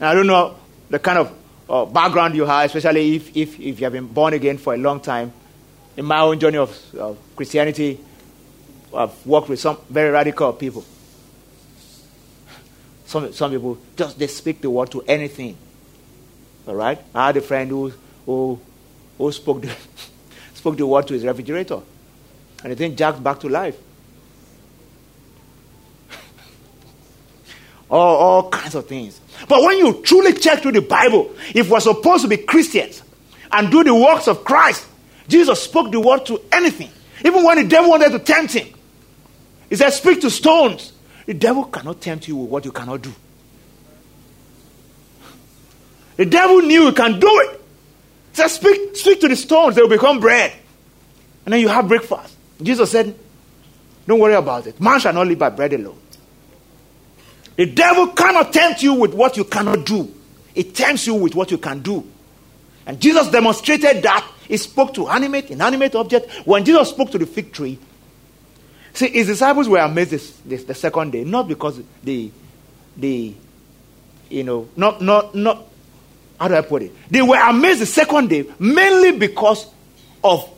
I 0.00 0.14
don't 0.14 0.26
know 0.26 0.56
the 0.90 0.98
kind 0.98 1.18
of 1.18 1.32
uh, 1.68 1.84
background 1.84 2.34
you 2.34 2.46
have, 2.46 2.66
especially 2.66 3.16
if, 3.16 3.36
if, 3.36 3.60
if 3.60 3.80
you 3.80 3.84
have 3.84 3.92
been 3.92 4.06
born 4.06 4.32
again 4.32 4.58
for 4.58 4.74
a 4.74 4.78
long 4.78 5.00
time. 5.00 5.32
In 5.96 6.04
my 6.04 6.20
own 6.20 6.38
journey 6.38 6.58
of 6.58 7.18
Christianity, 7.36 7.98
I've 8.94 9.26
worked 9.26 9.48
with 9.48 9.60
some 9.60 9.78
very 9.90 10.10
radical 10.10 10.52
people. 10.52 10.84
Some, 13.06 13.32
some 13.32 13.50
people 13.50 13.78
just 13.96 14.18
they 14.18 14.26
speak 14.26 14.60
the 14.60 14.70
word 14.70 14.90
to 14.92 15.02
anything. 15.02 15.56
All 16.66 16.74
right? 16.74 16.98
I 17.14 17.26
had 17.26 17.36
a 17.36 17.40
friend 17.40 17.70
who, 17.70 17.92
who, 18.26 18.60
who 19.18 19.30
spoke, 19.32 19.62
the, 19.62 19.74
spoke 20.54 20.76
the 20.76 20.86
word 20.86 21.06
to 21.08 21.14
his 21.14 21.24
refrigerator. 21.24 21.80
And 22.62 22.72
the 22.72 22.76
thing 22.76 22.96
jacked 22.96 23.22
back 23.22 23.40
to 23.40 23.48
life. 23.48 23.76
all, 27.90 28.16
all 28.16 28.50
kinds 28.50 28.74
of 28.74 28.86
things. 28.86 29.20
But 29.48 29.62
when 29.62 29.78
you 29.78 30.02
truly 30.02 30.32
check 30.32 30.62
through 30.62 30.72
the 30.72 30.82
Bible, 30.82 31.34
if 31.54 31.70
we're 31.70 31.80
supposed 31.80 32.22
to 32.22 32.28
be 32.28 32.38
Christians 32.38 33.02
and 33.52 33.70
do 33.70 33.84
the 33.84 33.94
works 33.94 34.26
of 34.28 34.44
Christ, 34.44 34.86
Jesus 35.28 35.62
spoke 35.62 35.92
the 35.92 36.00
word 36.00 36.24
to 36.26 36.40
anything. 36.52 36.90
Even 37.24 37.44
when 37.44 37.58
the 37.58 37.64
devil 37.68 37.90
wanted 37.90 38.12
to 38.12 38.18
tempt 38.18 38.54
him, 38.54 38.68
he 39.68 39.76
said, 39.76 39.90
Speak 39.90 40.20
to 40.22 40.30
stones. 40.30 40.92
The 41.26 41.34
devil 41.34 41.64
cannot 41.64 42.00
tempt 42.00 42.26
you 42.26 42.36
with 42.36 42.50
what 42.50 42.64
you 42.64 42.72
cannot 42.72 43.02
do. 43.02 43.12
The 46.16 46.24
devil 46.26 46.62
knew 46.62 46.84
you 46.84 46.92
can 46.92 47.20
do 47.20 47.28
it. 47.28 47.57
Said, 48.32 48.48
Speak, 48.48 48.96
speak 48.96 49.20
to 49.20 49.28
the 49.28 49.36
stones, 49.36 49.74
they 49.74 49.82
will 49.82 49.88
become 49.88 50.20
bread. 50.20 50.52
And 51.44 51.52
then 51.52 51.60
you 51.60 51.68
have 51.68 51.88
breakfast. 51.88 52.36
Jesus 52.62 52.90
said, 52.90 53.14
Don't 54.06 54.18
worry 54.18 54.34
about 54.34 54.66
it. 54.66 54.80
Man 54.80 55.00
shall 55.00 55.12
not 55.12 55.26
live 55.26 55.38
by 55.38 55.50
bread 55.50 55.72
alone. 55.72 55.98
The 57.56 57.66
devil 57.66 58.08
cannot 58.08 58.52
tempt 58.52 58.82
you 58.82 58.94
with 58.94 59.14
what 59.14 59.36
you 59.36 59.44
cannot 59.44 59.84
do, 59.84 60.14
it 60.54 60.74
tempts 60.74 61.06
you 61.06 61.14
with 61.14 61.34
what 61.34 61.50
you 61.50 61.58
can 61.58 61.80
do. 61.80 62.06
And 62.86 63.00
Jesus 63.00 63.28
demonstrated 63.28 64.02
that. 64.02 64.26
He 64.46 64.56
spoke 64.56 64.94
to 64.94 65.08
animate, 65.08 65.50
inanimate 65.50 65.94
object. 65.94 66.30
When 66.46 66.64
Jesus 66.64 66.88
spoke 66.88 67.10
to 67.10 67.18
the 67.18 67.26
fig 67.26 67.52
tree, 67.52 67.78
see, 68.94 69.08
his 69.10 69.26
disciples 69.26 69.68
were 69.68 69.78
amazed 69.78 70.10
this, 70.10 70.30
this, 70.46 70.64
the 70.64 70.74
second 70.74 71.10
day, 71.10 71.22
not 71.22 71.48
because 71.48 71.82
they, 72.02 72.30
they, 72.96 73.34
you 74.30 74.44
know, 74.44 74.68
not, 74.74 75.02
not, 75.02 75.34
not, 75.34 75.67
how 76.38 76.48
do 76.48 76.54
I 76.54 76.60
put 76.62 76.82
it? 76.82 76.92
They 77.10 77.22
were 77.22 77.36
amazed 77.36 77.80
the 77.80 77.86
second 77.86 78.28
day 78.28 78.44
mainly 78.58 79.12
because 79.12 79.66
of 80.22 80.48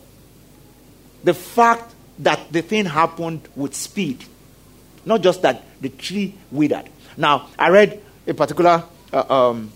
the 1.24 1.34
fact 1.34 1.94
that 2.20 2.52
the 2.52 2.62
thing 2.62 2.84
happened 2.84 3.48
with 3.56 3.74
speed. 3.74 4.24
Not 5.04 5.22
just 5.22 5.42
that 5.42 5.62
the 5.80 5.88
tree 5.88 6.34
withered. 6.50 6.88
Now, 7.16 7.48
I 7.58 7.70
read 7.70 8.02
a 8.26 8.34
particular 8.34 8.84
uh, 9.12 9.48
um, 9.50 9.72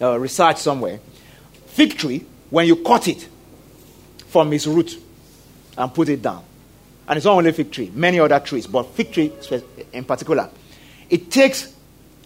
uh, 0.00 0.18
research 0.18 0.58
somewhere. 0.58 1.00
Fig 1.66 1.96
tree, 1.96 2.24
when 2.50 2.66
you 2.66 2.76
cut 2.76 3.08
it 3.08 3.28
from 4.28 4.52
its 4.52 4.66
root 4.66 4.98
and 5.76 5.92
put 5.92 6.08
it 6.08 6.22
down, 6.22 6.44
and 7.06 7.16
it's 7.16 7.26
not 7.26 7.36
only 7.36 7.52
fig 7.52 7.70
tree, 7.70 7.90
many 7.94 8.18
other 8.18 8.40
trees, 8.40 8.66
but 8.66 8.84
fig 8.84 9.12
tree 9.12 9.32
in 9.92 10.04
particular, 10.04 10.48
it 11.10 11.30
takes, 11.30 11.74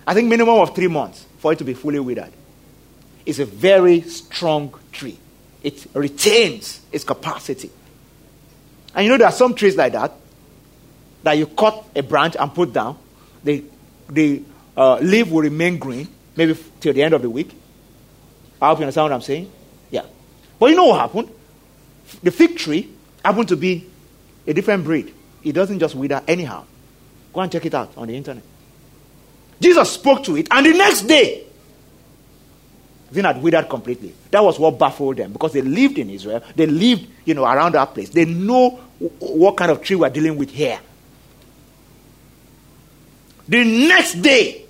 I 0.06 0.14
think, 0.14 0.28
minimum 0.28 0.58
of 0.60 0.74
three 0.74 0.88
months 0.88 1.26
for 1.38 1.52
it 1.52 1.58
to 1.58 1.64
be 1.64 1.74
fully 1.74 1.98
withered. 1.98 2.32
It's 3.26 3.40
a 3.40 3.44
very 3.44 4.02
strong 4.02 4.72
tree. 4.92 5.18
It 5.62 5.84
retains 5.94 6.80
its 6.92 7.04
capacity. 7.04 7.70
And 8.94 9.04
you 9.04 9.10
know, 9.10 9.18
there 9.18 9.26
are 9.26 9.32
some 9.32 9.54
trees 9.54 9.76
like 9.76 9.92
that 9.92 10.12
that 11.24 11.32
you 11.32 11.46
cut 11.48 11.84
a 11.96 12.02
branch 12.02 12.36
and 12.38 12.54
put 12.54 12.72
down, 12.72 12.96
the, 13.42 13.64
the 14.08 14.42
uh, 14.76 14.98
leaf 14.98 15.28
will 15.28 15.42
remain 15.42 15.76
green, 15.78 16.06
maybe 16.36 16.52
f- 16.52 16.70
till 16.78 16.92
the 16.92 17.02
end 17.02 17.14
of 17.14 17.22
the 17.22 17.28
week. 17.28 17.50
I 18.62 18.68
hope 18.68 18.78
you 18.78 18.84
understand 18.84 19.06
what 19.06 19.12
I'm 19.12 19.20
saying. 19.22 19.50
Yeah. 19.90 20.04
But 20.58 20.70
you 20.70 20.76
know 20.76 20.86
what 20.86 21.00
happened? 21.00 21.30
The 22.22 22.30
fig 22.30 22.56
tree 22.56 22.88
happened 23.24 23.48
to 23.48 23.56
be 23.56 23.90
a 24.46 24.54
different 24.54 24.84
breed. 24.84 25.12
It 25.42 25.52
doesn't 25.52 25.80
just 25.80 25.96
wither 25.96 26.22
anyhow. 26.28 26.64
Go 27.32 27.40
and 27.40 27.50
check 27.50 27.66
it 27.66 27.74
out 27.74 27.92
on 27.96 28.06
the 28.06 28.16
internet. 28.16 28.44
Jesus 29.60 29.90
spoke 29.90 30.22
to 30.24 30.36
it, 30.36 30.46
and 30.50 30.64
the 30.64 30.72
next 30.72 31.02
day, 31.02 31.45
the 33.08 33.14
thing 33.14 33.24
had 33.24 33.42
withered 33.42 33.68
completely. 33.68 34.14
That 34.30 34.42
was 34.42 34.58
what 34.58 34.78
baffled 34.78 35.16
them 35.16 35.32
because 35.32 35.52
they 35.52 35.62
lived 35.62 35.98
in 35.98 36.10
Israel. 36.10 36.42
They 36.54 36.66
lived, 36.66 37.08
you 37.24 37.34
know, 37.34 37.44
around 37.44 37.72
that 37.72 37.94
place. 37.94 38.10
They 38.10 38.24
know 38.24 38.70
what 38.98 39.56
kind 39.56 39.70
of 39.70 39.82
tree 39.82 39.96
we're 39.96 40.10
dealing 40.10 40.36
with 40.36 40.50
here. 40.50 40.80
The 43.48 43.64
next 43.88 44.14
day. 44.22 44.64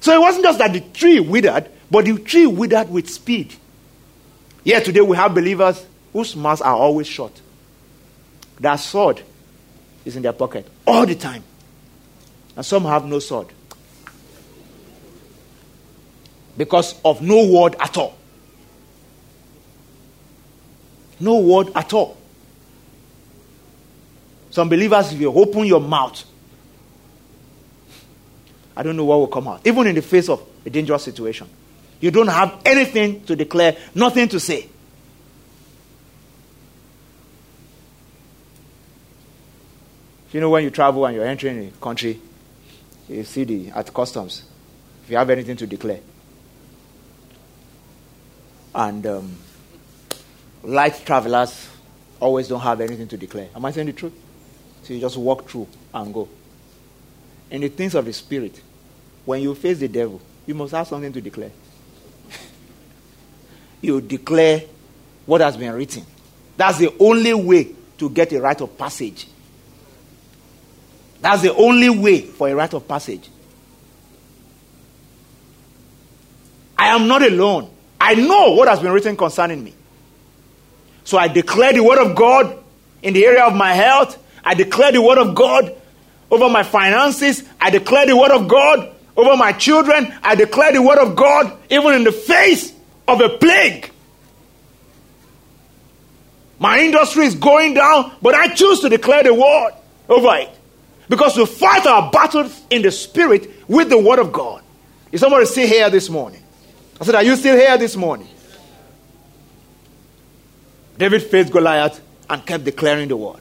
So 0.00 0.12
it 0.12 0.20
wasn't 0.20 0.44
just 0.44 0.58
that 0.58 0.72
the 0.72 0.80
tree 0.80 1.20
withered, 1.20 1.70
but 1.90 2.04
the 2.04 2.18
tree 2.18 2.46
withered 2.46 2.90
with 2.90 3.08
speed. 3.08 3.54
Here 4.64 4.80
today 4.80 5.00
we 5.00 5.16
have 5.16 5.34
believers 5.34 5.86
whose 6.12 6.36
mouths 6.36 6.60
are 6.60 6.74
always 6.74 7.06
shut. 7.06 7.40
Their 8.60 8.76
sword 8.76 9.22
is 10.04 10.16
in 10.16 10.22
their 10.22 10.32
pocket 10.32 10.66
all 10.86 11.06
the 11.06 11.14
time. 11.14 11.42
And 12.56 12.66
some 12.66 12.84
have 12.84 13.06
no 13.06 13.18
sword. 13.18 13.48
Because 16.62 16.94
of 17.04 17.20
no 17.20 17.44
word 17.48 17.74
at 17.80 17.96
all. 17.96 18.16
No 21.18 21.40
word 21.40 21.72
at 21.74 21.92
all. 21.92 22.16
Some 24.50 24.68
believers, 24.68 25.12
if 25.12 25.20
you 25.20 25.32
open 25.32 25.64
your 25.64 25.80
mouth, 25.80 26.22
I 28.76 28.84
don't 28.84 28.96
know 28.96 29.04
what 29.04 29.18
will 29.18 29.26
come 29.26 29.48
out. 29.48 29.66
Even 29.66 29.88
in 29.88 29.96
the 29.96 30.02
face 30.02 30.28
of 30.28 30.40
a 30.64 30.70
dangerous 30.70 31.02
situation, 31.02 31.48
you 31.98 32.12
don't 32.12 32.28
have 32.28 32.60
anything 32.64 33.24
to 33.24 33.34
declare, 33.34 33.76
nothing 33.92 34.28
to 34.28 34.38
say. 34.38 34.68
You 40.30 40.40
know, 40.40 40.50
when 40.50 40.62
you 40.62 40.70
travel 40.70 41.06
and 41.06 41.16
you're 41.16 41.26
entering 41.26 41.66
a 41.66 41.70
country, 41.82 42.20
you 43.08 43.24
see 43.24 43.42
the 43.42 43.70
at 43.70 43.92
customs, 43.92 44.44
if 45.02 45.10
you 45.10 45.16
have 45.16 45.28
anything 45.28 45.56
to 45.56 45.66
declare. 45.66 45.98
And 48.74 49.06
um, 49.06 49.36
light 50.62 51.02
travelers 51.04 51.68
always 52.18 52.48
don't 52.48 52.60
have 52.60 52.80
anything 52.80 53.08
to 53.08 53.16
declare. 53.16 53.48
Am 53.54 53.64
I 53.64 53.70
saying 53.70 53.86
the 53.86 53.92
truth? 53.92 54.14
So 54.82 54.94
you 54.94 55.00
just 55.00 55.16
walk 55.16 55.48
through 55.48 55.68
and 55.92 56.12
go 56.12 56.28
in 57.52 57.60
the 57.60 57.68
things 57.68 57.94
of 57.94 58.06
the 58.06 58.12
spirit, 58.14 58.60
when 59.26 59.42
you 59.42 59.54
face 59.54 59.78
the 59.78 59.86
devil, 59.86 60.20
you 60.46 60.54
must 60.54 60.72
have 60.72 60.88
something 60.88 61.12
to 61.12 61.20
declare. 61.20 61.50
you 63.82 64.00
declare 64.00 64.62
what 65.26 65.42
has 65.42 65.54
been 65.56 65.72
written. 65.74 66.04
That's 66.56 66.78
the 66.78 66.92
only 66.98 67.34
way 67.34 67.74
to 67.98 68.08
get 68.08 68.32
a 68.32 68.40
right 68.40 68.58
of 68.58 68.76
passage. 68.78 69.28
That's 71.20 71.42
the 71.42 71.54
only 71.54 71.90
way 71.90 72.22
for 72.22 72.48
a 72.48 72.54
right 72.54 72.72
of 72.72 72.88
passage. 72.88 73.28
I 76.76 76.86
am 76.86 77.06
not 77.06 77.22
alone. 77.22 77.70
I 78.04 78.14
know 78.14 78.50
what 78.54 78.66
has 78.66 78.80
been 78.80 78.90
written 78.90 79.16
concerning 79.16 79.62
me. 79.62 79.72
So 81.04 81.18
I 81.18 81.28
declare 81.28 81.72
the 81.72 81.84
word 81.84 81.98
of 82.04 82.16
God 82.16 82.58
in 83.00 83.14
the 83.14 83.24
area 83.24 83.44
of 83.44 83.54
my 83.54 83.74
health. 83.74 84.20
I 84.42 84.54
declare 84.54 84.90
the 84.90 85.00
word 85.00 85.18
of 85.18 85.36
God 85.36 85.72
over 86.28 86.48
my 86.48 86.64
finances. 86.64 87.44
I 87.60 87.70
declare 87.70 88.06
the 88.06 88.16
word 88.16 88.32
of 88.32 88.48
God 88.48 88.92
over 89.16 89.36
my 89.36 89.52
children. 89.52 90.12
I 90.20 90.34
declare 90.34 90.72
the 90.72 90.82
word 90.82 90.98
of 90.98 91.14
God 91.14 91.56
even 91.70 91.94
in 91.94 92.02
the 92.02 92.10
face 92.10 92.74
of 93.06 93.20
a 93.20 93.28
plague. 93.28 93.92
My 96.58 96.80
industry 96.80 97.26
is 97.26 97.36
going 97.36 97.74
down, 97.74 98.16
but 98.20 98.34
I 98.34 98.48
choose 98.48 98.80
to 98.80 98.88
declare 98.88 99.22
the 99.22 99.32
word 99.32 99.74
over 100.08 100.38
it. 100.38 100.50
Because 101.08 101.36
we 101.36 101.46
fight 101.46 101.86
our 101.86 102.10
battles 102.10 102.62
in 102.68 102.82
the 102.82 102.90
spirit 102.90 103.68
with 103.68 103.90
the 103.90 103.98
word 103.98 104.18
of 104.18 104.32
God. 104.32 104.64
Is 105.12 105.20
somebody 105.20 105.46
still 105.46 105.68
here 105.68 105.88
this 105.88 106.10
morning? 106.10 106.41
I 107.00 107.04
said, 107.04 107.14
Are 107.14 107.22
you 107.22 107.36
still 107.36 107.56
here 107.56 107.76
this 107.78 107.96
morning? 107.96 108.28
David 110.98 111.22
faced 111.22 111.52
Goliath 111.52 112.00
and 112.28 112.44
kept 112.44 112.64
declaring 112.64 113.08
the 113.08 113.16
word. 113.16 113.40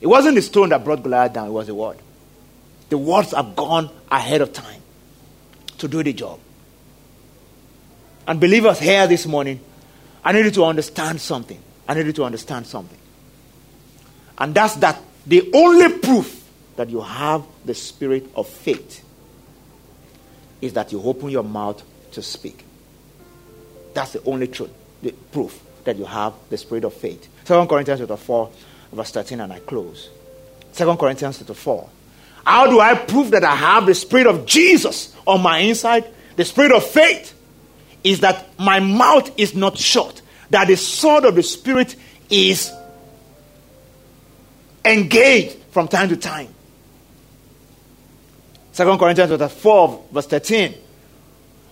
It 0.00 0.06
wasn't 0.06 0.34
the 0.34 0.42
stone 0.42 0.70
that 0.70 0.84
brought 0.84 1.02
Goliath 1.02 1.32
down, 1.32 1.48
it 1.48 1.52
was 1.52 1.66
the 1.66 1.74
word. 1.74 1.98
The 2.88 2.98
words 2.98 3.32
have 3.32 3.56
gone 3.56 3.90
ahead 4.10 4.40
of 4.40 4.52
time 4.52 4.82
to 5.78 5.88
do 5.88 6.02
the 6.02 6.12
job. 6.12 6.38
And 8.26 8.40
believers 8.40 8.78
here 8.78 9.06
this 9.06 9.26
morning, 9.26 9.60
I 10.24 10.32
need 10.32 10.46
you 10.46 10.50
to 10.52 10.64
understand 10.64 11.20
something. 11.20 11.60
I 11.86 11.94
need 11.94 12.06
you 12.06 12.12
to 12.14 12.24
understand 12.24 12.66
something. 12.66 12.98
And 14.38 14.54
that's 14.54 14.74
that 14.76 15.00
the 15.26 15.50
only 15.54 15.98
proof 15.98 16.42
that 16.76 16.90
you 16.90 17.00
have 17.00 17.44
the 17.64 17.74
spirit 17.74 18.30
of 18.34 18.48
faith 18.48 19.03
is 20.64 20.72
that 20.72 20.90
you 20.92 21.02
open 21.02 21.28
your 21.28 21.42
mouth 21.42 21.82
to 22.12 22.22
speak. 22.22 22.64
That's 23.92 24.12
the 24.14 24.24
only 24.24 24.48
truth, 24.48 24.72
the 25.02 25.12
proof 25.12 25.60
that 25.84 25.96
you 25.96 26.06
have 26.06 26.32
the 26.48 26.56
spirit 26.56 26.84
of 26.84 26.94
faith. 26.94 27.28
2 27.44 27.66
Corinthians 27.66 28.00
chapter 28.00 28.16
4, 28.16 28.50
verse 28.94 29.10
13, 29.10 29.40
and 29.40 29.52
I 29.52 29.58
close. 29.58 30.08
2 30.74 30.96
Corinthians 30.96 31.38
chapter 31.38 31.52
4. 31.52 31.88
How 32.46 32.66
do 32.66 32.80
I 32.80 32.94
prove 32.94 33.30
that 33.32 33.44
I 33.44 33.54
have 33.54 33.84
the 33.84 33.94
spirit 33.94 34.26
of 34.26 34.46
Jesus 34.46 35.14
on 35.26 35.42
my 35.42 35.58
inside? 35.58 36.06
The 36.36 36.46
spirit 36.46 36.72
of 36.72 36.84
faith 36.84 37.38
is 38.02 38.20
that 38.20 38.48
my 38.58 38.80
mouth 38.80 39.38
is 39.38 39.54
not 39.54 39.76
shut, 39.76 40.22
that 40.48 40.68
the 40.68 40.76
sword 40.76 41.24
of 41.24 41.34
the 41.34 41.42
spirit 41.42 41.94
is 42.30 42.72
engaged 44.82 45.56
from 45.72 45.88
time 45.88 46.08
to 46.08 46.16
time. 46.16 46.53
2 48.74 48.98
Corinthians 48.98 49.30
chapter 49.30 49.48
4, 49.48 50.04
verse 50.12 50.26
13. 50.26 50.74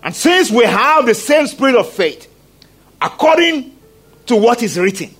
And 0.05 0.15
since 0.15 0.51
we 0.51 0.65
have 0.65 1.07
the 1.07 1.15
same 1.15 1.47
spirit 1.47 1.75
of 1.75 1.89
faith, 1.91 2.33
according 3.01 3.77
to 4.27 4.37
what 4.37 4.63
is 4.63 4.79
written, 4.79 5.11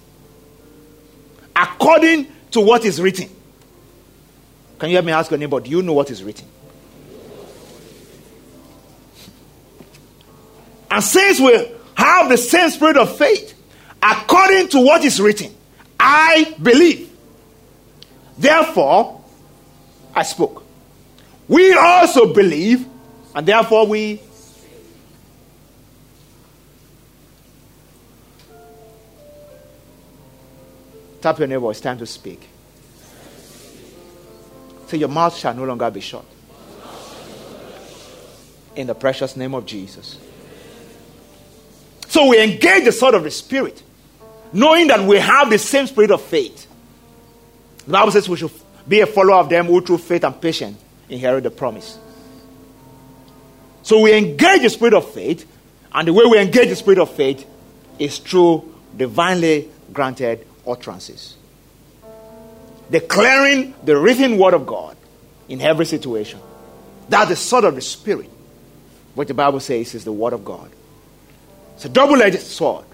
according 1.55 2.29
to 2.53 2.61
what 2.61 2.85
is 2.85 3.01
written. 3.01 3.29
Can 4.79 4.91
you 4.91 4.97
hear 4.97 5.03
me 5.03 5.13
ask 5.13 5.31
your 5.31 5.39
neighbor, 5.39 5.61
do 5.61 5.71
you 5.71 5.83
know 5.83 5.93
what 5.93 6.11
is 6.11 6.23
written? 6.23 6.47
And 10.91 11.03
since 11.03 11.41
we 11.41 11.53
have 11.95 12.29
the 12.29 12.37
same 12.37 12.71
spirit 12.71 12.97
of 12.97 13.17
faith, 13.17 13.55
according 14.03 14.69
to 14.69 14.81
what 14.81 15.05
is 15.05 15.21
written, 15.21 15.53
I 15.99 16.55
believe. 16.63 17.11
Therefore, 18.39 19.21
I 20.15 20.23
spoke. 20.23 20.62
We 21.49 21.75
also 21.75 22.33
believe, 22.33 22.87
and 23.35 23.47
therefore 23.47 23.87
we. 23.87 24.21
Tap 31.21 31.39
your 31.39 31.47
neighbor, 31.47 31.71
it's 31.71 31.81
time 31.81 31.99
to 31.99 32.07
speak. 32.07 32.49
Say, 34.89 34.99
Your 34.99 35.09
mouth 35.09 35.37
shall 35.37 35.55
no 35.55 35.65
longer 35.65 35.91
be 35.91 36.01
shut. 36.01 36.25
In 38.75 38.87
the 38.87 38.95
precious 38.95 39.37
name 39.37 39.55
of 39.55 39.65
Jesus. 39.65 40.19
So 42.09 42.29
we 42.29 42.43
engage 42.43 42.85
the 42.85 42.93
sword 42.93 43.15
of 43.15 43.25
the 43.25 43.31
Spirit, 43.31 43.83
knowing 44.53 44.89
that 44.89 45.01
we 45.01 45.17
have 45.19 45.49
the 45.49 45.59
same 45.59 45.87
spirit 45.87 46.11
of 46.11 46.21
faith. 46.23 46.67
The 47.87 47.93
Bible 47.93 48.13
says 48.13 48.29
we 48.29 48.37
should 48.37 48.51
be 48.87 49.01
a 49.01 49.07
follower 49.07 49.37
of 49.37 49.49
them 49.49 49.67
who, 49.67 49.81
through 49.81 49.99
faith 49.99 50.25
and 50.25 50.39
patience, 50.39 50.79
inherit 51.09 51.45
the 51.45 51.51
promise. 51.51 51.99
So 53.83 54.01
we 54.01 54.17
engage 54.17 54.63
the 54.63 54.71
spirit 54.71 54.95
of 54.95 55.11
faith, 55.13 55.51
and 55.93 56.07
the 56.07 56.13
way 56.13 56.25
we 56.25 56.39
engage 56.39 56.69
the 56.69 56.77
spirit 56.77 56.99
of 56.99 57.11
faith 57.11 57.47
is 57.99 58.19
through 58.19 58.73
divinely 58.97 59.69
granted 59.93 60.47
utterances. 60.67 61.37
Declaring 62.91 63.75
the 63.85 63.97
written 63.97 64.39
word 64.39 64.55
of 64.55 64.67
God 64.67 64.97
in 65.49 65.61
every 65.61 65.87
situation. 65.87 66.41
That's 67.09 67.31
the 67.31 67.37
sword 67.37 67.65
of 67.65 67.75
the 67.75 67.81
Spirit. 67.81 68.31
What 69.15 69.29
the 69.29 69.35
Bible 69.35 69.61
says 69.61 69.95
is 69.95 70.05
the 70.05 70.13
word 70.13 70.33
of 70.33 70.45
God. 70.45 70.71
It's 71.75 71.85
a 71.85 71.89
double 71.89 72.23
edged 72.23 72.41
sword 72.41 72.85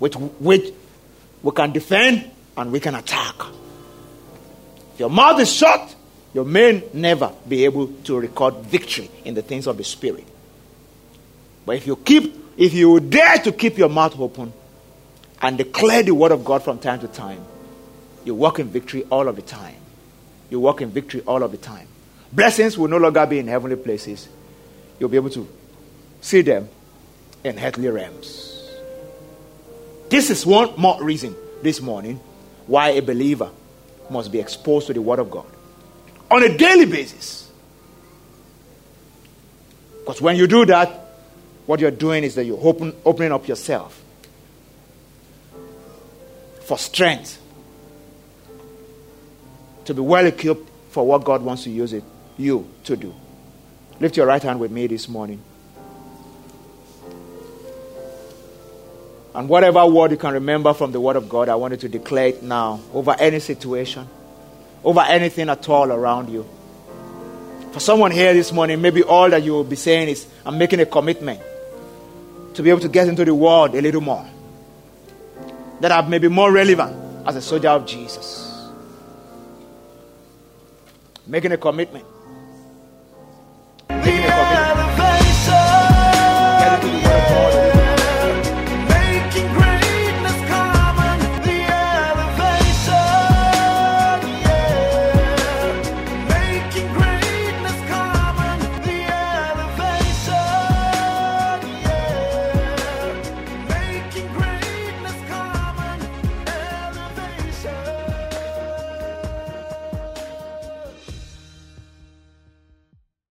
with 0.00 0.14
which 0.14 0.72
we 1.42 1.52
can 1.52 1.72
defend 1.72 2.30
and 2.56 2.72
we 2.72 2.80
can 2.80 2.94
attack. 2.94 3.34
If 4.94 5.00
your 5.00 5.10
mouth 5.10 5.40
is 5.40 5.52
shut, 5.52 5.94
you 6.34 6.44
may 6.44 6.82
never 6.92 7.32
be 7.48 7.64
able 7.64 7.86
to 7.86 8.18
record 8.18 8.56
victory 8.66 9.08
in 9.24 9.34
the 9.34 9.42
things 9.42 9.68
of 9.68 9.76
the 9.76 9.84
Spirit. 9.84 10.26
But 11.64 11.76
if 11.76 11.86
you 11.86 11.96
keep, 11.96 12.34
if 12.58 12.74
you 12.74 12.98
dare 12.98 13.38
to 13.38 13.52
keep 13.52 13.78
your 13.78 13.88
mouth 13.88 14.18
open 14.18 14.52
and 15.40 15.56
declare 15.56 16.02
the 16.02 16.12
word 16.12 16.32
of 16.32 16.44
God 16.44 16.64
from 16.64 16.80
time 16.80 16.98
to 17.00 17.08
time, 17.08 17.42
you 18.24 18.34
walk 18.34 18.58
in 18.58 18.68
victory 18.68 19.04
all 19.10 19.28
of 19.28 19.36
the 19.36 19.42
time. 19.42 19.76
You 20.50 20.58
walk 20.58 20.82
in 20.82 20.90
victory 20.90 21.22
all 21.22 21.42
of 21.44 21.52
the 21.52 21.56
time. 21.56 21.86
Blessings 22.32 22.76
will 22.76 22.88
no 22.88 22.96
longer 22.96 23.24
be 23.26 23.38
in 23.38 23.46
heavenly 23.46 23.76
places. 23.76 24.28
You'll 24.98 25.08
be 25.08 25.16
able 25.16 25.30
to 25.30 25.48
see 26.20 26.42
them 26.42 26.68
in 27.44 27.58
earthly 27.60 27.88
realms. 27.88 28.50
This 30.08 30.30
is 30.30 30.44
one 30.44 30.74
more 30.76 31.02
reason 31.02 31.36
this 31.62 31.80
morning 31.80 32.18
why 32.66 32.90
a 32.90 33.02
believer 33.02 33.50
must 34.10 34.32
be 34.32 34.40
exposed 34.40 34.88
to 34.88 34.92
the 34.92 35.00
Word 35.00 35.20
of 35.20 35.30
God 35.30 35.46
on 36.30 36.42
a 36.42 36.56
daily 36.56 36.86
basis. 36.86 37.50
Because 40.00 40.20
when 40.20 40.36
you 40.36 40.46
do 40.46 40.66
that, 40.66 40.88
what 41.66 41.80
you're 41.80 41.90
doing 41.90 42.24
is 42.24 42.34
that 42.34 42.44
you're 42.44 42.60
open, 42.60 42.94
opening 43.04 43.32
up 43.32 43.48
yourself 43.48 44.02
for 46.60 46.78
strength 46.78 47.40
to 49.84 49.94
be 49.94 50.00
well 50.00 50.26
equipped 50.26 50.68
for 50.90 51.06
what 51.06 51.24
God 51.24 51.42
wants 51.42 51.64
to 51.64 51.70
use 51.70 51.92
it, 51.92 52.04
you 52.36 52.68
to 52.84 52.96
do. 52.96 53.14
Lift 54.00 54.16
your 54.16 54.26
right 54.26 54.42
hand 54.42 54.60
with 54.60 54.70
me 54.70 54.86
this 54.86 55.08
morning. 55.08 55.42
And 59.34 59.48
whatever 59.48 59.84
word 59.86 60.12
you 60.12 60.16
can 60.16 60.34
remember 60.34 60.72
from 60.72 60.92
the 60.92 61.00
Word 61.00 61.16
of 61.16 61.28
God, 61.28 61.48
I 61.48 61.56
want 61.56 61.72
you 61.72 61.78
to 61.78 61.88
declare 61.88 62.28
it 62.28 62.42
now 62.42 62.80
over 62.92 63.16
any 63.18 63.40
situation, 63.40 64.06
over 64.84 65.00
anything 65.00 65.48
at 65.48 65.68
all 65.68 65.90
around 65.90 66.28
you. 66.28 66.46
For 67.72 67.80
someone 67.80 68.12
here 68.12 68.32
this 68.34 68.52
morning, 68.52 68.80
maybe 68.80 69.02
all 69.02 69.30
that 69.30 69.42
you 69.42 69.52
will 69.52 69.64
be 69.64 69.76
saying 69.76 70.08
is, 70.08 70.26
I'm 70.44 70.58
making 70.58 70.80
a 70.80 70.86
commitment 70.86 71.40
to 72.54 72.62
be 72.62 72.70
able 72.70 72.80
to 72.80 72.88
get 72.88 73.08
into 73.08 73.24
the 73.24 73.34
world 73.34 73.74
a 73.74 73.80
little 73.80 74.00
more. 74.00 74.24
That 75.80 75.90
I 75.90 76.06
may 76.06 76.18
be 76.18 76.28
more 76.28 76.52
relevant 76.52 77.26
as 77.26 77.34
a 77.36 77.42
soldier 77.42 77.70
of 77.70 77.86
Jesus. 77.86 78.68
Making 81.26 81.52
a 81.52 81.56
commitment 81.56 82.04